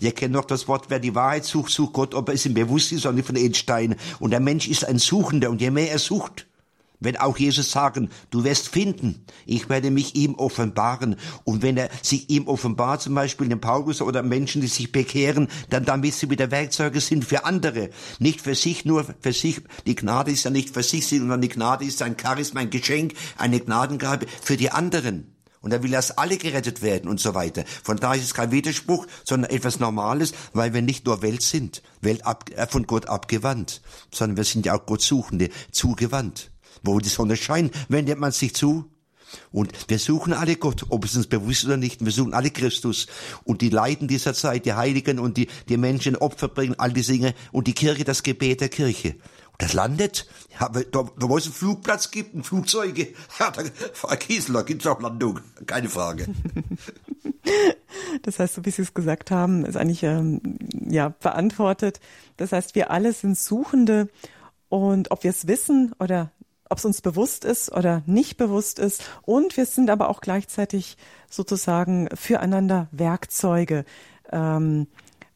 Wir 0.00 0.12
kennen 0.12 0.34
noch 0.34 0.44
das 0.44 0.68
Wort, 0.68 0.86
wer 0.90 1.00
die 1.00 1.14
Wahrheit 1.14 1.44
sucht, 1.44 1.72
sucht 1.72 1.94
Gott, 1.94 2.14
ob 2.14 2.28
er 2.28 2.34
es 2.34 2.44
im 2.44 2.54
Bewusstsein 2.54 2.98
ist 2.98 3.10
nicht 3.12 3.26
von 3.26 3.36
Edelstein. 3.36 3.96
Und 4.20 4.30
der 4.30 4.40
Mensch 4.40 4.68
ist 4.68 4.84
ein 4.84 4.98
Suchender 4.98 5.50
und 5.50 5.60
je 5.60 5.70
mehr 5.70 5.90
er 5.90 5.98
sucht, 5.98 6.46
wenn 7.00 7.16
auch 7.16 7.38
Jesus 7.38 7.70
sagen, 7.70 8.08
du 8.30 8.44
wirst 8.44 8.68
finden, 8.68 9.24
ich 9.46 9.68
werde 9.68 9.90
mich 9.90 10.14
ihm 10.14 10.34
offenbaren. 10.34 11.16
Und 11.44 11.62
wenn 11.62 11.76
er 11.76 11.90
sich 12.02 12.30
ihm 12.30 12.48
offenbart, 12.48 13.02
zum 13.02 13.14
Beispiel 13.14 13.48
den 13.48 13.60
Paulus 13.60 14.00
oder 14.00 14.22
Menschen, 14.22 14.60
die 14.60 14.68
sich 14.68 14.92
bekehren, 14.92 15.48
dann 15.70 15.84
damit 15.84 16.14
sie 16.14 16.30
wieder 16.30 16.50
Werkzeuge 16.50 17.00
sind 17.00 17.24
für 17.24 17.44
andere. 17.44 17.90
Nicht 18.18 18.40
für 18.40 18.54
sich, 18.54 18.84
nur 18.84 19.04
für 19.20 19.32
sich. 19.32 19.60
Die 19.86 19.94
Gnade 19.94 20.30
ist 20.30 20.44
ja 20.44 20.50
nicht 20.50 20.70
für 20.70 20.82
sich, 20.82 21.06
sondern 21.06 21.40
die 21.40 21.48
Gnade 21.48 21.84
ist 21.84 22.02
ein 22.02 22.16
Charisma, 22.20 22.60
ein 22.60 22.70
Geschenk, 22.70 23.14
eine 23.36 23.60
Gnadengabe 23.60 24.26
für 24.42 24.56
die 24.56 24.70
anderen. 24.70 25.34
Und 25.64 25.72
er 25.72 25.82
will, 25.82 25.92
dass 25.92 26.18
alle 26.18 26.36
gerettet 26.36 26.82
werden 26.82 27.08
und 27.08 27.20
so 27.20 27.34
weiter. 27.34 27.64
Von 27.82 27.96
daher 27.96 28.20
ist 28.20 28.26
es 28.26 28.34
kein 28.34 28.50
Widerspruch, 28.50 29.06
sondern 29.24 29.50
etwas 29.50 29.80
Normales, 29.80 30.34
weil 30.52 30.74
wir 30.74 30.82
nicht 30.82 31.06
nur 31.06 31.22
Welt 31.22 31.40
sind, 31.40 31.82
Welt 32.02 32.26
ab, 32.26 32.50
äh, 32.54 32.66
von 32.66 32.86
Gott 32.86 33.06
abgewandt, 33.06 33.80
sondern 34.12 34.36
wir 34.36 34.44
sind 34.44 34.66
ja 34.66 34.74
auch 34.74 34.84
Gott 34.84 35.00
Suchende, 35.00 35.48
zugewandt. 35.72 36.50
Wo 36.82 36.98
die 36.98 37.08
Sonne 37.08 37.36
scheint, 37.36 37.72
wendet 37.88 38.18
man 38.18 38.32
sich 38.32 38.54
zu. 38.54 38.90
Und 39.52 39.72
wir 39.88 39.98
suchen 39.98 40.32
alle 40.32 40.56
Gott, 40.56 40.86
ob 40.90 41.04
es 41.04 41.16
uns 41.16 41.26
bewusst 41.26 41.62
ist 41.62 41.66
oder 41.66 41.76
nicht. 41.76 42.04
Wir 42.04 42.12
suchen 42.12 42.34
alle 42.34 42.50
Christus. 42.50 43.06
Und 43.44 43.62
die 43.62 43.70
Leiden 43.70 44.08
dieser 44.08 44.34
Zeit, 44.34 44.64
die 44.66 44.74
Heiligen 44.74 45.18
und 45.18 45.36
die, 45.36 45.48
die 45.68 45.76
Menschen 45.76 46.16
Opfer 46.16 46.48
bringen, 46.48 46.74
all 46.78 46.92
diese 46.92 47.12
Dinge. 47.12 47.34
Und 47.52 47.66
die 47.66 47.74
Kirche, 47.74 48.04
das 48.04 48.22
Gebet 48.22 48.60
der 48.60 48.68
Kirche. 48.68 49.16
Und 49.54 49.62
das 49.62 49.72
landet, 49.72 50.26
ja, 50.58 50.68
da, 50.68 51.08
wo 51.16 51.36
es 51.36 51.44
einen 51.44 51.54
Flugplatz 51.54 52.10
gibt, 52.10 52.34
ein 52.34 52.42
Flugzeuge, 52.42 53.08
ja, 53.38 53.50
da, 53.50 53.62
Frau 53.92 54.16
Kiesel, 54.16 54.54
da 54.54 54.62
gibt's 54.62 54.86
auch 54.86 55.00
Landung. 55.00 55.40
Keine 55.66 55.88
Frage. 55.88 56.26
Das 58.22 58.38
heißt, 58.38 58.54
so 58.54 58.64
wie 58.64 58.70
Sie 58.70 58.82
es 58.82 58.94
gesagt 58.94 59.30
haben, 59.30 59.64
ist 59.64 59.76
eigentlich 59.76 60.02
ähm, 60.02 60.40
ja, 60.88 61.10
beantwortet. 61.10 62.00
Das 62.36 62.52
heißt, 62.52 62.74
wir 62.74 62.90
alle 62.90 63.12
sind 63.12 63.38
Suchende 63.38 64.08
und 64.68 65.10
ob 65.10 65.22
wir 65.22 65.30
es 65.30 65.46
wissen 65.46 65.94
oder 66.00 66.32
ob 66.74 66.78
es 66.78 66.84
uns 66.84 67.02
bewusst 67.02 67.44
ist 67.44 67.70
oder 67.70 68.02
nicht 68.04 68.36
bewusst 68.36 68.80
ist. 68.80 69.08
Und 69.22 69.56
wir 69.56 69.64
sind 69.64 69.90
aber 69.90 70.08
auch 70.08 70.20
gleichzeitig 70.20 70.96
sozusagen 71.30 72.08
füreinander 72.14 72.88
Werkzeuge, 72.90 73.84
ähm, 74.32 74.88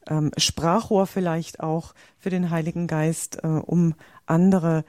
ähm, 0.09 0.33
Sprachrohr 0.37 1.07
vielleicht 1.07 1.61
auch 1.61 1.95
für 2.19 2.31
den 2.31 2.51
Heiligen 2.51 2.89
Geist, 2.89 3.39
äh, 3.45 3.47
um 3.47 3.95
andere, 4.27 4.85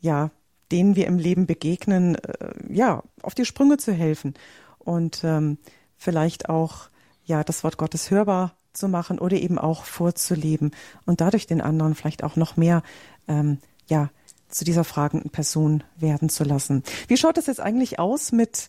ja, 0.00 0.30
denen 0.72 0.96
wir 0.96 1.06
im 1.06 1.18
Leben 1.18 1.44
begegnen, 1.44 2.14
äh, 2.14 2.48
ja, 2.70 3.02
auf 3.20 3.34
die 3.34 3.44
Sprünge 3.44 3.76
zu 3.76 3.92
helfen 3.92 4.32
und 4.78 5.22
ähm, 5.22 5.58
vielleicht 5.98 6.48
auch, 6.48 6.88
ja, 7.24 7.44
das 7.44 7.62
Wort 7.62 7.76
Gottes 7.76 8.10
hörbar 8.10 8.54
zu 8.72 8.88
machen 8.88 9.18
oder 9.18 9.36
eben 9.36 9.58
auch 9.58 9.84
vorzuleben 9.84 10.70
und 11.04 11.20
dadurch 11.20 11.46
den 11.46 11.60
anderen 11.60 11.94
vielleicht 11.94 12.24
auch 12.24 12.36
noch 12.36 12.56
mehr, 12.56 12.82
ähm, 13.28 13.58
ja, 13.86 14.08
zu 14.50 14.64
dieser 14.64 14.84
fragenden 14.84 15.30
Person 15.30 15.82
werden 15.96 16.28
zu 16.28 16.44
lassen. 16.44 16.82
Wie 17.08 17.16
schaut 17.16 17.38
es 17.38 17.46
jetzt 17.46 17.60
eigentlich 17.60 17.98
aus 17.98 18.32
mit, 18.32 18.68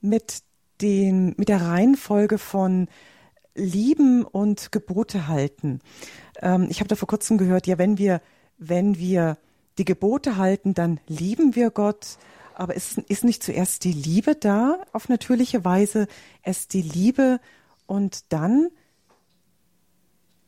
mit 0.00 0.42
den, 0.80 1.34
mit 1.36 1.48
der 1.48 1.62
Reihenfolge 1.62 2.38
von 2.38 2.88
Lieben 3.54 4.24
und 4.24 4.72
Gebote 4.72 5.28
halten? 5.28 5.80
Ähm, 6.40 6.66
ich 6.70 6.80
habe 6.80 6.88
da 6.88 6.96
vor 6.96 7.08
kurzem 7.08 7.38
gehört, 7.38 7.66
ja, 7.66 7.78
wenn 7.78 7.98
wir, 7.98 8.20
wenn 8.58 8.98
wir 8.98 9.38
die 9.78 9.84
Gebote 9.84 10.36
halten, 10.36 10.74
dann 10.74 11.00
lieben 11.06 11.54
wir 11.54 11.70
Gott. 11.70 12.18
Aber 12.54 12.74
ist, 12.74 12.98
ist 12.98 13.24
nicht 13.24 13.42
zuerst 13.42 13.84
die 13.84 13.92
Liebe 13.92 14.34
da 14.34 14.82
auf 14.92 15.08
natürliche 15.08 15.64
Weise, 15.64 16.08
erst 16.42 16.74
die 16.74 16.82
Liebe 16.82 17.40
und 17.86 18.32
dann 18.32 18.68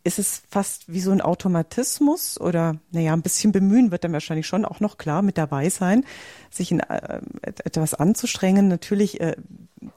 ist 0.04 0.18
es 0.18 0.42
fast 0.48 0.92
wie 0.92 1.00
so 1.00 1.10
ein 1.10 1.20
Automatismus 1.20 2.40
oder 2.40 2.76
naja, 2.90 3.12
ein 3.12 3.22
bisschen 3.22 3.52
bemühen 3.52 3.90
wird 3.90 4.04
dann 4.04 4.12
wahrscheinlich 4.12 4.46
schon 4.46 4.64
auch 4.64 4.80
noch 4.80 4.98
klar 4.98 5.22
mit 5.22 5.38
dabei 5.38 5.68
sein, 5.70 6.04
sich 6.50 6.72
in 6.72 6.80
äh, 6.80 7.20
etwas 7.42 7.94
anzustrengen. 7.94 8.68
Natürlich 8.68 9.20
äh, 9.20 9.36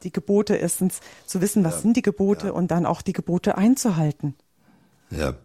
die 0.04 0.12
Gebote 0.12 0.56
erstens 0.56 1.00
zu 1.26 1.42
wissen, 1.42 1.64
was 1.64 1.76
ja, 1.76 1.82
sind 1.82 1.98
die 1.98 2.02
Gebote 2.02 2.48
ja. 2.48 2.54
und 2.54 2.72
dann 2.72 2.86
auch 2.86 3.02
die 3.02 3.14
Gebote 3.14 3.58
einzuhalten. 3.58 4.36
Ja. 5.10 5.36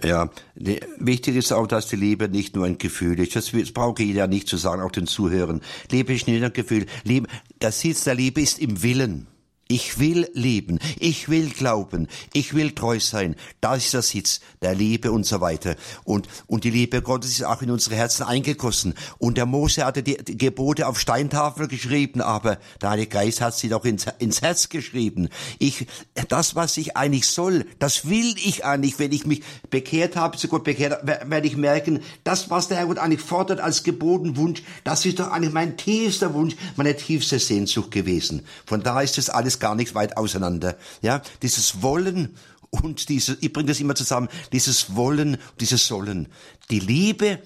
Ja, 0.00 0.30
wichtig 0.54 1.34
ist 1.34 1.50
auch, 1.50 1.66
dass 1.66 1.88
die 1.88 1.96
Liebe 1.96 2.28
nicht 2.28 2.54
nur 2.54 2.66
ein 2.66 2.78
Gefühl 2.78 3.18
ist. 3.18 3.34
Das, 3.34 3.50
das 3.50 3.72
braucht 3.72 3.98
jeder 3.98 4.28
nicht 4.28 4.46
zu 4.46 4.56
sagen, 4.56 4.80
auch 4.80 4.92
den 4.92 5.08
Zuhörern. 5.08 5.60
Liebe 5.90 6.14
ist 6.14 6.28
nicht 6.28 6.44
ein 6.44 6.52
Gefühl. 6.52 6.86
Liebe, 7.02 7.26
der 7.60 7.72
Sitz 7.72 8.04
der 8.04 8.14
Liebe 8.14 8.40
ist 8.40 8.60
im 8.60 8.84
Willen. 8.84 9.26
Ich 9.72 9.98
will 9.98 10.28
leben, 10.34 10.78
ich 10.98 11.30
will 11.30 11.48
glauben, 11.48 12.06
ich 12.34 12.52
will 12.52 12.72
treu 12.72 13.00
sein. 13.00 13.36
Da 13.62 13.74
ist 13.74 13.94
der 13.94 14.02
Sitz 14.02 14.40
der 14.60 14.74
Liebe 14.74 15.10
und 15.10 15.24
so 15.24 15.40
weiter. 15.40 15.76
Und, 16.04 16.28
und 16.46 16.64
die 16.64 16.70
Liebe 16.70 17.00
Gottes 17.00 17.30
ist 17.30 17.44
auch 17.44 17.62
in 17.62 17.70
unsere 17.70 17.96
Herzen 17.96 18.24
eingegossen. 18.24 18.92
Und 19.16 19.38
der 19.38 19.46
Mose 19.46 19.86
hatte 19.86 20.02
die, 20.02 20.18
die 20.18 20.36
Gebote 20.36 20.86
auf 20.86 21.00
Steintafel 21.00 21.68
geschrieben, 21.68 22.20
aber 22.20 22.58
der 22.82 22.90
Heilige 22.90 23.08
Geist 23.08 23.40
hat 23.40 23.56
sie 23.56 23.70
doch 23.70 23.86
ins, 23.86 24.04
ins 24.18 24.42
Herz 24.42 24.68
geschrieben. 24.68 25.30
Ich, 25.58 25.86
das, 26.28 26.54
was 26.54 26.76
ich 26.76 26.94
eigentlich 26.98 27.26
soll, 27.26 27.64
das 27.78 28.10
will 28.10 28.34
ich 28.44 28.66
eigentlich, 28.66 28.98
wenn 28.98 29.12
ich 29.12 29.24
mich 29.24 29.42
bekehrt 29.70 30.16
habe, 30.16 30.36
zu 30.36 30.48
Gott 30.48 30.64
bekehrt, 30.64 31.06
werde 31.06 31.46
ich 31.46 31.56
merken, 31.56 32.00
das, 32.24 32.50
was 32.50 32.68
der 32.68 32.76
Herr 32.76 32.88
Gott 32.88 32.98
eigentlich 32.98 33.22
fordert 33.22 33.60
als 33.60 33.84
Gebotenwunsch, 33.84 34.62
das 34.84 35.06
ist 35.06 35.18
doch 35.18 35.30
eigentlich 35.30 35.54
mein 35.54 35.78
tiefster 35.78 36.34
Wunsch, 36.34 36.56
meine 36.76 36.94
tiefste 36.94 37.38
Sehnsucht 37.38 37.90
gewesen. 37.90 38.44
Von 38.66 38.82
da 38.82 39.00
ist 39.00 39.16
es 39.16 39.30
alles 39.30 39.61
gar 39.62 39.76
nicht 39.76 39.94
weit 39.94 40.16
auseinander. 40.16 40.76
Ja, 41.02 41.22
dieses 41.40 41.82
Wollen 41.82 42.36
und 42.68 43.08
dieses, 43.08 43.38
ich 43.40 43.52
bringe 43.52 43.68
das 43.68 43.80
immer 43.80 43.94
zusammen, 43.94 44.28
dieses 44.52 44.96
Wollen, 44.96 45.38
dieses 45.60 45.86
Sollen. 45.86 46.28
Die 46.70 46.80
Liebe, 46.80 47.38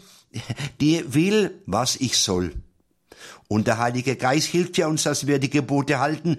die 0.81 1.05
will, 1.13 1.63
was 1.67 1.97
ich 1.97 2.17
soll. 2.17 2.55
Und 3.49 3.67
der 3.67 3.79
Heilige 3.79 4.17
Geist 4.17 4.49
hilft 4.49 4.79
ja 4.79 4.89
uns, 4.89 5.03
dass 5.03 5.27
wir 5.27 5.39
die 5.39 5.51
Gebote 5.51 6.01
halten, 6.01 6.39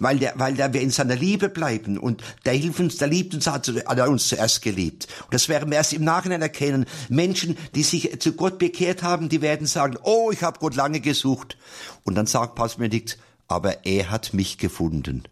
weil, 0.00 0.18
der, 0.18 0.32
weil 0.36 0.54
der 0.54 0.72
wir 0.72 0.80
in 0.80 0.90
seiner 0.90 1.14
Liebe 1.14 1.48
bleiben. 1.48 1.98
Und 1.98 2.22
der 2.44 2.54
hilft 2.54 2.80
uns, 2.80 2.96
der 2.96 3.08
liebt 3.08 3.34
uns, 3.34 3.46
hat, 3.46 3.68
er 3.68 4.08
uns 4.08 4.28
zuerst 4.28 4.62
geliebt. 4.62 5.06
Und 5.26 5.34
das 5.34 5.48
werden 5.48 5.70
wir 5.70 5.76
erst 5.76 5.92
im 5.92 6.04
Nachhinein 6.04 6.42
erkennen. 6.42 6.86
Menschen, 7.08 7.56
die 7.74 7.82
sich 7.82 8.18
zu 8.18 8.32
Gott 8.32 8.58
bekehrt 8.58 9.02
haben, 9.02 9.28
die 9.28 9.42
werden 9.42 9.66
sagen, 9.66 9.98
oh, 10.02 10.30
ich 10.32 10.42
habe 10.42 10.58
Gott 10.58 10.74
lange 10.74 11.00
gesucht. 11.00 11.58
Und 12.02 12.14
dann 12.14 12.26
sagt 12.26 12.54
Pastor 12.54 12.78
Benedikt, 12.78 13.18
aber 13.48 13.86
er 13.86 14.10
hat 14.10 14.34
mich 14.34 14.58
gefunden. 14.58 15.24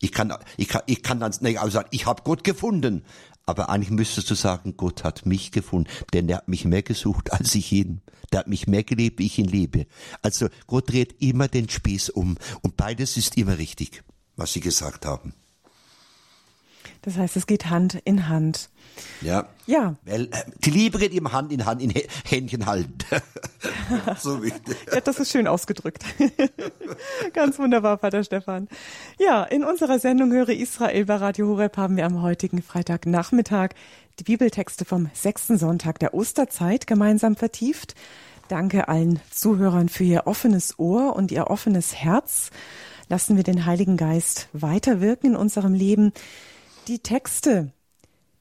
Ich 0.00 0.12
kann, 0.12 0.32
ich 0.56 0.68
kann, 0.68 0.82
ich 0.86 1.02
kann 1.02 1.20
dann 1.20 1.34
nicht 1.40 1.58
auch 1.58 1.70
sagen, 1.70 1.88
ich 1.90 2.06
habe 2.06 2.22
Gott 2.22 2.42
gefunden. 2.42 3.04
Aber 3.46 3.68
eigentlich 3.68 3.90
müsstest 3.90 4.30
du 4.30 4.34
sagen, 4.34 4.76
Gott 4.76 5.04
hat 5.04 5.26
mich 5.26 5.50
gefunden, 5.50 5.90
denn 6.12 6.28
er 6.28 6.38
hat 6.38 6.48
mich 6.48 6.64
mehr 6.64 6.82
gesucht 6.82 7.32
als 7.32 7.54
ich 7.54 7.72
ihn. 7.72 8.00
Der 8.32 8.40
hat 8.40 8.48
mich 8.48 8.66
mehr 8.66 8.84
geliebt, 8.84 9.18
wie 9.18 9.26
ich 9.26 9.38
ihn 9.38 9.48
liebe. 9.48 9.86
Also 10.22 10.48
Gott 10.66 10.90
dreht 10.90 11.20
immer 11.20 11.48
den 11.48 11.68
Spieß 11.68 12.10
um 12.10 12.38
und 12.62 12.76
beides 12.76 13.16
ist 13.16 13.36
immer 13.36 13.58
richtig, 13.58 14.04
was 14.36 14.52
Sie 14.52 14.60
gesagt 14.60 15.04
haben. 15.04 15.34
Das 17.02 17.16
heißt, 17.16 17.36
es 17.36 17.46
geht 17.46 17.70
Hand 17.70 17.94
in 18.04 18.28
Hand. 18.28 18.70
Ja. 19.20 19.48
Ja. 19.66 19.96
Weil 20.04 20.24
äh, 20.24 20.28
die 20.64 20.70
Liebe 20.70 20.98
geht 20.98 21.14
immer 21.14 21.32
Hand 21.32 21.52
in 21.52 21.64
Hand 21.64 21.82
in 21.82 21.92
Händchen 22.24 22.66
halten. 22.66 22.98
so 24.18 24.42
wichtig. 24.42 24.76
ja, 24.92 25.00
das 25.00 25.18
ist 25.18 25.30
schön 25.30 25.46
ausgedrückt. 25.46 26.04
Ganz 27.32 27.58
wunderbar, 27.58 27.98
Vater 27.98 28.24
Stefan. 28.24 28.68
Ja, 29.18 29.44
in 29.44 29.64
unserer 29.64 29.98
Sendung 29.98 30.32
Höre 30.32 30.50
Israel 30.50 31.04
bei 31.04 31.16
Radio 31.16 31.48
Horeb 31.48 31.76
haben 31.76 31.96
wir 31.96 32.06
am 32.06 32.22
heutigen 32.22 32.62
Freitagnachmittag 32.62 33.70
die 34.18 34.24
Bibeltexte 34.24 34.84
vom 34.84 35.10
sechsten 35.14 35.56
Sonntag 35.56 35.98
der 35.98 36.14
Osterzeit 36.14 36.86
gemeinsam 36.86 37.36
vertieft. 37.36 37.94
Danke 38.48 38.88
allen 38.88 39.20
Zuhörern 39.30 39.88
für 39.88 40.04
ihr 40.04 40.26
offenes 40.26 40.78
Ohr 40.78 41.14
und 41.14 41.30
ihr 41.30 41.46
offenes 41.48 41.94
Herz. 41.94 42.50
Lassen 43.08 43.36
wir 43.36 43.44
den 43.44 43.64
Heiligen 43.64 43.96
Geist 43.96 44.48
weiterwirken 44.52 45.30
in 45.30 45.36
unserem 45.36 45.74
Leben. 45.74 46.12
Die 46.88 46.98
Texte, 46.98 47.72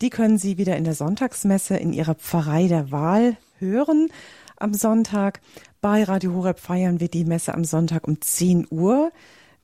die 0.02 0.10
können 0.10 0.38
Sie 0.38 0.58
wieder 0.58 0.78
in 0.78 0.84
der 0.84 0.96
Sonntagsmesse 0.96 1.78
in 1.78 1.94
Ihrer 1.94 2.16
Pfarrei 2.16 2.68
der 2.68 2.92
Wahl 2.92 3.38
hören. 3.60 4.10
Am 4.58 4.74
Sonntag 4.74 5.42
bei 5.82 6.04
Radio 6.04 6.34
Horeb 6.34 6.60
feiern 6.60 7.00
wir 7.00 7.10
die 7.10 7.26
Messe 7.26 7.54
am 7.54 7.64
Sonntag 7.64 8.08
um 8.08 8.22
10 8.22 8.68
Uhr. 8.70 9.12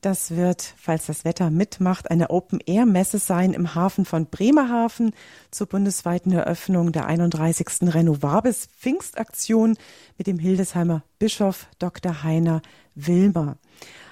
Das 0.01 0.35
wird, 0.35 0.75
falls 0.77 1.07
das 1.07 1.25
Wetter 1.25 1.49
mitmacht, 1.49 2.11
eine 2.11 2.29
Open-Air-Messe 2.29 3.17
sein 3.17 3.53
im 3.53 3.73
Hafen 3.73 4.05
von 4.05 4.27
Bremerhaven 4.27 5.13
zur 5.49 5.67
bundesweiten 5.67 6.31
Eröffnung 6.31 6.91
der 6.91 7.07
31. 7.07 7.93
Renovabis 7.93 8.67
Pfingstaktion 8.77 9.77
mit 10.17 10.27
dem 10.27 10.37
Hildesheimer 10.37 11.01
Bischof 11.17 11.67
Dr. 11.79 12.23
Heiner 12.23 12.61
Wilmer. 12.93 13.57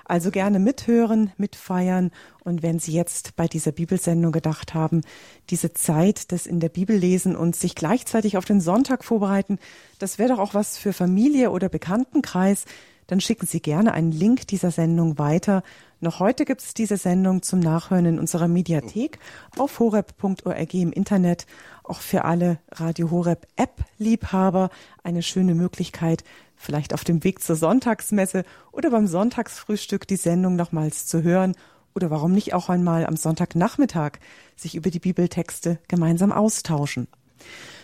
Also 0.06 0.32
gerne 0.32 0.60
mithören, 0.60 1.32
mitfeiern 1.38 2.12
und 2.44 2.62
wenn 2.62 2.80
Sie 2.80 2.92
jetzt 2.92 3.36
bei 3.36 3.48
dieser 3.48 3.72
Bibelsendung 3.72 4.32
gedacht 4.32 4.74
haben, 4.74 5.02
diese 5.50 5.74
Zeit 5.74 6.32
des 6.32 6.46
in 6.46 6.60
der 6.60 6.70
Bibel 6.70 6.96
lesen 6.96 7.36
und 7.36 7.56
sich 7.56 7.76
gleichzeitig 7.76 8.38
auf 8.38 8.46
den 8.46 8.60
Sonntag 8.60 9.04
vorbereiten, 9.04 9.60
das 10.00 10.20
wäre 10.20 10.30
doch 10.30 10.40
auch 10.40 10.54
was 10.54 10.78
für 10.78 10.94
Familie 10.94 11.52
oder 11.52 11.70
Bekanntenkreis, 11.70 12.66
dann 13.08 13.22
schicken 13.22 13.46
Sie 13.46 13.62
gerne 13.62 13.94
einen 13.94 14.12
Link 14.12 14.48
dieser 14.48 14.72
Sendung 14.72 15.18
weiter. 15.18 15.64
Noch 16.00 16.20
heute 16.20 16.46
gibt 16.46 16.62
es 16.62 16.74
diese 16.74 16.98
Sendung 16.98 17.42
zum 17.42 17.60
Nachhören 17.60 18.06
in 18.06 18.20
unserer 18.20 18.48
Mediathek 18.48 19.20
auf 19.58 19.80
horeb.org 19.80 20.74
im 20.74 20.92
Internet. 20.92 21.46
Auch 21.84 22.00
für 22.00 22.26
alle 22.26 22.60
Radio 22.72 23.12
Horeb 23.12 23.48
App 23.56 23.84
Liebhaber 23.98 24.70
eine 25.04 25.22
schöne 25.22 25.54
Möglichkeit, 25.54 26.24
vielleicht 26.64 26.94
auf 26.94 27.04
dem 27.04 27.24
Weg 27.24 27.42
zur 27.42 27.56
Sonntagsmesse 27.56 28.44
oder 28.72 28.90
beim 28.90 29.08
Sonntagsfrühstück 29.08 30.08
die 30.08 30.16
Sendung 30.16 30.56
nochmals 30.56 31.06
zu 31.06 31.22
hören 31.22 31.56
oder 31.94 32.10
warum 32.10 32.32
nicht 32.32 32.54
auch 32.54 32.70
einmal 32.70 33.06
am 33.06 33.18
Sonntagnachmittag 33.18 34.14
sich 34.56 34.76
über 34.76 34.90
die 34.90 35.00
Bibeltexte 35.00 35.80
gemeinsam 35.88 36.32
austauschen. 36.32 37.08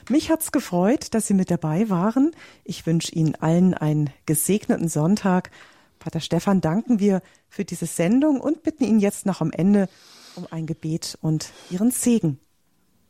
Mich 0.10 0.32
hat's 0.32 0.52
gefreut, 0.52 1.14
dass 1.14 1.28
Sie 1.28 1.34
mit 1.34 1.52
dabei 1.52 1.90
waren. 1.90 2.32
Ich 2.64 2.86
wünsche 2.86 3.14
Ihnen 3.14 3.36
allen 3.36 3.74
einen 3.74 4.10
gesegneten 4.26 4.88
Sonntag. 4.88 5.52
Pater 6.00 6.22
Stefan 6.22 6.62
danken 6.62 7.00
wir 7.00 7.22
für 7.50 7.66
diese 7.66 7.86
Sendung 7.86 8.40
und 8.40 8.64
bitten 8.64 8.86
ihn 8.86 9.00
jetzt 9.00 9.26
noch 9.26 9.42
am 9.42 9.52
Ende 9.52 9.90
um 10.36 10.48
ein 10.50 10.66
Gebet 10.66 11.18
und 11.22 11.52
Ihren 11.70 11.92
Segen. 11.92 12.40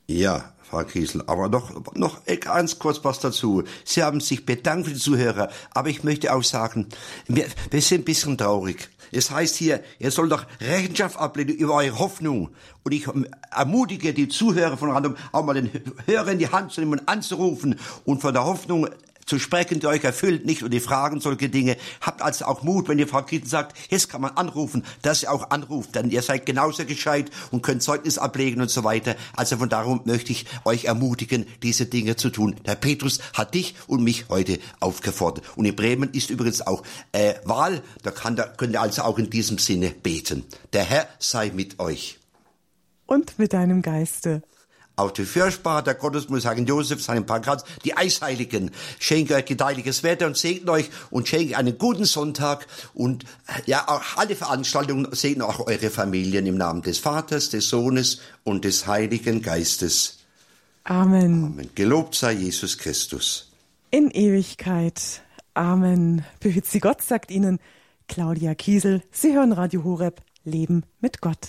Ja, 0.09 0.53
Frau 0.63 0.83
Kiesel, 0.85 1.23
aber 1.27 1.49
noch, 1.49 1.93
noch 1.93 2.21
ganz 2.39 2.79
kurz 2.79 3.03
was 3.03 3.19
dazu. 3.19 3.63
Sie 3.85 4.01
haben 4.01 4.21
sich 4.21 4.43
bedankt 4.43 4.87
für 4.87 4.93
die 4.95 4.99
Zuhörer, 4.99 5.49
aber 5.69 5.89
ich 5.89 6.03
möchte 6.03 6.33
auch 6.33 6.43
sagen, 6.43 6.87
wir, 7.27 7.45
wir 7.69 7.79
sind 7.79 8.01
ein 8.01 8.05
bisschen 8.05 8.35
traurig. 8.35 8.89
Es 9.11 9.29
heißt 9.29 9.55
hier, 9.55 9.83
ihr 9.99 10.09
sollt 10.09 10.31
doch 10.31 10.47
Rechenschaft 10.61 11.15
ablegen 11.15 11.53
über 11.53 11.75
eure 11.75 11.99
Hoffnung. 11.99 12.49
Und 12.83 12.91
ich 12.91 13.05
ermutige 13.51 14.11
die 14.15 14.27
Zuhörer 14.27 14.77
von 14.77 14.89
Random 14.89 15.15
auch 15.31 15.45
mal 15.45 15.53
den 15.53 15.69
Hörer 16.07 16.31
in 16.31 16.39
die 16.39 16.49
Hand 16.49 16.71
zu 16.71 16.81
nehmen 16.81 16.93
und 16.93 17.07
anzurufen 17.07 17.79
und 18.03 18.19
von 18.19 18.33
der 18.33 18.45
Hoffnung 18.45 18.89
zu 19.29 19.39
sprechen, 19.39 19.79
die 19.79 19.85
euch 19.85 20.03
erfüllt, 20.03 20.45
nicht 20.45 20.63
und 20.63 20.71
die 20.71 20.79
fragen 20.79 21.21
solche 21.21 21.49
Dinge. 21.49 21.77
Habt 22.01 22.21
also 22.21 22.45
auch 22.45 22.63
Mut, 22.63 22.89
wenn 22.89 22.97
ihr 22.97 23.07
Frau 23.07 23.21
Kieten 23.21 23.47
sagt, 23.47 23.77
jetzt 23.89 24.09
kann 24.09 24.21
man 24.21 24.31
anrufen, 24.31 24.83
dass 25.03 25.23
ihr 25.23 25.31
auch 25.31 25.51
anruft, 25.51 25.95
denn 25.95 26.09
ihr 26.09 26.23
seid 26.23 26.45
genauso 26.45 26.83
gescheit 26.83 27.29
und 27.51 27.61
könnt 27.61 27.83
Zeugnis 27.83 28.17
ablegen 28.17 28.59
und 28.59 28.71
so 28.71 28.83
weiter. 28.83 29.15
Also 29.35 29.57
von 29.57 29.69
darum 29.69 30.01
möchte 30.05 30.31
ich 30.31 30.45
euch 30.65 30.85
ermutigen, 30.85 31.45
diese 31.61 31.85
Dinge 31.85 32.15
zu 32.15 32.31
tun. 32.31 32.55
Der 32.65 32.75
Petrus 32.75 33.19
hat 33.33 33.53
dich 33.53 33.75
und 33.87 34.03
mich 34.03 34.25
heute 34.29 34.59
aufgefordert. 34.79 35.45
Und 35.55 35.65
in 35.65 35.75
Bremen 35.75 36.09
ist 36.11 36.31
übrigens 36.31 36.65
auch 36.65 36.83
äh, 37.11 37.35
Wahl, 37.45 37.83
da, 38.01 38.09
kann, 38.09 38.35
da 38.35 38.47
könnt 38.47 38.73
ihr 38.73 38.81
also 38.81 39.03
auch 39.03 39.19
in 39.19 39.29
diesem 39.29 39.59
Sinne 39.59 39.91
beten. 39.91 40.43
Der 40.73 40.83
Herr 40.83 41.07
sei 41.19 41.51
mit 41.53 41.79
euch. 41.79 42.19
Und 43.05 43.37
mit 43.37 43.53
deinem 43.53 43.83
Geiste. 43.83 44.41
Auch 44.99 45.11
die 45.11 45.23
Fürstbar, 45.23 45.81
der 45.81 45.93
Gottesmutter 45.93 46.41
sagen 46.41 46.65
Josef, 46.65 47.01
seinen 47.01 47.25
Pankraz, 47.25 47.63
die 47.85 47.95
Eisheiligen, 47.95 48.71
schenke 48.99 49.33
euch 49.35 49.45
gedeihliches 49.45 50.03
Wetter 50.03 50.27
und 50.27 50.35
segne 50.35 50.69
euch 50.71 50.89
und 51.09 51.25
schenke 51.25 51.55
einen 51.55 51.77
guten 51.77 52.03
Sonntag 52.03 52.67
und 52.93 53.23
ja, 53.65 53.87
auch 53.87 54.17
alle 54.17 54.35
Veranstaltungen 54.35 55.07
segne 55.13 55.45
auch 55.45 55.65
eure 55.65 55.89
Familien 55.89 56.45
im 56.47 56.57
Namen 56.57 56.81
des 56.81 56.99
Vaters, 56.99 57.49
des 57.49 57.69
Sohnes 57.69 58.19
und 58.43 58.65
des 58.65 58.87
Heiligen 58.87 59.41
Geistes. 59.41 60.17
Amen. 60.83 61.45
Amen. 61.45 61.69
Gelobt 61.75 62.15
sei 62.15 62.33
Jesus 62.33 62.77
Christus. 62.77 63.53
In 63.91 64.11
Ewigkeit. 64.11 65.21
Amen. 65.53 66.25
Behüt 66.41 66.65
Sie 66.65 66.81
Gott, 66.81 67.01
sagt 67.01 67.31
Ihnen 67.31 67.59
Claudia 68.09 68.53
Kiesel. 68.53 69.01
Sie 69.11 69.33
hören 69.33 69.53
Radio 69.53 69.85
Horeb. 69.85 70.21
Leben 70.43 70.83
mit 70.99 71.21
Gott. 71.21 71.47